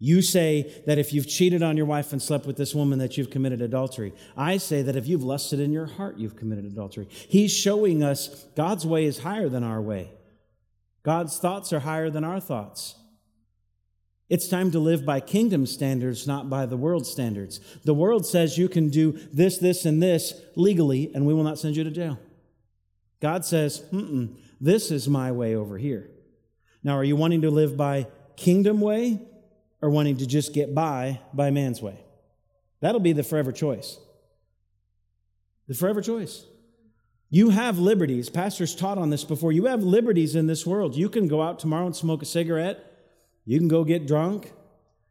You 0.00 0.22
say 0.22 0.82
that 0.86 0.98
if 0.98 1.12
you've 1.12 1.26
cheated 1.26 1.62
on 1.62 1.76
your 1.76 1.86
wife 1.86 2.12
and 2.12 2.22
slept 2.22 2.46
with 2.46 2.56
this 2.56 2.74
woman 2.74 3.00
that 3.00 3.16
you've 3.16 3.30
committed 3.30 3.60
adultery. 3.60 4.12
I 4.36 4.58
say 4.58 4.82
that 4.82 4.94
if 4.94 5.08
you've 5.08 5.24
lusted 5.24 5.58
in 5.58 5.72
your 5.72 5.86
heart, 5.86 6.18
you've 6.18 6.36
committed 6.36 6.64
adultery. 6.66 7.08
He's 7.10 7.52
showing 7.52 8.04
us 8.04 8.44
God's 8.54 8.86
way 8.86 9.06
is 9.06 9.18
higher 9.18 9.48
than 9.48 9.64
our 9.64 9.82
way. 9.82 10.12
God's 11.02 11.38
thoughts 11.38 11.72
are 11.72 11.80
higher 11.80 12.10
than 12.10 12.22
our 12.22 12.38
thoughts. 12.38 12.94
It's 14.28 14.46
time 14.46 14.70
to 14.72 14.78
live 14.78 15.06
by 15.06 15.20
kingdom 15.20 15.66
standards, 15.66 16.26
not 16.26 16.50
by 16.50 16.66
the 16.66 16.76
world 16.76 17.06
standards. 17.06 17.60
The 17.84 17.94
world 17.94 18.26
says 18.26 18.58
you 18.58 18.68
can 18.68 18.90
do 18.90 19.12
this, 19.32 19.58
this, 19.58 19.84
and 19.84 20.02
this 20.02 20.34
legally, 20.54 21.10
and 21.14 21.26
we 21.26 21.34
will 21.34 21.44
not 21.44 21.58
send 21.58 21.76
you 21.76 21.84
to 21.84 21.90
jail. 21.90 22.18
God 23.20 23.44
says, 23.44 23.82
this 24.60 24.90
is 24.90 25.08
my 25.08 25.32
way 25.32 25.56
over 25.56 25.78
here. 25.78 26.10
Now, 26.82 26.96
are 26.96 27.04
you 27.04 27.16
wanting 27.16 27.42
to 27.42 27.50
live 27.50 27.76
by 27.76 28.06
kingdom 28.36 28.80
way 28.80 29.20
or 29.82 29.90
wanting 29.90 30.16
to 30.18 30.26
just 30.26 30.54
get 30.54 30.74
by 30.74 31.20
by 31.34 31.50
man's 31.50 31.82
way. 31.82 31.98
That'll 32.80 33.00
be 33.00 33.12
the 33.12 33.22
forever 33.22 33.52
choice. 33.52 33.98
The 35.66 35.74
forever 35.74 36.00
choice. 36.00 36.44
You 37.30 37.50
have 37.50 37.78
liberties. 37.78 38.30
Pastors 38.30 38.74
taught 38.74 38.96
on 38.96 39.10
this 39.10 39.24
before. 39.24 39.52
You 39.52 39.66
have 39.66 39.82
liberties 39.82 40.34
in 40.34 40.46
this 40.46 40.66
world. 40.66 40.96
You 40.96 41.08
can 41.08 41.28
go 41.28 41.42
out 41.42 41.58
tomorrow 41.58 41.86
and 41.86 41.94
smoke 41.94 42.22
a 42.22 42.26
cigarette. 42.26 42.84
You 43.44 43.58
can 43.58 43.68
go 43.68 43.84
get 43.84 44.06
drunk. 44.06 44.52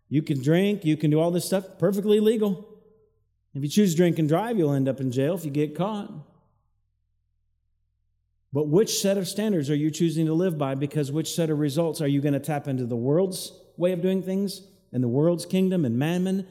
You 0.10 0.24
can 0.24 0.42
drink. 0.42 0.84
You 0.84 0.98
can 0.98 1.12
do 1.12 1.20
all 1.20 1.32
this 1.32 1.46
stuff 1.46 1.78
perfectly 1.78 2.20
legal. 2.20 2.68
If 3.54 3.62
you 3.62 3.70
choose 3.70 3.94
drink 3.94 4.18
and 4.20 4.28
drive, 4.28 4.58
you'll 4.58 4.74
end 4.74 4.88
up 4.88 5.00
in 5.00 5.12
jail 5.12 5.36
if 5.36 5.46
you 5.46 5.52
get 5.52 5.76
caught. 5.76 6.12
But 8.58 8.70
which 8.70 9.02
set 9.02 9.20
of 9.20 9.28
standards 9.28 9.70
are 9.70 9.76
you 9.76 9.92
choosing 9.92 10.26
to 10.26 10.34
live 10.34 10.58
by? 10.58 10.74
Because 10.74 11.12
which 11.12 11.36
set 11.36 11.52
of 11.52 11.60
results 11.60 12.02
are 12.02 12.08
you 12.08 12.22
going 12.22 12.34
to 12.34 12.40
tap 12.40 12.68
into 12.68 12.88
the 12.88 12.96
world's 12.96 13.52
way 13.78 13.92
of 13.92 14.02
doing 14.02 14.24
things 14.24 14.64
and 14.92 15.04
the 15.04 15.08
world's 15.08 15.46
kingdom 15.46 15.86
and 15.86 16.00
mammon 16.00 16.48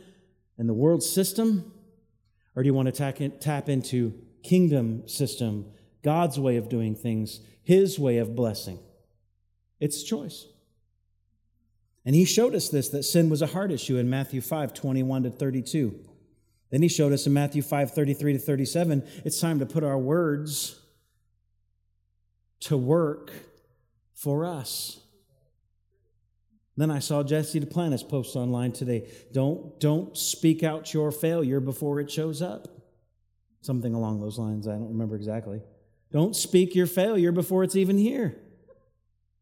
and 0.56 0.68
the 0.68 0.72
world's 0.72 1.10
system? 1.10 1.72
Or 2.54 2.62
do 2.62 2.68
you 2.68 2.74
want 2.74 2.94
to 2.94 3.30
tap 3.40 3.68
into 3.68 4.14
kingdom 4.44 5.08
system, 5.08 5.66
God's 6.04 6.38
way 6.38 6.58
of 6.58 6.68
doing 6.68 6.94
things, 6.94 7.40
His 7.64 7.98
way 7.98 8.18
of 8.18 8.36
blessing? 8.36 8.78
It's 9.80 10.04
choice. 10.04 10.46
And 12.04 12.14
he 12.14 12.24
showed 12.24 12.54
us 12.54 12.68
this 12.68 12.88
that 12.90 13.02
sin 13.02 13.30
was 13.30 13.42
a 13.42 13.48
heart 13.48 13.72
issue 13.72 13.96
in 13.96 14.08
Matthew 14.08 14.42
5 14.42 14.72
21 14.72 15.24
to 15.24 15.30
32. 15.30 15.98
Then 16.70 16.82
he 16.82 16.88
showed 16.88 17.12
us 17.12 17.26
in 17.26 17.32
Matthew 17.32 17.62
5 17.62 17.90
33 17.90 18.34
to 18.34 18.38
37 18.38 19.02
it's 19.24 19.40
time 19.40 19.58
to 19.58 19.66
put 19.66 19.82
our 19.82 19.98
words 19.98 20.82
to 22.66 22.76
work 22.76 23.30
for 24.14 24.44
us. 24.44 25.00
Then 26.76 26.90
I 26.90 26.98
saw 26.98 27.22
Jesse 27.22 27.60
Duplantis 27.60 28.06
post 28.06 28.36
online 28.36 28.72
today. 28.72 29.08
Don't, 29.32 29.78
don't 29.80 30.16
speak 30.16 30.62
out 30.62 30.92
your 30.92 31.10
failure 31.10 31.60
before 31.60 32.00
it 32.00 32.10
shows 32.10 32.42
up. 32.42 32.68
Something 33.62 33.94
along 33.94 34.20
those 34.20 34.38
lines. 34.38 34.68
I 34.68 34.72
don't 34.72 34.88
remember 34.88 35.16
exactly. 35.16 35.62
Don't 36.12 36.36
speak 36.36 36.74
your 36.74 36.86
failure 36.86 37.32
before 37.32 37.64
it's 37.64 37.76
even 37.76 37.98
here. 37.98 38.36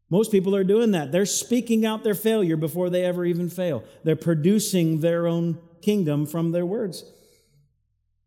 Most 0.09 0.31
people 0.31 0.55
are 0.55 0.63
doing 0.63 0.91
that. 0.91 1.11
They're 1.11 1.25
speaking 1.25 1.85
out 1.85 2.03
their 2.03 2.15
failure 2.15 2.57
before 2.57 2.89
they 2.89 3.03
ever 3.03 3.25
even 3.25 3.49
fail. 3.49 3.83
They're 4.03 4.15
producing 4.15 4.99
their 4.99 5.27
own 5.27 5.57
kingdom 5.81 6.25
from 6.25 6.51
their 6.51 6.65
words. 6.65 7.03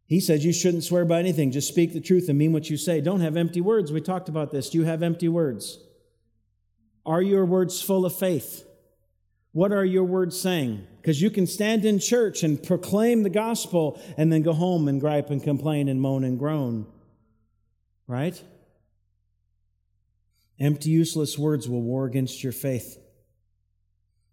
He 0.08 0.20
says 0.20 0.42
you 0.42 0.54
shouldn't 0.54 0.84
swear 0.84 1.04
by 1.04 1.18
anything. 1.18 1.52
Just 1.52 1.68
speak 1.68 1.92
the 1.92 2.00
truth 2.00 2.30
and 2.30 2.38
mean 2.38 2.54
what 2.54 2.70
you 2.70 2.78
say. 2.78 3.02
Don't 3.02 3.20
have 3.20 3.36
empty 3.36 3.60
words. 3.60 3.92
We 3.92 4.00
talked 4.00 4.30
about 4.30 4.50
this. 4.50 4.70
Do 4.70 4.78
you 4.78 4.84
have 4.84 5.02
empty 5.02 5.28
words? 5.28 5.78
Are 7.04 7.20
your 7.20 7.44
words 7.44 7.82
full 7.82 8.06
of 8.06 8.16
faith? 8.18 8.64
What 9.52 9.70
are 9.70 9.84
your 9.84 10.04
words 10.04 10.40
saying? 10.40 10.86
Because 10.96 11.20
you 11.20 11.30
can 11.30 11.46
stand 11.46 11.84
in 11.84 11.98
church 11.98 12.42
and 12.42 12.62
proclaim 12.62 13.22
the 13.22 13.30
gospel 13.30 14.00
and 14.16 14.32
then 14.32 14.42
go 14.42 14.54
home 14.54 14.88
and 14.88 14.98
gripe 14.98 15.28
and 15.28 15.42
complain 15.42 15.88
and 15.88 16.00
moan 16.00 16.24
and 16.24 16.38
groan. 16.38 16.86
Right? 18.06 18.42
Empty, 20.58 20.88
useless 20.88 21.38
words 21.38 21.68
will 21.68 21.82
war 21.82 22.06
against 22.06 22.42
your 22.42 22.52
faith. 22.52 22.98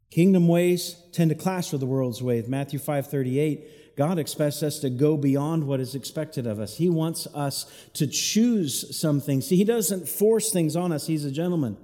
Kingdom 0.10 0.48
ways 0.48 0.96
tend 1.12 1.30
to 1.32 1.36
clash 1.36 1.74
with 1.74 1.82
the 1.82 1.88
world's 1.88 2.22
ways. 2.22 2.48
Matthew 2.48 2.80
5:38, 2.80 3.68
God 3.96 4.20
expects 4.20 4.62
us 4.62 4.80
to 4.80 4.90
go 4.90 5.16
beyond 5.16 5.66
what 5.66 5.80
is 5.80 5.96
expected 5.96 6.48
of 6.48 6.60
us. 6.60 6.76
He 6.76 6.90
wants 6.90 7.28
us 7.34 7.66
to 7.94 8.08
choose 8.08 8.98
something. 8.98 9.42
See, 9.42 9.56
he 9.56 9.64
doesn't 9.64 10.10
force 10.10 10.52
things 10.52 10.76
on 10.76 10.92
us. 10.92 11.08
He's 11.08 11.24
a 11.24 11.32
gentleman. 11.32 11.78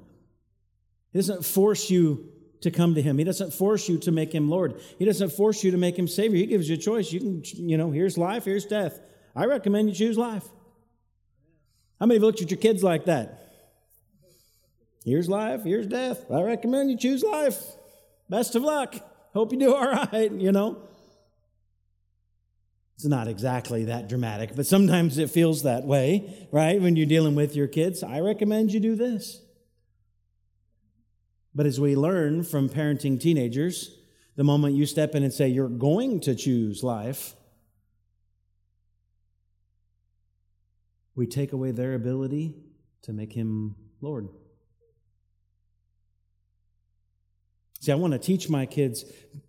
He 1.14 1.20
doesn't 1.20 1.46
force 1.46 1.90
you 1.90 2.30
to 2.62 2.72
come 2.72 2.96
to 2.96 3.02
him. 3.02 3.18
He 3.18 3.24
doesn't 3.24 3.54
force 3.54 3.88
you 3.88 3.98
to 4.00 4.12
make 4.12 4.34
him 4.34 4.50
Lord. 4.50 4.80
He 5.00 5.06
doesn't 5.06 5.32
force 5.32 5.64
you 5.64 5.72
to 5.72 5.78
make 5.78 5.98
him 5.98 6.08
Savior. 6.08 6.38
He 6.38 6.48
gives 6.48 6.70
you 6.70 6.76
a 6.76 6.78
choice. 6.78 7.12
You 7.12 7.20
can, 7.20 7.44
you 7.56 7.78
know, 7.78 7.92
here's 7.92 8.18
life, 8.18 8.46
here's 8.46 8.66
death. 8.66 9.00
I 9.36 9.46
recommend 9.46 9.90
you 9.90 9.96
choose 9.96 10.18
life. 10.18 10.44
How 12.00 12.06
many 12.08 12.18
of 12.18 12.22
you 12.22 12.28
looked 12.28 12.42
at 12.42 12.52
your 12.52 12.60
kids 12.60 12.84
like 12.84 13.06
that? 13.06 13.38
Here's 15.06 15.30
life, 15.30 15.64
here's 15.64 15.88
death. 15.88 16.30
I 16.30 16.42
recommend 16.42 16.92
you 16.92 16.98
choose 16.98 17.24
life. 17.24 17.60
Best 18.30 18.56
of 18.56 18.64
luck. 18.64 18.96
Hope 19.34 19.52
you 19.52 19.60
do 19.60 19.74
all 19.74 19.92
right, 20.12 20.32
you 20.32 20.52
know. 20.52 20.78
It's 23.02 23.08
not 23.08 23.28
exactly 23.28 23.86
that 23.86 24.10
dramatic, 24.10 24.56
but 24.56 24.68
sometimes 24.68 25.18
it 25.18 25.32
feels 25.32 25.64
that 25.64 25.86
way, 25.86 26.48
right? 26.52 26.80
When 26.80 26.96
you're 26.96 27.08
dealing 27.08 27.34
with 27.34 27.56
your 27.56 27.66
kids, 27.66 28.04
I 28.04 28.20
recommend 28.20 28.72
you 28.72 28.80
do 28.80 28.96
this. 28.96 29.42
But 31.56 31.66
as 31.66 31.80
we 31.80 31.96
learn 31.96 32.44
from 32.44 32.70
parenting 32.70 33.20
teenagers, 33.20 33.98
the 34.36 34.44
moment 34.44 34.76
you 34.76 34.86
step 34.86 35.16
in 35.16 35.24
and 35.24 35.34
say, 35.34 35.48
You're 35.48 35.68
going 35.68 36.20
to 36.20 36.36
choose 36.36 36.84
life, 36.84 37.34
we 41.16 41.26
take 41.26 41.54
away 41.54 41.72
their 41.72 41.96
ability 41.96 42.54
to 43.02 43.14
make 43.14 43.34
him 43.34 43.78
Lord. 44.00 44.30
See, 47.82 47.92
I 47.92 47.96
want 47.96 48.14
to 48.14 48.20
teach 48.20 48.48
my 48.48 48.68
kids 48.68 49.06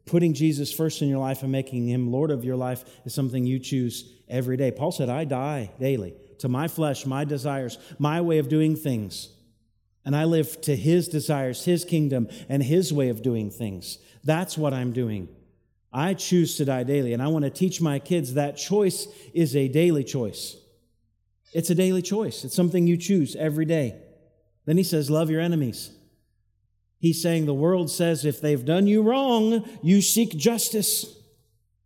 putting 0.06 0.32
Jesus 0.32 0.72
first 0.72 1.02
in 1.02 1.08
your 1.08 1.18
life 1.18 1.42
and 1.42 1.52
making 1.52 1.86
him 1.86 2.10
Lord 2.10 2.30
of 2.30 2.46
your 2.46 2.56
life 2.56 2.82
is 3.04 3.12
something 3.12 3.44
you 3.44 3.58
choose 3.58 4.10
every 4.26 4.56
day. 4.56 4.70
Paul 4.70 4.90
said, 4.90 5.10
I 5.10 5.24
die 5.24 5.70
daily 5.78 6.14
to 6.38 6.48
my 6.48 6.66
flesh, 6.66 7.04
my 7.04 7.24
desires, 7.24 7.76
my 7.98 8.22
way 8.22 8.38
of 8.38 8.48
doing 8.48 8.74
things. 8.74 9.28
And 10.06 10.16
I 10.16 10.24
live 10.24 10.62
to 10.62 10.74
his 10.74 11.08
desires, 11.08 11.66
his 11.66 11.84
kingdom, 11.84 12.26
and 12.48 12.62
his 12.62 12.90
way 12.90 13.10
of 13.10 13.20
doing 13.20 13.50
things. 13.50 13.98
That's 14.24 14.56
what 14.56 14.72
I'm 14.72 14.92
doing. 14.92 15.28
I 15.92 16.14
choose 16.14 16.56
to 16.56 16.64
die 16.64 16.84
daily. 16.84 17.12
And 17.12 17.22
I 17.22 17.28
want 17.28 17.44
to 17.44 17.50
teach 17.50 17.82
my 17.82 17.98
kids 17.98 18.32
that 18.34 18.56
choice 18.56 19.08
is 19.34 19.54
a 19.54 19.68
daily 19.68 20.04
choice. 20.04 20.56
It's 21.52 21.68
a 21.68 21.74
daily 21.74 22.00
choice, 22.00 22.44
it's 22.44 22.56
something 22.56 22.86
you 22.86 22.96
choose 22.96 23.36
every 23.36 23.66
day. 23.66 23.94
Then 24.64 24.78
he 24.78 24.84
says, 24.84 25.10
Love 25.10 25.28
your 25.28 25.42
enemies. 25.42 25.90
He's 27.02 27.20
saying 27.20 27.46
the 27.46 27.52
world 27.52 27.90
says 27.90 28.24
if 28.24 28.40
they've 28.40 28.64
done 28.64 28.86
you 28.86 29.02
wrong, 29.02 29.68
you 29.82 30.00
seek 30.00 30.36
justice. 30.36 31.04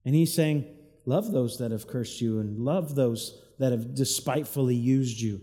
And 0.05 0.15
he's 0.15 0.35
saying, 0.35 0.67
love 1.07 1.33
those 1.33 1.57
that 1.57 1.71
have 1.71 1.87
cursed 1.87 2.21
you 2.21 2.39
and 2.39 2.59
love 2.59 2.95
those 2.95 3.43
that 3.59 3.73
have 3.73 3.95
despitefully 3.95 4.75
used 4.75 5.19
you. 5.19 5.41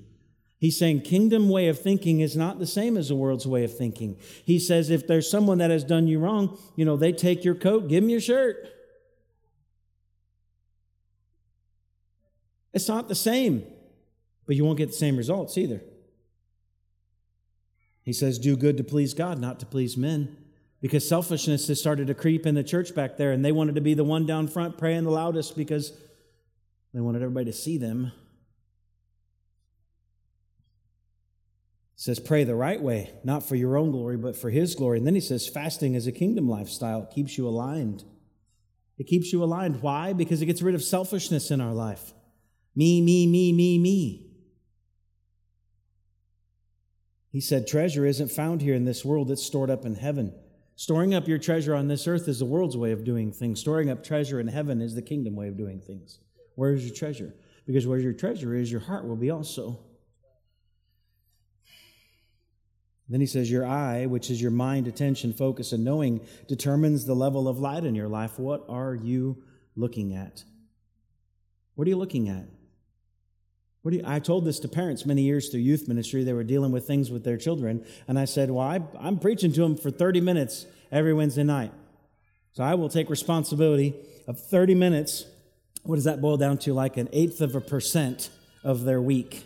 He's 0.60 0.78
saying 0.78 1.02
kingdom 1.02 1.50
way 1.50 1.70
of 1.70 1.80
thinking 1.80 2.20
is 2.20 2.38
not 2.38 2.60
the 2.60 2.68
same 2.68 2.98
as 2.98 3.10
the 3.10 3.16
world's 3.16 3.48
way 3.48 3.64
of 3.64 3.76
thinking. 3.76 4.18
He 4.46 4.60
says 4.60 4.92
if 4.92 5.08
there's 5.08 5.28
someone 5.28 5.58
that 5.58 5.72
has 5.72 5.84
done 5.84 6.06
you 6.06 6.20
wrong, 6.20 6.56
you 6.76 6.86
know, 6.86 6.96
they 6.96 7.12
take 7.12 7.44
your 7.44 7.56
coat, 7.56 7.90
give 7.90 8.04
them 8.04 8.12
your 8.12 8.22
shirt. 8.22 8.70
It's 12.74 12.88
not 12.88 13.08
the 13.08 13.16
same, 13.16 13.64
but 14.46 14.56
you 14.56 14.66
won't 14.66 14.78
get 14.78 14.90
the 14.90 14.94
same 14.94 15.18
results 15.18 15.58
either. 15.58 15.82
He 18.04 18.14
says, 18.14 18.38
Do 18.38 18.56
good 18.56 18.78
to 18.78 18.84
please 18.84 19.14
God, 19.14 19.40
not 19.40 19.60
to 19.62 19.66
please 19.66 19.98
men. 19.98 20.38
Because 20.82 21.08
selfishness 21.08 21.68
has 21.70 21.80
started 21.80 22.08
to 22.08 22.14
creep 22.14 22.46
in 22.46 22.56
the 22.56 22.64
church 22.64 22.94
back 22.94 23.16
there, 23.16 23.32
and 23.32 23.44
they 23.44 23.54
wanted 23.54 23.76
to 23.76 23.82
be 23.82 23.94
the 23.94 24.04
one 24.04 24.26
down 24.26 24.50
front 24.50 24.78
praying 24.78 25.06
the 25.06 25.12
loudest 25.12 25.56
because 25.56 25.94
they 26.94 27.00
wanted 27.00 27.22
everybody 27.22 27.46
to 27.46 27.54
see 27.54 27.78
them. 27.78 28.12
He 31.96 32.02
says, 32.02 32.20
Pray 32.20 32.44
the 32.44 32.56
right 32.56 32.82
way, 32.82 33.12
not 33.24 33.48
for 33.48 33.56
your 33.56 33.78
own 33.78 33.92
glory, 33.92 34.18
but 34.18 34.36
for 34.36 34.50
His 34.50 34.76
glory. 34.76 34.98
And 34.98 35.08
then 35.08 35.16
he 35.16 35.22
says, 35.22 35.48
Fasting 35.48 35.96
is 35.96 36.06
a 36.06 36.12
kingdom 36.12 36.50
lifestyle, 36.50 37.04
it 37.04 37.16
keeps 37.16 37.38
you 37.38 37.48
aligned. 37.48 38.04
It 38.98 39.08
keeps 39.08 39.34
you 39.34 39.44
aligned. 39.44 39.82
Why? 39.82 40.14
Because 40.14 40.42
it 40.42 40.46
gets 40.46 40.62
rid 40.62 40.76
of 40.76 40.84
selfishness 40.84 41.50
in 41.50 41.62
our 41.62 41.74
life. 41.74 42.14
Me, 42.76 43.02
me, 43.02 43.26
me, 43.26 43.52
me, 43.52 43.80
me. 43.80 44.23
He 47.34 47.42
said, 47.42 47.66
Treasure 47.66 48.06
isn't 48.06 48.32
found 48.32 48.62
here 48.62 48.76
in 48.76 48.86
this 48.86 49.04
world, 49.04 49.32
it's 49.32 49.44
stored 49.44 49.72
up 49.72 49.86
in 49.86 49.96
heaven. 49.96 50.34
Storing 50.76 51.16
up 51.16 51.28
your 51.28 51.40
treasure 51.40 51.74
on 51.74 51.88
this 51.88 52.08
earth 52.08 52.28
is 52.28 52.40
the 52.40 52.46
world's 52.46 52.78
way 52.78 52.92
of 52.92 53.04
doing 53.04 53.32
things. 53.32 53.60
Storing 53.60 53.90
up 53.90 54.04
treasure 54.04 54.40
in 54.40 54.48
heaven 54.48 54.82
is 54.82 54.94
the 54.94 55.02
kingdom 55.02 55.36
way 55.36 55.48
of 55.48 55.58
doing 55.58 55.82
things. 55.82 56.20
Where 56.56 56.74
is 56.74 56.86
your 56.86 56.96
treasure? 56.96 57.34
Because 57.66 57.88
where 57.88 57.98
your 57.98 58.14
treasure 58.14 58.56
is, 58.56 58.72
your 58.72 58.82
heart 58.82 59.08
will 59.08 59.16
be 59.16 59.32
also. 59.32 59.80
Then 63.10 63.20
he 63.20 63.28
says, 63.28 63.50
Your 63.50 63.66
eye, 63.66 64.06
which 64.06 64.30
is 64.30 64.42
your 64.42 64.52
mind, 64.52 64.88
attention, 64.88 65.34
focus, 65.34 65.72
and 65.72 65.84
knowing, 65.84 66.22
determines 66.48 67.06
the 67.06 67.16
level 67.16 67.48
of 67.48 67.60
light 67.60 67.84
in 67.84 67.96
your 67.96 68.08
life. 68.08 68.38
What 68.38 68.64
are 68.70 68.94
you 68.94 69.44
looking 69.76 70.14
at? 70.14 70.44
What 71.74 71.88
are 71.88 71.90
you 71.90 71.98
looking 71.98 72.30
at? 72.30 72.46
You, 73.86 74.02
I 74.06 74.20
told 74.20 74.46
this 74.46 74.60
to 74.60 74.70
parents 74.70 75.06
many 75.06 75.24
years 75.24 75.50
through 75.50 75.60
youth 75.60 75.88
ministry. 75.88 76.24
They 76.24 76.34
were 76.34 76.44
dealing 76.44 76.72
with 76.72 76.88
things 76.88 77.12
with 77.12 77.24
their 77.24 77.38
children. 77.38 77.86
And 78.08 78.18
I 78.18 78.26
said, 78.26 78.50
Well, 78.50 78.66
I, 78.66 78.82
I'm 79.00 79.20
preaching 79.20 79.52
to 79.54 79.62
them 79.62 79.76
for 79.76 79.92
30 79.92 80.22
minutes 80.22 80.66
every 80.92 81.14
Wednesday 81.14 81.44
night. 81.44 81.74
So 82.54 82.64
I 82.64 82.76
will 82.76 82.88
take 82.88 83.10
responsibility 83.10 83.94
of 84.28 84.40
30 84.40 84.76
minutes. 84.76 85.26
What 85.84 85.96
does 85.96 86.06
that 86.06 86.22
boil 86.22 86.38
down 86.38 86.60
to? 86.60 86.74
Like 86.74 86.98
an 86.98 87.10
eighth 87.12 87.42
of 87.42 87.56
a 87.56 87.62
percent 87.62 88.30
of 88.64 88.84
their 88.84 89.02
week. 89.02 89.46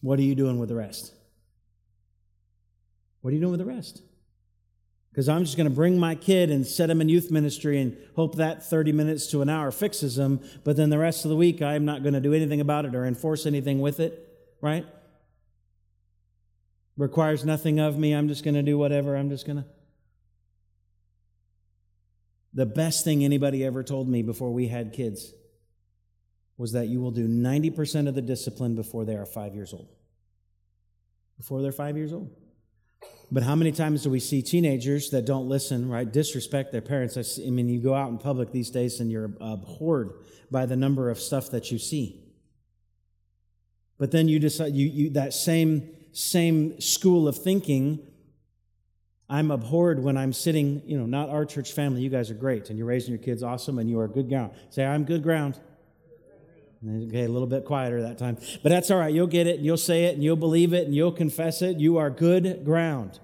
What 0.00 0.18
are 0.20 0.22
you 0.22 0.36
doing 0.36 0.58
with 0.58 0.68
the 0.68 0.76
rest? 0.76 1.12
What 3.20 3.30
are 3.30 3.34
you 3.34 3.40
doing 3.40 3.50
with 3.50 3.60
the 3.60 3.66
rest? 3.66 4.02
Because 5.18 5.28
I'm 5.28 5.42
just 5.42 5.56
going 5.56 5.68
to 5.68 5.74
bring 5.74 5.98
my 5.98 6.14
kid 6.14 6.48
and 6.48 6.64
set 6.64 6.88
him 6.88 7.00
in 7.00 7.08
youth 7.08 7.32
ministry 7.32 7.80
and 7.80 7.96
hope 8.14 8.36
that 8.36 8.64
30 8.64 8.92
minutes 8.92 9.26
to 9.32 9.42
an 9.42 9.48
hour 9.48 9.72
fixes 9.72 10.16
him. 10.16 10.38
But 10.62 10.76
then 10.76 10.90
the 10.90 10.98
rest 10.98 11.24
of 11.24 11.30
the 11.30 11.36
week, 11.36 11.60
I'm 11.60 11.84
not 11.84 12.04
going 12.04 12.14
to 12.14 12.20
do 12.20 12.34
anything 12.34 12.60
about 12.60 12.84
it 12.84 12.94
or 12.94 13.04
enforce 13.04 13.44
anything 13.44 13.80
with 13.80 13.98
it, 13.98 14.32
right? 14.60 14.86
Requires 16.96 17.44
nothing 17.44 17.80
of 17.80 17.98
me. 17.98 18.12
I'm 18.12 18.28
just 18.28 18.44
going 18.44 18.54
to 18.54 18.62
do 18.62 18.78
whatever. 18.78 19.16
I'm 19.16 19.28
just 19.28 19.44
going 19.44 19.56
to. 19.56 19.64
The 22.54 22.66
best 22.66 23.02
thing 23.02 23.24
anybody 23.24 23.64
ever 23.64 23.82
told 23.82 24.08
me 24.08 24.22
before 24.22 24.52
we 24.52 24.68
had 24.68 24.92
kids 24.92 25.34
was 26.56 26.70
that 26.74 26.86
you 26.86 27.00
will 27.00 27.10
do 27.10 27.26
90% 27.26 28.06
of 28.06 28.14
the 28.14 28.22
discipline 28.22 28.76
before 28.76 29.04
they 29.04 29.16
are 29.16 29.26
five 29.26 29.56
years 29.56 29.72
old. 29.72 29.88
before 31.36 31.60
they're 31.60 31.72
five 31.72 31.96
years 31.96 32.12
old. 32.12 32.30
But 33.30 33.42
how 33.42 33.54
many 33.54 33.72
times 33.72 34.04
do 34.04 34.10
we 34.10 34.20
see 34.20 34.40
teenagers 34.40 35.10
that 35.10 35.26
don't 35.26 35.48
listen, 35.48 35.88
right? 35.88 36.10
Disrespect 36.10 36.72
their 36.72 36.80
parents. 36.80 37.16
I, 37.16 37.22
see, 37.22 37.46
I 37.46 37.50
mean, 37.50 37.68
you 37.68 37.78
go 37.80 37.94
out 37.94 38.08
in 38.08 38.18
public 38.18 38.52
these 38.52 38.70
days 38.70 39.00
and 39.00 39.10
you're 39.10 39.32
abhorred 39.40 40.12
by 40.50 40.64
the 40.64 40.76
number 40.76 41.10
of 41.10 41.20
stuff 41.20 41.50
that 41.50 41.70
you 41.70 41.78
see. 41.78 42.24
But 43.98 44.12
then 44.12 44.28
you 44.28 44.38
decide 44.38 44.74
you, 44.74 44.86
you 44.86 45.10
that 45.10 45.34
same 45.34 45.90
same 46.12 46.80
school 46.80 47.28
of 47.28 47.36
thinking. 47.36 48.00
I'm 49.28 49.50
abhorred 49.50 50.02
when 50.02 50.16
I'm 50.16 50.32
sitting, 50.32 50.80
you 50.86 50.98
know, 50.98 51.04
not 51.04 51.28
our 51.28 51.44
church 51.44 51.72
family. 51.72 52.00
You 52.00 52.08
guys 52.08 52.30
are 52.30 52.34
great, 52.34 52.70
and 52.70 52.78
you're 52.78 52.86
raising 52.86 53.10
your 53.10 53.22
kids 53.22 53.42
awesome, 53.42 53.78
and 53.78 53.90
you 53.90 53.98
are 54.00 54.08
good 54.08 54.28
ground. 54.30 54.52
Say, 54.70 54.86
I'm 54.86 55.04
good 55.04 55.22
ground. 55.22 55.60
Okay, 56.86 57.24
a 57.24 57.28
little 57.28 57.48
bit 57.48 57.64
quieter 57.64 58.02
that 58.02 58.18
time. 58.18 58.36
But 58.62 58.68
that's 58.68 58.90
all 58.90 58.98
right. 58.98 59.12
You'll 59.12 59.26
get 59.26 59.48
it, 59.48 59.56
and 59.56 59.64
you'll 59.64 59.76
say 59.76 60.04
it, 60.04 60.14
and 60.14 60.22
you'll 60.22 60.36
believe 60.36 60.72
it, 60.72 60.86
and 60.86 60.94
you'll 60.94 61.12
confess 61.12 61.60
it. 61.60 61.78
You 61.78 61.98
are 61.98 62.08
good 62.08 62.64
ground. 62.64 63.18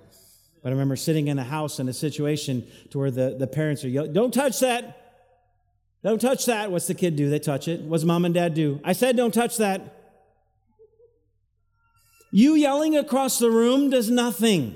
But 0.62 0.70
I 0.70 0.72
remember 0.72 0.96
sitting 0.96 1.28
in 1.28 1.38
a 1.38 1.44
house 1.44 1.78
in 1.78 1.88
a 1.88 1.92
situation 1.92 2.66
to 2.90 2.98
where 2.98 3.10
the, 3.10 3.36
the 3.38 3.46
parents 3.46 3.84
are 3.84 3.88
yelling, 3.88 4.12
Don't 4.12 4.34
touch 4.34 4.60
that. 4.60 5.00
Don't 6.02 6.20
touch 6.20 6.46
that. 6.46 6.72
What's 6.72 6.86
the 6.86 6.94
kid 6.94 7.16
do? 7.16 7.30
They 7.30 7.38
touch 7.38 7.68
it. 7.68 7.82
What's 7.82 8.02
mom 8.02 8.24
and 8.24 8.34
dad 8.34 8.54
do? 8.54 8.80
I 8.82 8.92
said, 8.92 9.16
Don't 9.16 9.32
touch 9.32 9.58
that. 9.58 10.00
You 12.32 12.56
yelling 12.56 12.96
across 12.96 13.38
the 13.38 13.50
room 13.50 13.90
does 13.90 14.10
nothing. 14.10 14.74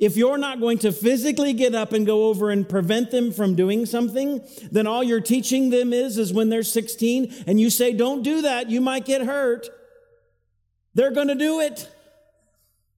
If 0.00 0.16
you're 0.16 0.38
not 0.38 0.60
going 0.60 0.78
to 0.78 0.92
physically 0.92 1.52
get 1.52 1.74
up 1.74 1.92
and 1.92 2.06
go 2.06 2.28
over 2.28 2.50
and 2.50 2.66
prevent 2.66 3.10
them 3.10 3.32
from 3.32 3.54
doing 3.54 3.84
something, 3.84 4.42
then 4.72 4.86
all 4.86 5.04
you're 5.04 5.20
teaching 5.20 5.68
them 5.68 5.92
is 5.92 6.16
is 6.16 6.32
when 6.32 6.48
they're 6.48 6.62
16 6.62 7.44
and 7.46 7.60
you 7.60 7.68
say 7.68 7.92
don't 7.92 8.22
do 8.22 8.40
that, 8.42 8.70
you 8.70 8.80
might 8.80 9.04
get 9.04 9.20
hurt. 9.20 9.68
They're 10.94 11.12
going 11.12 11.28
to 11.28 11.34
do 11.34 11.60
it 11.60 11.86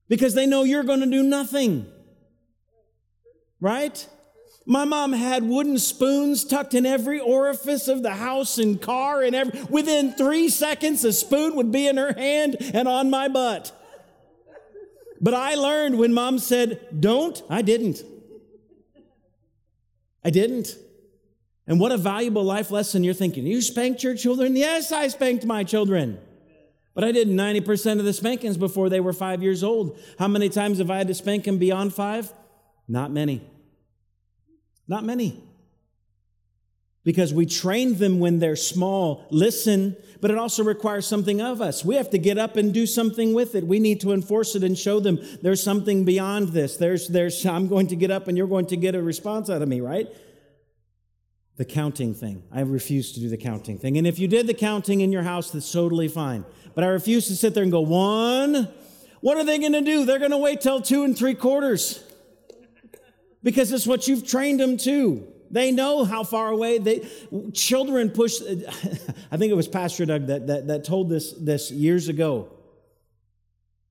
because 0.08 0.34
they 0.34 0.46
know 0.46 0.62
you're 0.62 0.84
going 0.84 1.00
to 1.00 1.06
do 1.06 1.24
nothing. 1.24 1.86
Right? 3.60 4.08
My 4.64 4.84
mom 4.84 5.12
had 5.12 5.42
wooden 5.42 5.78
spoons 5.78 6.44
tucked 6.44 6.72
in 6.72 6.86
every 6.86 7.18
orifice 7.18 7.88
of 7.88 8.04
the 8.04 8.14
house 8.14 8.58
and 8.58 8.80
car 8.80 9.22
and 9.22 9.34
every 9.34 9.60
within 9.64 10.12
3 10.12 10.48
seconds 10.48 11.04
a 11.04 11.12
spoon 11.12 11.56
would 11.56 11.72
be 11.72 11.88
in 11.88 11.96
her 11.96 12.12
hand 12.12 12.58
and 12.72 12.86
on 12.86 13.10
my 13.10 13.26
butt. 13.26 13.76
But 15.22 15.34
I 15.34 15.54
learned 15.54 15.98
when 15.98 16.12
mom 16.12 16.40
said, 16.40 16.80
don't, 16.98 17.40
I 17.48 17.62
didn't. 17.62 18.02
I 20.24 20.30
didn't. 20.30 20.76
And 21.66 21.78
what 21.78 21.92
a 21.92 21.96
valuable 21.96 22.42
life 22.42 22.72
lesson 22.72 23.04
you're 23.04 23.14
thinking. 23.14 23.46
You 23.46 23.62
spanked 23.62 24.02
your 24.02 24.16
children? 24.16 24.56
Yes, 24.56 24.90
I 24.90 25.06
spanked 25.06 25.46
my 25.46 25.62
children. 25.62 26.18
But 26.94 27.04
I 27.04 27.12
did 27.12 27.28
90% 27.28 28.00
of 28.00 28.04
the 28.04 28.12
spankings 28.12 28.56
before 28.56 28.88
they 28.88 29.00
were 29.00 29.12
five 29.12 29.42
years 29.42 29.62
old. 29.62 29.98
How 30.18 30.28
many 30.28 30.48
times 30.48 30.78
have 30.78 30.90
I 30.90 30.98
had 30.98 31.06
to 31.06 31.14
spank 31.14 31.44
them 31.44 31.58
beyond 31.58 31.94
five? 31.94 32.32
Not 32.88 33.12
many. 33.12 33.42
Not 34.88 35.04
many 35.04 35.40
because 37.04 37.34
we 37.34 37.46
train 37.46 37.96
them 37.96 38.20
when 38.20 38.38
they're 38.38 38.56
small. 38.56 39.26
Listen, 39.30 39.96
but 40.22 40.30
it 40.30 40.38
also 40.38 40.62
requires 40.62 41.04
something 41.04 41.42
of 41.42 41.60
us. 41.60 41.84
We 41.84 41.96
have 41.96 42.08
to 42.10 42.18
get 42.18 42.38
up 42.38 42.56
and 42.56 42.72
do 42.72 42.86
something 42.86 43.34
with 43.34 43.56
it. 43.56 43.66
We 43.66 43.80
need 43.80 44.00
to 44.02 44.12
enforce 44.12 44.54
it 44.54 44.62
and 44.62 44.78
show 44.78 45.00
them 45.00 45.18
there's 45.42 45.60
something 45.60 46.04
beyond 46.04 46.50
this. 46.50 46.76
There's, 46.76 47.08
there's, 47.08 47.44
I'm 47.44 47.66
going 47.66 47.88
to 47.88 47.96
get 47.96 48.12
up 48.12 48.28
and 48.28 48.38
you're 48.38 48.46
going 48.46 48.66
to 48.66 48.76
get 48.76 48.94
a 48.94 49.02
response 49.02 49.50
out 49.50 49.62
of 49.62 49.68
me, 49.68 49.80
right? 49.80 50.06
The 51.56 51.64
counting 51.64 52.14
thing. 52.14 52.44
I 52.52 52.60
refuse 52.60 53.10
to 53.14 53.20
do 53.20 53.28
the 53.28 53.36
counting 53.36 53.78
thing. 53.78 53.98
And 53.98 54.06
if 54.06 54.20
you 54.20 54.28
did 54.28 54.46
the 54.46 54.54
counting 54.54 55.00
in 55.00 55.10
your 55.10 55.24
house, 55.24 55.50
that's 55.50 55.70
totally 55.70 56.06
fine. 56.06 56.44
But 56.76 56.84
I 56.84 56.86
refuse 56.86 57.26
to 57.26 57.34
sit 57.34 57.52
there 57.52 57.64
and 57.64 57.72
go, 57.72 57.80
one. 57.80 58.68
What 59.22 59.38
are 59.38 59.44
they 59.44 59.58
going 59.58 59.72
to 59.72 59.80
do? 59.80 60.04
They're 60.04 60.20
going 60.20 60.30
to 60.30 60.38
wait 60.38 60.60
till 60.60 60.80
two 60.80 61.02
and 61.02 61.18
three 61.18 61.34
quarters 61.34 62.00
because 63.42 63.72
it's 63.72 63.88
what 63.88 64.06
you've 64.06 64.24
trained 64.24 64.60
them 64.60 64.76
to. 64.78 65.31
They 65.52 65.70
know 65.70 66.04
how 66.04 66.24
far 66.24 66.48
away 66.48 66.78
they 66.78 67.06
children 67.52 68.10
push. 68.10 68.40
I 69.30 69.36
think 69.36 69.52
it 69.52 69.56
was 69.56 69.68
Pastor 69.68 70.06
Doug 70.06 70.26
that, 70.26 70.46
that, 70.46 70.66
that 70.68 70.84
told 70.84 71.10
this, 71.10 71.32
this 71.34 71.70
years 71.70 72.08
ago. 72.08 72.48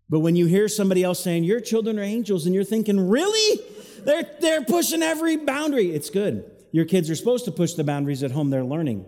But 0.10 0.20
when 0.20 0.36
you 0.36 0.48
hear 0.48 0.68
somebody 0.68 1.04
else 1.04 1.24
saying, 1.24 1.44
Your 1.44 1.62
children 1.62 2.00
are 2.00 2.04
angels, 2.04 2.48
and 2.48 2.56
you're 2.56 2.64
thinking, 2.64 3.08
Really? 3.08 3.64
They're, 4.04 4.28
they're 4.42 4.66
pushing 4.66 5.04
every 5.04 5.38
boundary. 5.38 5.92
It's 5.92 6.10
good. 6.10 6.50
Your 6.72 6.86
kids 6.86 7.10
are 7.12 7.16
supposed 7.16 7.46
to 7.46 7.52
push 7.52 7.74
the 7.74 7.84
boundaries 7.84 8.24
at 8.24 8.32
home. 8.32 8.50
They're 8.50 8.64
learning. 8.64 9.06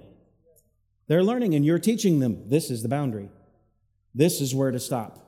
They're 1.08 1.24
learning, 1.24 1.56
and 1.56 1.66
you're 1.66 1.80
teaching 1.80 2.20
them 2.20 2.50
this 2.50 2.70
is 2.70 2.84
the 2.84 2.90
boundary. 2.90 3.30
This 4.14 4.40
is 4.40 4.54
where 4.54 4.70
to 4.70 4.80
stop. 4.80 5.20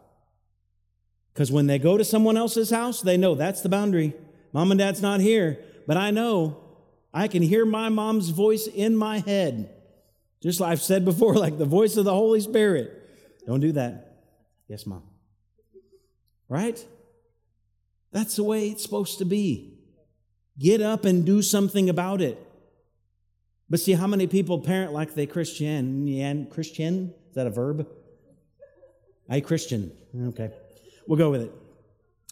Because 1.34 1.52
when 1.52 1.66
they 1.66 1.80
go 1.80 1.98
to 1.98 2.06
someone 2.06 2.38
else's 2.38 2.70
house, 2.70 3.02
they 3.02 3.18
know 3.18 3.34
that's 3.34 3.62
the 3.62 3.70
boundary. 3.70 4.14
Mom 4.54 4.72
and 4.72 4.78
dad's 4.78 5.02
not 5.02 5.20
here, 5.20 5.60
but 5.88 5.98
I 5.98 6.12
know 6.12 6.65
I 7.16 7.30
can 7.30 7.42
hear 7.42 7.66
my 7.66 7.88
mom's 7.88 8.28
voice 8.28 8.68
in 8.68 8.94
my 8.98 9.20
head. 9.20 9.74
Just 10.44 10.60
like 10.60 10.74
I've 10.74 10.82
said 10.82 11.06
before, 11.06 11.34
like 11.36 11.58
the 11.58 11.66
voice 11.66 11.96
of 11.96 12.04
the 12.04 12.14
Holy 12.14 12.42
Spirit. 12.42 12.92
Don't 13.48 13.62
do 13.62 13.72
that. 13.72 14.18
Yes, 14.68 14.86
mom. 14.86 15.04
Right? 16.50 16.84
That's 18.12 18.36
the 18.36 18.44
way 18.44 18.68
it's 18.68 18.84
supposed 18.84 19.20
to 19.20 19.26
be. 19.26 19.80
Get 20.60 20.82
up 20.82 21.06
and 21.06 21.26
do 21.26 21.42
something 21.42 21.90
about 21.90 22.22
it. 22.22 22.38
But 23.70 23.80
see 23.80 23.94
how 23.94 24.08
many 24.08 24.28
people 24.28 24.60
parent 24.60 24.92
like 24.92 25.16
they 25.16 25.26
Christian. 25.26 26.48
Christian? 26.52 27.14
Is 27.30 27.36
that 27.36 27.48
a 27.48 27.50
verb? 27.50 27.88
I 29.30 29.40
Christian. 29.40 29.92
Okay. 30.16 30.52
We'll 31.08 31.18
go 31.18 31.32
with 31.32 31.44
it. 31.44 31.52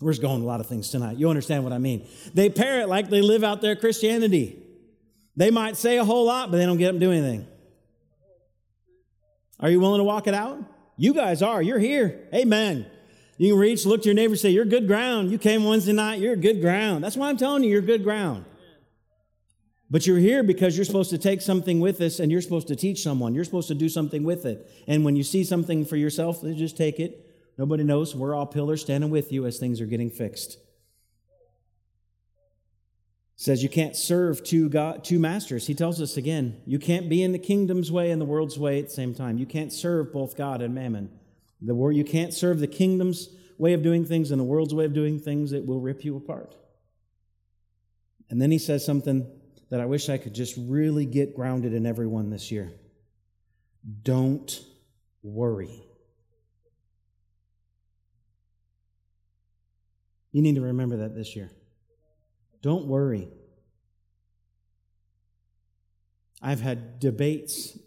We're 0.02 0.12
just 0.12 0.22
going 0.22 0.42
a 0.42 0.46
lot 0.46 0.60
of 0.60 0.68
things 0.68 0.90
tonight. 0.90 1.18
You 1.18 1.30
understand 1.30 1.64
what 1.64 1.72
I 1.72 1.78
mean? 1.78 2.06
They 2.34 2.50
parent 2.50 2.90
like 2.90 3.10
they 3.10 3.22
live 3.22 3.44
out 3.44 3.62
their 3.62 3.76
Christianity. 3.76 4.63
They 5.36 5.50
might 5.50 5.78
say 5.78 5.98
a 5.98 6.06
whole 6.06 6.26
lot, 6.26 6.52
but 6.52 6.58
they 6.58 6.66
don't 6.66 6.78
get 6.78 6.88
up 6.88 6.92
and 6.92 7.00
do 7.00 7.12
anything. 7.12 7.48
Are 9.60 9.70
you 9.70 9.80
willing 9.80 10.00
to 10.00 10.04
walk 10.04 10.28
it 10.28 10.34
out? 10.34 10.60
You 10.98 11.14
guys 11.14 11.42
are. 11.42 11.62
You're 11.62 11.80
here. 11.80 12.28
Amen. 12.34 12.86
You 13.38 13.54
can 13.54 13.60
reach, 13.60 13.86
look 13.86 14.04
to 14.04 14.10
your 14.10 14.16
neighbor, 14.16 14.36
say, 14.36 14.50
You're 14.50 14.66
good 14.66 14.88
ground. 14.88 15.32
You 15.32 15.38
came 15.38 15.64
Wednesday 15.64 15.94
night. 15.94 16.20
You're 16.20 16.36
good 16.36 16.62
ground. 16.62 17.04
That's 17.04 17.18
why 17.18 17.30
I'm 17.30 17.38
telling 17.38 17.64
you, 17.64 17.70
you're 17.70 17.82
good 17.82 18.04
ground. 18.04 18.46
But 19.90 20.08
you're 20.08 20.18
here 20.18 20.44
because 20.44 20.76
you're 20.76 20.86
supposed 20.86 21.12
to 21.12 21.18
take 21.18 21.42
something 21.42 21.80
with 21.80 22.02
us 22.02 22.20
and 22.20 22.32
you're 22.32 22.42
supposed 22.42 22.68
to 22.68 22.76
teach 22.76 23.02
someone. 23.04 23.36
You're 23.36 23.44
supposed 23.44 23.68
to 23.68 23.76
do 23.76 23.90
something 23.90 24.24
with 24.24 24.46
it. 24.46 24.70
And 24.88 25.06
when 25.06 25.16
you 25.16 25.24
see 25.24 25.44
something 25.44 25.86
for 25.86 25.98
yourself, 25.98 26.42
just 26.42 26.78
take 26.78 27.00
it. 27.00 27.30
Nobody 27.58 27.84
knows. 27.84 28.16
We're 28.16 28.34
all 28.34 28.48
pillars 28.48 28.82
standing 28.82 29.12
with 29.12 29.32
you 29.32 29.46
as 29.46 29.60
things 29.60 29.82
are 29.82 29.86
getting 29.86 30.10
fixed 30.10 30.58
says 33.36 33.64
you 33.64 33.70
can't 33.70 33.96
serve 33.96 34.44
two 34.44 34.70
God, 34.70 35.04
two 35.04 35.20
masters. 35.20 35.68
He 35.68 35.74
tells 35.74 36.02
us 36.02 36.18
again, 36.18 36.62
you 36.66 36.80
can't 36.80 37.10
be 37.10 37.24
in 37.24 37.32
the 37.32 37.40
kingdom's 37.40 37.92
way 37.92 38.12
and 38.12 38.22
the 38.22 38.26
world's 38.26 38.60
way 38.60 38.80
at 38.80 38.86
the 38.86 38.94
same 38.94 39.14
time. 39.14 39.38
You 39.38 39.46
can't 39.46 39.74
serve 39.74 40.14
both 40.14 40.38
God 40.38 40.62
and 40.62 40.74
mammon. 40.74 41.10
The 41.62 41.76
word 41.76 41.96
you 41.96 42.04
can't 42.04 42.34
serve 42.34 42.60
the 42.60 42.68
kingdom's 42.68 43.30
way 43.58 43.74
of 43.74 43.82
doing 43.82 44.06
things 44.06 44.32
and 44.32 44.40
the 44.40 44.46
world's 44.46 44.74
way 44.74 44.86
of 44.86 44.94
doing 44.94 45.20
things. 45.20 45.52
It 45.52 45.66
will 45.66 45.80
rip 45.80 46.04
you 46.06 46.16
apart. 46.16 46.56
And 48.30 48.42
then 48.42 48.52
he 48.52 48.60
says 48.60 48.86
something 48.86 49.30
that 49.70 49.80
I 49.80 49.86
wish 49.86 50.10
I 50.10 50.18
could 50.18 50.34
just 50.34 50.56
really 50.58 51.06
get 51.06 51.36
grounded 51.36 51.74
in 51.74 51.86
everyone 51.86 52.30
this 52.30 52.52
year. 52.52 52.72
Don't 54.04 54.64
worry. 55.24 55.84
You 60.32 60.42
need 60.42 60.56
to 60.56 60.62
remember 60.62 60.98
that 60.98 61.16
this 61.16 61.36
year. 61.36 61.52
Don't 62.64 62.88
worry. 62.88 63.28
I've 66.42 66.62
had 66.62 67.00
debates 67.00 67.78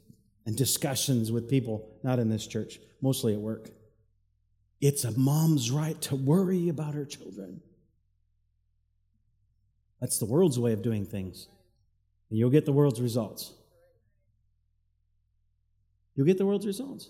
and 0.45 0.55
discussions 0.57 1.33
with 1.33 1.49
people, 1.49 1.99
not 2.05 2.19
in 2.19 2.29
this 2.29 2.47
church, 2.47 2.79
mostly 3.01 3.33
at 3.33 3.41
work. 3.41 3.71
It's 4.81 5.05
a 5.05 5.19
mom's 5.19 5.71
right 5.71 6.01
to 6.03 6.15
worry 6.15 6.69
about 6.69 6.95
her 6.95 7.07
children. 7.07 7.63
That's 10.01 10.19
the 10.19 10.27
world's 10.27 10.59
way 10.59 10.75
of 10.75 10.83
doing 10.83 11.07
things. 11.07 11.49
And 12.29 12.39
you'll 12.39 12.51
get 12.51 12.67
the 12.67 12.73
world's 12.73 13.01
results. 13.01 13.55
You'll 16.15 16.27
get 16.27 16.37
the 16.37 16.47
world's 16.47 16.67
results. 16.67 17.09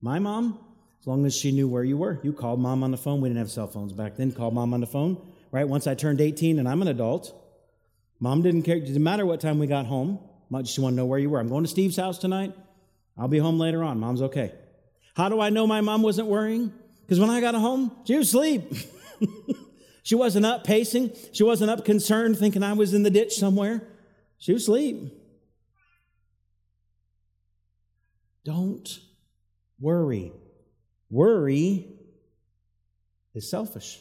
My 0.00 0.18
mom, 0.18 0.58
as 1.00 1.06
long 1.06 1.26
as 1.26 1.36
she 1.36 1.52
knew 1.52 1.68
where 1.68 1.84
you 1.84 1.96
were, 1.96 2.18
you 2.24 2.32
called 2.32 2.58
mom 2.58 2.82
on 2.82 2.90
the 2.90 2.96
phone. 2.96 3.20
We 3.20 3.28
didn't 3.28 3.38
have 3.38 3.50
cell 3.50 3.68
phones 3.68 3.92
back 3.92 4.16
then. 4.16 4.32
Called 4.32 4.54
mom 4.54 4.74
on 4.74 4.80
the 4.80 4.86
phone 4.86 5.29
right? 5.50 5.68
Once 5.68 5.86
I 5.86 5.94
turned 5.94 6.20
18 6.20 6.58
and 6.58 6.68
I'm 6.68 6.82
an 6.82 6.88
adult, 6.88 7.34
mom 8.18 8.42
didn't 8.42 8.62
care. 8.62 8.76
It 8.76 8.86
didn't 8.86 9.02
matter 9.02 9.26
what 9.26 9.40
time 9.40 9.58
we 9.58 9.66
got 9.66 9.86
home. 9.86 10.18
Mom 10.48 10.64
just 10.64 10.78
want 10.78 10.92
to 10.92 10.96
know 10.96 11.06
where 11.06 11.18
you 11.18 11.30
were. 11.30 11.38
I'm 11.38 11.48
going 11.48 11.64
to 11.64 11.70
Steve's 11.70 11.96
house 11.96 12.18
tonight. 12.18 12.54
I'll 13.16 13.28
be 13.28 13.38
home 13.38 13.58
later 13.58 13.82
on. 13.84 14.00
Mom's 14.00 14.22
okay. 14.22 14.52
How 15.14 15.28
do 15.28 15.40
I 15.40 15.50
know 15.50 15.66
my 15.66 15.80
mom 15.80 16.02
wasn't 16.02 16.28
worrying? 16.28 16.72
Because 17.02 17.20
when 17.20 17.30
I 17.30 17.40
got 17.40 17.54
home, 17.54 17.92
she 18.04 18.16
was 18.16 18.28
asleep. 18.28 18.72
she 20.02 20.14
wasn't 20.14 20.46
up 20.46 20.64
pacing. 20.64 21.12
She 21.32 21.42
wasn't 21.42 21.70
up 21.70 21.84
concerned 21.84 22.38
thinking 22.38 22.62
I 22.62 22.72
was 22.72 22.94
in 22.94 23.02
the 23.02 23.10
ditch 23.10 23.34
somewhere. 23.34 23.82
She 24.38 24.52
was 24.52 24.62
asleep. 24.62 25.12
Don't 28.44 28.88
worry. 29.78 30.32
Worry 31.10 31.86
is 33.34 33.50
selfish. 33.50 34.00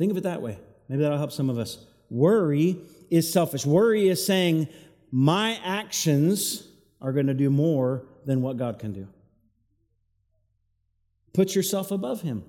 Think 0.00 0.12
of 0.12 0.16
it 0.16 0.22
that 0.22 0.40
way. 0.40 0.58
Maybe 0.88 1.02
that'll 1.02 1.18
help 1.18 1.30
some 1.30 1.50
of 1.50 1.58
us. 1.58 1.76
Worry 2.08 2.78
is 3.10 3.30
selfish. 3.30 3.66
Worry 3.66 4.08
is 4.08 4.24
saying, 4.24 4.68
my 5.12 5.60
actions 5.62 6.66
are 7.02 7.12
going 7.12 7.26
to 7.26 7.34
do 7.34 7.50
more 7.50 8.06
than 8.24 8.40
what 8.40 8.56
God 8.56 8.78
can 8.78 8.94
do. 8.94 9.08
Put 11.34 11.54
yourself 11.54 11.90
above 11.90 12.22
Him. 12.22 12.44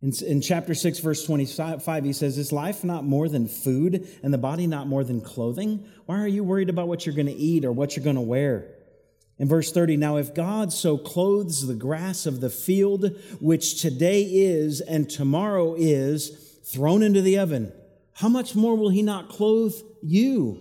In, 0.00 0.14
in, 0.26 0.40
chapter 0.40 0.74
6, 0.74 0.98
verse 1.00 1.26
25, 1.26 1.84
he 2.02 2.14
says, 2.14 2.38
Is 2.38 2.50
life 2.50 2.82
not 2.82 3.04
more 3.04 3.28
than 3.28 3.48
food 3.48 4.08
and 4.22 4.32
the 4.32 4.38
body 4.38 4.66
not 4.66 4.86
more 4.86 5.04
than 5.04 5.20
clothing? 5.20 5.86
Why 6.06 6.22
are 6.22 6.26
you 6.26 6.42
worried 6.42 6.70
about 6.70 6.88
what 6.88 7.04
you're 7.04 7.14
going 7.14 7.26
to 7.26 7.34
eat 7.34 7.66
or 7.66 7.72
what 7.72 7.96
you're 7.96 8.04
going 8.04 8.16
to 8.16 8.22
wear? 8.22 8.79
In 9.40 9.48
verse 9.48 9.72
30, 9.72 9.96
now 9.96 10.18
if 10.18 10.34
God 10.34 10.70
so 10.70 10.98
clothes 10.98 11.66
the 11.66 11.74
grass 11.74 12.26
of 12.26 12.42
the 12.42 12.50
field, 12.50 13.18
which 13.40 13.80
today 13.80 14.22
is 14.22 14.82
and 14.82 15.08
tomorrow 15.08 15.74
is 15.78 16.60
thrown 16.66 17.02
into 17.02 17.22
the 17.22 17.38
oven, 17.38 17.72
how 18.12 18.28
much 18.28 18.54
more 18.54 18.76
will 18.76 18.90
he 18.90 19.00
not 19.00 19.30
clothe 19.30 19.74
you? 20.02 20.60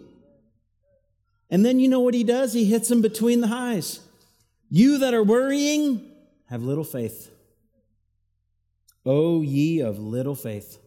And 1.49 1.65
then 1.65 1.81
you 1.81 1.89
know 1.89 1.99
what 1.99 2.13
he 2.13 2.23
does? 2.23 2.53
He 2.53 2.63
hits 2.63 2.87
them 2.87 3.01
between 3.01 3.41
the 3.41 3.49
eyes. 3.49 3.99
You 4.69 4.99
that 4.99 5.13
are 5.13 5.23
worrying, 5.23 6.09
have 6.45 6.63
little 6.63 6.85
faith. 6.85 7.29
O 9.05 9.41
ye 9.41 9.81
of 9.81 9.99
little 9.99 10.35
faith. 10.35 10.77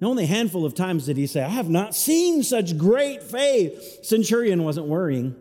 Only 0.00 0.24
a 0.24 0.28
handful 0.28 0.64
of 0.64 0.76
times 0.76 1.06
did 1.06 1.16
he 1.16 1.26
say, 1.26 1.42
I 1.42 1.48
have 1.48 1.68
not 1.68 1.96
seen 1.96 2.44
such 2.44 2.78
great 2.78 3.20
faith. 3.24 4.04
Centurion 4.04 4.62
wasn't 4.62 4.86
worrying. 4.86 5.34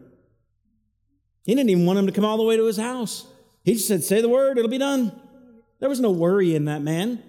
He 1.44 1.56
didn't 1.56 1.70
even 1.70 1.86
want 1.86 2.00
him 2.00 2.06
to 2.06 2.12
come 2.12 2.26
all 2.26 2.38
the 2.38 2.44
way 2.44 2.58
to 2.58 2.66
his 2.66 2.78
house. 2.78 3.26
He 3.64 3.74
just 3.74 3.88
said, 3.88 4.04
Say 4.04 4.22
the 4.22 4.30
word, 4.30 4.58
it'll 4.58 4.70
be 4.70 4.78
done. 4.78 5.12
There 5.80 5.90
was 5.90 6.00
no 6.00 6.12
worry 6.12 6.56
in 6.56 6.66
that 6.66 6.82
man. 6.82 7.24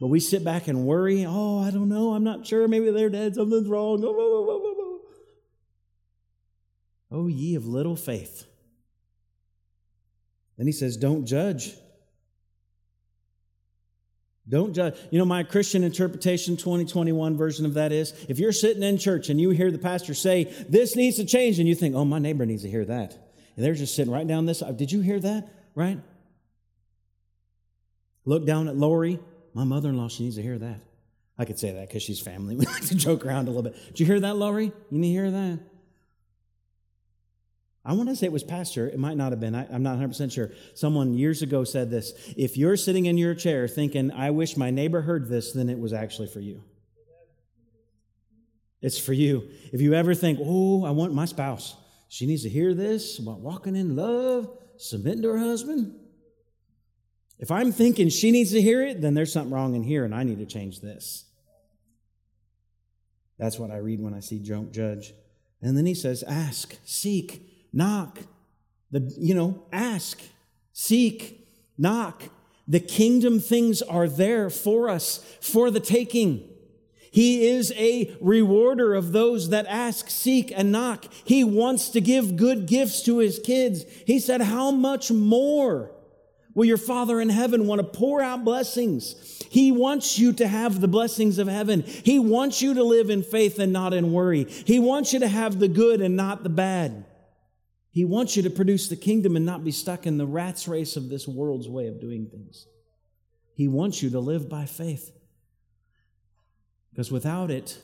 But 0.00 0.06
we 0.06 0.18
sit 0.18 0.42
back 0.42 0.66
and 0.66 0.86
worry. 0.86 1.26
Oh, 1.26 1.58
I 1.58 1.70
don't 1.70 1.90
know. 1.90 2.14
I'm 2.14 2.24
not 2.24 2.46
sure. 2.46 2.66
Maybe 2.66 2.90
they're 2.90 3.10
dead. 3.10 3.34
Something's 3.34 3.68
wrong. 3.68 4.02
Oh, 4.02 4.16
oh, 4.18 4.46
oh, 4.48 5.00
oh, 7.12 7.26
ye 7.26 7.54
of 7.54 7.66
little 7.66 7.96
faith. 7.96 8.46
Then 10.56 10.66
he 10.66 10.72
says, 10.72 10.96
Don't 10.96 11.26
judge. 11.26 11.74
Don't 14.48 14.72
judge. 14.74 14.96
You 15.10 15.18
know, 15.18 15.24
my 15.24 15.42
Christian 15.42 15.84
interpretation 15.84 16.56
2021 16.56 17.36
version 17.36 17.66
of 17.66 17.74
that 17.74 17.92
is 17.92 18.12
if 18.28 18.38
you're 18.38 18.52
sitting 18.52 18.82
in 18.82 18.98
church 18.98 19.28
and 19.28 19.40
you 19.40 19.50
hear 19.50 19.70
the 19.70 19.78
pastor 19.78 20.14
say, 20.14 20.44
This 20.68 20.96
needs 20.96 21.16
to 21.16 21.24
change, 21.24 21.58
and 21.58 21.68
you 21.68 21.74
think, 21.74 21.94
Oh, 21.94 22.04
my 22.04 22.18
neighbor 22.18 22.46
needs 22.46 22.62
to 22.62 22.70
hear 22.70 22.84
that. 22.84 23.12
And 23.56 23.64
they're 23.64 23.74
just 23.74 23.94
sitting 23.94 24.12
right 24.12 24.26
down 24.26 24.46
this. 24.46 24.62
Uh, 24.62 24.72
did 24.72 24.90
you 24.90 25.00
hear 25.00 25.20
that? 25.20 25.48
Right? 25.74 26.00
Look 28.24 28.46
down 28.46 28.68
at 28.68 28.76
Lori. 28.76 29.20
My 29.54 29.64
mother 29.64 29.88
in 29.88 29.96
law, 29.96 30.08
she 30.08 30.24
needs 30.24 30.36
to 30.36 30.42
hear 30.42 30.58
that. 30.58 30.80
I 31.38 31.44
could 31.44 31.58
say 31.58 31.72
that 31.72 31.88
because 31.88 32.02
she's 32.02 32.20
family. 32.20 32.54
We 32.60 32.66
like 32.66 32.86
to 32.86 32.94
joke 32.94 33.24
around 33.24 33.48
a 33.48 33.50
little 33.50 33.62
bit. 33.62 33.76
Did 33.88 34.00
you 34.00 34.06
hear 34.06 34.20
that, 34.20 34.36
Lori? 34.36 34.66
You 34.90 34.98
need 34.98 35.08
to 35.08 35.20
hear 35.20 35.30
that? 35.30 35.60
I 37.84 37.94
want 37.94 38.10
to 38.10 38.16
say 38.16 38.26
it 38.26 38.32
was 38.32 38.44
pastor. 38.44 38.88
It 38.88 38.98
might 38.98 39.16
not 39.16 39.32
have 39.32 39.40
been. 39.40 39.54
I, 39.54 39.64
am 39.74 39.82
not 39.82 39.98
100% 39.98 40.30
sure. 40.30 40.50
Someone 40.74 41.14
years 41.14 41.40
ago 41.40 41.64
said 41.64 41.90
this. 41.90 42.12
If 42.36 42.56
you're 42.56 42.76
sitting 42.76 43.06
in 43.06 43.16
your 43.16 43.34
chair 43.34 43.66
thinking, 43.68 44.10
I 44.10 44.30
wish 44.30 44.56
my 44.56 44.70
neighbor 44.70 45.00
heard 45.00 45.28
this, 45.28 45.52
then 45.52 45.70
it 45.70 45.78
was 45.78 45.92
actually 45.92 46.28
for 46.28 46.40
you. 46.40 46.62
It's 48.82 48.98
for 48.98 49.12
you. 49.12 49.48
If 49.72 49.80
you 49.80 49.94
ever 49.94 50.14
think, 50.14 50.38
oh, 50.42 50.84
I 50.84 50.90
want 50.90 51.14
my 51.14 51.24
spouse, 51.24 51.74
she 52.08 52.26
needs 52.26 52.42
to 52.42 52.48
hear 52.48 52.74
this 52.74 53.18
about 53.18 53.40
walking 53.40 53.76
in 53.76 53.96
love, 53.96 54.50
submitting 54.76 55.22
to 55.22 55.30
her 55.30 55.38
husband. 55.38 55.94
If 57.38 57.50
I'm 57.50 57.72
thinking 57.72 58.10
she 58.10 58.30
needs 58.30 58.52
to 58.52 58.60
hear 58.60 58.82
it, 58.82 59.00
then 59.00 59.14
there's 59.14 59.32
something 59.32 59.52
wrong 59.52 59.74
in 59.74 59.82
here 59.82 60.04
and 60.04 60.14
I 60.14 60.24
need 60.24 60.38
to 60.38 60.46
change 60.46 60.80
this. 60.80 61.24
That's 63.38 63.58
what 63.58 63.70
I 63.70 63.78
read 63.78 64.00
when 64.00 64.12
I 64.12 64.20
see 64.20 64.38
judge. 64.38 65.14
And 65.62 65.76
then 65.76 65.86
he 65.86 65.94
says, 65.94 66.22
ask, 66.22 66.78
seek, 66.84 67.49
knock. 67.72 68.18
The, 68.90 69.12
you 69.18 69.34
know, 69.34 69.62
ask, 69.72 70.20
seek, 70.72 71.48
knock. 71.78 72.24
The 72.66 72.80
kingdom 72.80 73.40
things 73.40 73.82
are 73.82 74.08
there 74.08 74.50
for 74.50 74.88
us, 74.88 75.24
for 75.40 75.70
the 75.70 75.80
taking. 75.80 76.48
He 77.10 77.48
is 77.48 77.72
a 77.76 78.16
rewarder 78.20 78.94
of 78.94 79.12
those 79.12 79.48
that 79.48 79.66
ask, 79.66 80.08
seek, 80.08 80.52
and 80.54 80.70
knock. 80.70 81.06
He 81.24 81.42
wants 81.42 81.88
to 81.90 82.00
give 82.00 82.36
good 82.36 82.66
gifts 82.66 83.02
to 83.02 83.18
his 83.18 83.40
kids. 83.40 83.84
He 84.06 84.20
said, 84.20 84.40
How 84.40 84.70
much 84.70 85.10
more 85.10 85.90
will 86.54 86.66
your 86.66 86.76
Father 86.76 87.20
in 87.20 87.28
heaven 87.28 87.66
want 87.66 87.80
to 87.80 87.98
pour 87.98 88.22
out 88.22 88.44
blessings? 88.44 89.44
He 89.50 89.72
wants 89.72 90.20
you 90.20 90.32
to 90.34 90.46
have 90.46 90.80
the 90.80 90.86
blessings 90.86 91.38
of 91.38 91.48
heaven. 91.48 91.82
He 91.82 92.20
wants 92.20 92.62
you 92.62 92.74
to 92.74 92.84
live 92.84 93.10
in 93.10 93.24
faith 93.24 93.58
and 93.58 93.72
not 93.72 93.92
in 93.92 94.12
worry. 94.12 94.44
He 94.44 94.78
wants 94.78 95.12
you 95.12 95.18
to 95.20 95.28
have 95.28 95.58
the 95.58 95.68
good 95.68 96.00
and 96.00 96.16
not 96.16 96.44
the 96.44 96.48
bad. 96.48 97.04
He 97.90 98.04
wants 98.04 98.36
you 98.36 98.42
to 98.44 98.50
produce 98.50 98.88
the 98.88 98.96
kingdom 98.96 99.36
and 99.36 99.44
not 99.44 99.64
be 99.64 99.72
stuck 99.72 100.06
in 100.06 100.16
the 100.16 100.26
rat's 100.26 100.68
race 100.68 100.96
of 100.96 101.08
this 101.08 101.26
world's 101.26 101.68
way 101.68 101.88
of 101.88 102.00
doing 102.00 102.26
things. 102.26 102.66
He 103.54 103.68
wants 103.68 104.02
you 104.02 104.10
to 104.10 104.20
live 104.20 104.48
by 104.48 104.64
faith. 104.64 105.12
Because 106.90 107.10
without 107.10 107.50
it, 107.50 107.78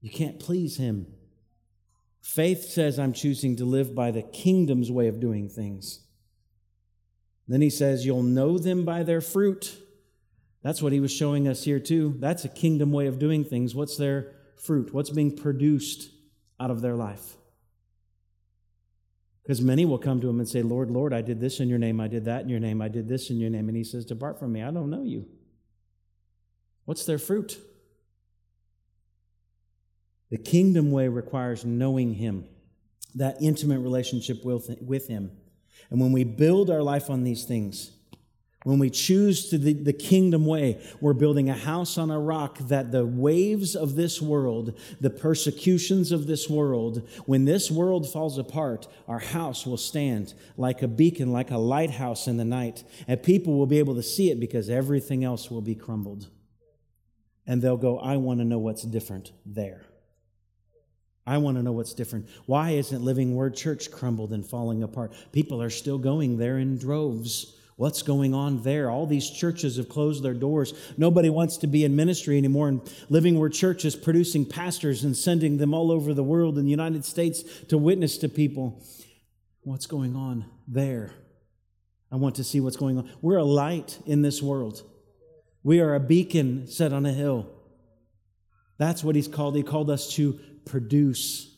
you 0.00 0.10
can't 0.10 0.38
please 0.38 0.76
Him. 0.76 1.06
Faith 2.20 2.64
says, 2.64 2.98
I'm 2.98 3.12
choosing 3.12 3.56
to 3.56 3.64
live 3.64 3.94
by 3.94 4.10
the 4.10 4.22
kingdom's 4.22 4.90
way 4.90 5.08
of 5.08 5.20
doing 5.20 5.48
things. 5.48 6.00
Then 7.48 7.60
he 7.60 7.70
says, 7.70 8.04
You'll 8.04 8.22
know 8.22 8.58
them 8.58 8.84
by 8.84 9.02
their 9.02 9.20
fruit. 9.20 9.78
That's 10.62 10.82
what 10.82 10.92
he 10.92 11.00
was 11.00 11.12
showing 11.12 11.46
us 11.46 11.62
here, 11.62 11.78
too. 11.78 12.16
That's 12.18 12.44
a 12.44 12.48
kingdom 12.48 12.90
way 12.90 13.06
of 13.06 13.20
doing 13.20 13.44
things. 13.44 13.74
What's 13.74 13.96
their 13.96 14.32
fruit? 14.56 14.92
What's 14.92 15.10
being 15.10 15.36
produced 15.36 16.10
out 16.58 16.72
of 16.72 16.80
their 16.80 16.96
life? 16.96 17.36
Because 19.46 19.60
many 19.60 19.84
will 19.84 19.98
come 19.98 20.20
to 20.20 20.28
him 20.28 20.40
and 20.40 20.48
say, 20.48 20.60
Lord, 20.60 20.90
Lord, 20.90 21.14
I 21.14 21.22
did 21.22 21.40
this 21.40 21.60
in 21.60 21.68
your 21.68 21.78
name, 21.78 22.00
I 22.00 22.08
did 22.08 22.24
that 22.24 22.42
in 22.42 22.48
your 22.48 22.58
name, 22.58 22.82
I 22.82 22.88
did 22.88 23.06
this 23.06 23.30
in 23.30 23.38
your 23.38 23.48
name. 23.48 23.68
And 23.68 23.76
he 23.76 23.84
says, 23.84 24.04
Depart 24.04 24.40
from 24.40 24.52
me, 24.52 24.60
I 24.60 24.72
don't 24.72 24.90
know 24.90 25.04
you. 25.04 25.24
What's 26.84 27.06
their 27.06 27.18
fruit? 27.18 27.56
The 30.30 30.36
kingdom 30.36 30.90
way 30.90 31.06
requires 31.06 31.64
knowing 31.64 32.14
him, 32.14 32.48
that 33.14 33.36
intimate 33.40 33.78
relationship 33.78 34.44
with 34.44 35.06
him. 35.06 35.30
And 35.90 36.00
when 36.00 36.10
we 36.10 36.24
build 36.24 36.68
our 36.68 36.82
life 36.82 37.08
on 37.08 37.22
these 37.22 37.44
things, 37.44 37.92
when 38.66 38.80
we 38.80 38.90
choose 38.90 39.48
to 39.48 39.58
the, 39.58 39.74
the 39.74 39.92
kingdom 39.92 40.44
way, 40.44 40.82
we're 41.00 41.12
building 41.12 41.48
a 41.48 41.54
house 41.54 41.96
on 41.96 42.10
a 42.10 42.18
rock 42.18 42.58
that 42.58 42.90
the 42.90 43.06
waves 43.06 43.76
of 43.76 43.94
this 43.94 44.20
world, 44.20 44.76
the 45.00 45.08
persecutions 45.08 46.10
of 46.10 46.26
this 46.26 46.50
world, 46.50 47.08
when 47.26 47.44
this 47.44 47.70
world 47.70 48.10
falls 48.10 48.38
apart, 48.38 48.88
our 49.06 49.20
house 49.20 49.66
will 49.66 49.76
stand 49.76 50.34
like 50.56 50.82
a 50.82 50.88
beacon, 50.88 51.30
like 51.30 51.52
a 51.52 51.58
lighthouse 51.58 52.26
in 52.26 52.38
the 52.38 52.44
night. 52.44 52.82
And 53.06 53.22
people 53.22 53.56
will 53.56 53.66
be 53.66 53.78
able 53.78 53.94
to 53.94 54.02
see 54.02 54.32
it 54.32 54.40
because 54.40 54.68
everything 54.68 55.22
else 55.22 55.48
will 55.48 55.62
be 55.62 55.76
crumbled. 55.76 56.26
And 57.46 57.62
they'll 57.62 57.76
go, 57.76 58.00
I 58.00 58.16
want 58.16 58.40
to 58.40 58.44
know 58.44 58.58
what's 58.58 58.82
different 58.82 59.30
there. 59.46 59.82
I 61.24 61.38
want 61.38 61.56
to 61.56 61.62
know 61.62 61.70
what's 61.70 61.94
different. 61.94 62.28
Why 62.46 62.70
isn't 62.70 63.00
Living 63.00 63.36
Word 63.36 63.54
Church 63.54 63.92
crumbled 63.92 64.32
and 64.32 64.44
falling 64.44 64.82
apart? 64.82 65.12
People 65.30 65.62
are 65.62 65.70
still 65.70 65.98
going 65.98 66.38
there 66.38 66.58
in 66.58 66.78
droves 66.78 67.52
What's 67.76 68.00
going 68.00 68.32
on 68.32 68.62
there? 68.62 68.90
All 68.90 69.06
these 69.06 69.28
churches 69.28 69.76
have 69.76 69.90
closed 69.90 70.22
their 70.22 70.34
doors. 70.34 70.72
Nobody 70.96 71.28
wants 71.28 71.58
to 71.58 71.66
be 71.66 71.84
in 71.84 71.94
ministry 71.94 72.38
anymore. 72.38 72.68
And 72.68 72.80
Living 73.10 73.38
Word 73.38 73.52
Church 73.52 73.84
is 73.84 73.94
producing 73.94 74.46
pastors 74.46 75.04
and 75.04 75.14
sending 75.14 75.58
them 75.58 75.74
all 75.74 75.92
over 75.92 76.14
the 76.14 76.22
world 76.22 76.56
in 76.56 76.64
the 76.64 76.70
United 76.70 77.04
States 77.04 77.42
to 77.68 77.76
witness 77.76 78.16
to 78.18 78.30
people. 78.30 78.82
What's 79.62 79.86
going 79.86 80.16
on 80.16 80.46
there? 80.66 81.12
I 82.10 82.16
want 82.16 82.36
to 82.36 82.44
see 82.44 82.60
what's 82.60 82.76
going 82.76 82.96
on. 82.96 83.10
We're 83.20 83.36
a 83.36 83.44
light 83.44 83.98
in 84.06 84.22
this 84.22 84.40
world. 84.40 84.82
We 85.62 85.80
are 85.80 85.94
a 85.94 86.00
beacon 86.00 86.68
set 86.68 86.94
on 86.94 87.04
a 87.04 87.12
hill. 87.12 87.46
That's 88.78 89.04
what 89.04 89.16
he's 89.16 89.28
called. 89.28 89.54
He 89.54 89.62
called 89.62 89.90
us 89.90 90.14
to 90.14 90.38
produce 90.64 91.54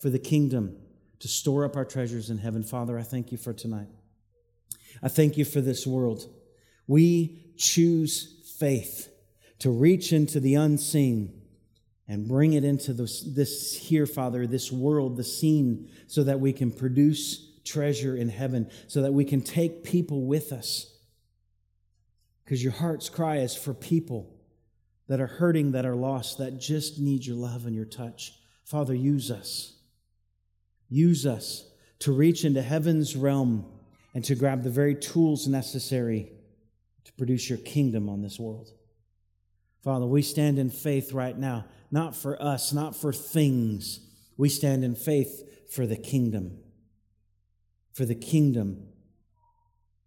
for 0.00 0.10
the 0.10 0.18
kingdom, 0.18 0.76
to 1.20 1.28
store 1.28 1.64
up 1.64 1.76
our 1.76 1.84
treasures 1.84 2.30
in 2.30 2.38
heaven. 2.38 2.64
Father, 2.64 2.98
I 2.98 3.02
thank 3.02 3.30
you 3.30 3.38
for 3.38 3.52
tonight. 3.52 3.88
I 5.02 5.08
thank 5.08 5.36
you 5.36 5.44
for 5.44 5.60
this 5.60 5.86
world. 5.86 6.28
We 6.86 7.54
choose 7.56 8.54
faith 8.58 9.10
to 9.60 9.70
reach 9.70 10.12
into 10.12 10.40
the 10.40 10.54
unseen 10.54 11.42
and 12.06 12.28
bring 12.28 12.52
it 12.52 12.64
into 12.64 12.92
this, 12.92 13.22
this 13.22 13.76
here, 13.76 14.06
Father, 14.06 14.46
this 14.46 14.70
world, 14.70 15.16
the 15.16 15.24
scene, 15.24 15.88
so 16.06 16.22
that 16.24 16.40
we 16.40 16.52
can 16.52 16.70
produce 16.70 17.50
treasure 17.64 18.14
in 18.16 18.28
heaven, 18.28 18.70
so 18.88 19.02
that 19.02 19.12
we 19.12 19.24
can 19.24 19.40
take 19.40 19.84
people 19.84 20.26
with 20.26 20.52
us. 20.52 20.92
Because 22.44 22.62
your 22.62 22.72
heart's 22.72 23.08
cry 23.08 23.38
is 23.38 23.56
for 23.56 23.72
people 23.72 24.30
that 25.08 25.20
are 25.20 25.26
hurting, 25.26 25.72
that 25.72 25.86
are 25.86 25.96
lost, 25.96 26.38
that 26.38 26.60
just 26.60 26.98
need 26.98 27.24
your 27.24 27.36
love 27.36 27.64
and 27.64 27.74
your 27.74 27.86
touch. 27.86 28.34
Father, 28.64 28.94
use 28.94 29.30
us. 29.30 29.74
Use 30.88 31.24
us 31.24 31.66
to 32.00 32.12
reach 32.12 32.44
into 32.44 32.60
heaven's 32.60 33.16
realm 33.16 33.64
and 34.14 34.24
to 34.24 34.34
grab 34.34 34.62
the 34.62 34.70
very 34.70 34.94
tools 34.94 35.46
necessary 35.46 36.32
to 37.04 37.12
produce 37.14 37.48
your 37.48 37.58
kingdom 37.58 38.08
on 38.08 38.22
this 38.22 38.38
world. 38.38 38.70
Father, 39.82 40.06
we 40.06 40.22
stand 40.22 40.58
in 40.58 40.70
faith 40.70 41.12
right 41.12 41.36
now, 41.36 41.66
not 41.90 42.16
for 42.16 42.40
us, 42.40 42.72
not 42.72 42.96
for 42.96 43.12
things. 43.12 44.00
We 44.36 44.48
stand 44.48 44.84
in 44.84 44.94
faith 44.94 45.70
for 45.70 45.86
the 45.86 45.96
kingdom. 45.96 46.58
For 47.92 48.04
the 48.04 48.14
kingdom. 48.14 48.88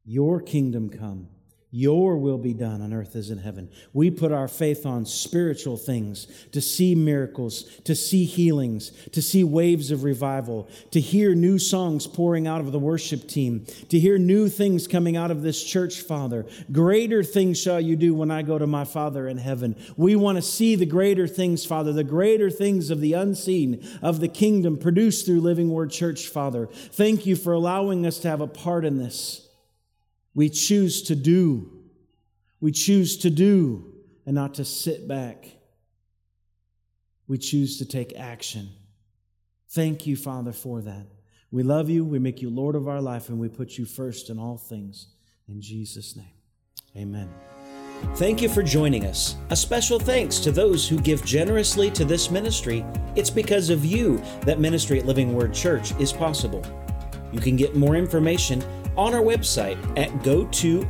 Your 0.03 0.41
kingdom 0.41 0.89
come 0.89 1.27
your 1.69 2.17
will 2.17 2.37
be 2.37 2.53
done 2.53 2.81
on 2.81 2.93
earth 2.93 3.15
as 3.15 3.29
in 3.29 3.39
heaven. 3.39 3.69
We 3.91 4.09
put 4.09 4.31
our 4.31 4.47
faith 4.47 4.85
on 4.85 5.05
spiritual 5.05 5.75
things 5.75 6.25
to 6.53 6.61
see 6.61 6.95
miracles, 6.95 7.63
to 7.83 7.93
see 7.93 8.23
healings, 8.23 8.91
to 9.11 9.21
see 9.21 9.43
waves 9.43 9.91
of 9.91 10.05
revival, 10.05 10.69
to 10.91 11.01
hear 11.01 11.35
new 11.35 11.59
songs 11.59 12.07
pouring 12.07 12.47
out 12.47 12.61
of 12.61 12.71
the 12.71 12.79
worship 12.79 13.27
team, 13.27 13.65
to 13.89 13.99
hear 13.99 14.17
new 14.17 14.47
things 14.47 14.87
coming 14.87 15.17
out 15.17 15.29
of 15.29 15.41
this 15.41 15.61
church, 15.61 15.99
Father. 15.99 16.45
Greater 16.71 17.21
things 17.21 17.61
shall 17.61 17.81
you 17.81 17.97
do 17.97 18.13
when 18.15 18.31
I 18.31 18.43
go 18.43 18.57
to 18.57 18.67
my 18.67 18.85
Father 18.85 19.27
in 19.27 19.37
heaven. 19.37 19.75
We 19.97 20.15
want 20.15 20.37
to 20.37 20.41
see 20.41 20.75
the 20.75 20.85
greater 20.85 21.27
things, 21.27 21.65
Father, 21.65 21.91
the 21.91 22.05
greater 22.05 22.49
things 22.49 22.89
of 22.89 23.01
the 23.01 23.11
unseen, 23.11 23.85
of 24.01 24.21
the 24.21 24.29
kingdom 24.29 24.77
produced 24.77 25.25
through 25.25 25.41
Living 25.41 25.69
Word 25.69 25.91
Church, 25.91 26.27
Father. 26.27 26.67
Thank 26.67 27.25
you 27.25 27.35
for 27.35 27.51
allowing 27.51 28.05
us 28.05 28.19
to 28.19 28.29
have 28.29 28.39
a 28.39 28.47
part 28.47 28.85
in 28.85 28.97
this. 28.97 29.46
We 30.37 30.49
choose 30.49 31.01
to 31.01 31.15
do. 31.15 31.67
We 32.61 32.71
choose 32.71 33.17
to 33.17 33.31
do 33.31 33.91
and 34.23 34.35
not 34.35 34.53
to 34.53 34.65
sit 34.65 35.07
back. 35.07 35.47
We 37.27 37.39
choose 37.39 37.79
to 37.79 37.85
take 37.85 38.15
action. 38.15 38.69
Thank 39.69 40.05
you, 40.05 40.15
Father, 40.15 40.51
for 40.51 40.83
that. 40.83 41.07
We 41.49 41.63
love 41.63 41.89
you. 41.89 42.05
We 42.05 42.19
make 42.19 42.39
you 42.39 42.51
Lord 42.51 42.75
of 42.75 42.87
our 42.87 43.01
life, 43.01 43.29
and 43.29 43.39
we 43.39 43.49
put 43.49 43.79
you 43.79 43.85
first 43.85 44.29
in 44.29 44.37
all 44.37 44.57
things. 44.57 45.07
In 45.47 45.59
Jesus' 45.59 46.15
name, 46.15 46.35
amen. 46.95 47.33
Thank 48.17 48.39
you 48.39 48.47
for 48.47 48.61
joining 48.61 49.07
us. 49.07 49.37
A 49.49 49.55
special 49.55 49.97
thanks 49.97 50.37
to 50.41 50.51
those 50.51 50.87
who 50.87 50.99
give 50.99 51.25
generously 51.25 51.89
to 51.89 52.05
this 52.05 52.29
ministry. 52.29 52.85
It's 53.15 53.31
because 53.31 53.71
of 53.71 53.83
you 53.83 54.21
that 54.41 54.59
ministry 54.59 54.99
at 54.99 55.07
Living 55.07 55.33
Word 55.33 55.51
Church 55.51 55.99
is 55.99 56.13
possible. 56.13 56.63
You 57.33 57.39
can 57.39 57.55
get 57.55 57.75
more 57.75 57.95
information 57.95 58.63
on 58.97 59.13
our 59.13 59.21
website 59.21 59.77
at 59.97 60.09
go2lwc.org. 60.19 60.87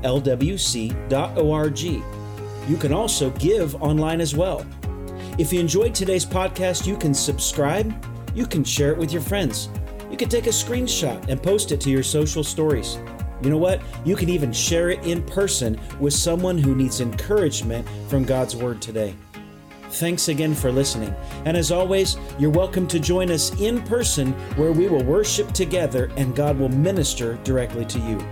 You 2.70 2.78
can 2.78 2.94
also 2.94 3.30
give 3.32 3.82
online 3.82 4.22
as 4.22 4.36
well. 4.36 4.66
If 5.38 5.54
you 5.54 5.60
enjoyed 5.60 5.94
today's 5.94 6.26
podcast, 6.26 6.88
you 6.88 6.98
can 6.98 7.14
subscribe, 7.14 7.94
you 8.34 8.46
can 8.46 8.64
share 8.64 8.92
it 8.92 8.98
with 8.98 9.12
your 9.12 9.22
friends, 9.22 9.70
you 10.10 10.18
can 10.18 10.30
take 10.30 10.48
a 10.48 10.52
screenshot 10.52 11.28
and 11.30 11.42
post 11.42 11.72
it 11.72 11.82
to 11.82 11.90
your 11.90 12.04
social 12.04 12.44
stories. 12.44 12.98
You 13.42 13.52
know 13.52 13.58
what? 13.58 13.82
You 14.04 14.16
can 14.16 14.30
even 14.30 14.52
share 14.52 14.90
it 14.90 15.06
in 15.06 15.22
person 15.24 15.80
with 16.00 16.14
someone 16.14 16.58
who 16.58 16.76
needs 16.76 17.02
encouragement 17.02 17.88
from 18.10 18.24
God's 18.24 18.56
Word 18.56 18.82
today. 18.82 19.16
Thanks 19.90 20.28
again 20.28 20.54
for 20.54 20.72
listening. 20.72 21.16
And 21.46 21.56
as 21.56 21.72
always, 21.72 22.18
you're 22.38 22.50
welcome 22.52 22.88
to 22.88 23.00
join 23.00 23.32
us 23.32 23.58
in 23.60 23.82
person 23.84 24.34
where 24.56 24.72
we 24.72 24.88
will 24.88 25.04
worship 25.04 25.52
together 25.54 26.12
and 26.18 26.36
God 26.36 26.60
will 26.60 26.70
minister 26.70 27.36
directly 27.44 27.86
to 27.86 28.00
you. 28.00 28.24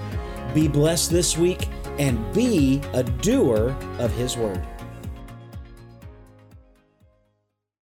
Be 0.54 0.68
blessed 0.68 1.12
this 1.12 1.38
week 1.38 1.70
and 1.98 2.34
be 2.34 2.82
a 2.94 3.04
doer 3.04 3.76
of 4.00 4.12
His 4.14 4.38
Word. 4.38 4.66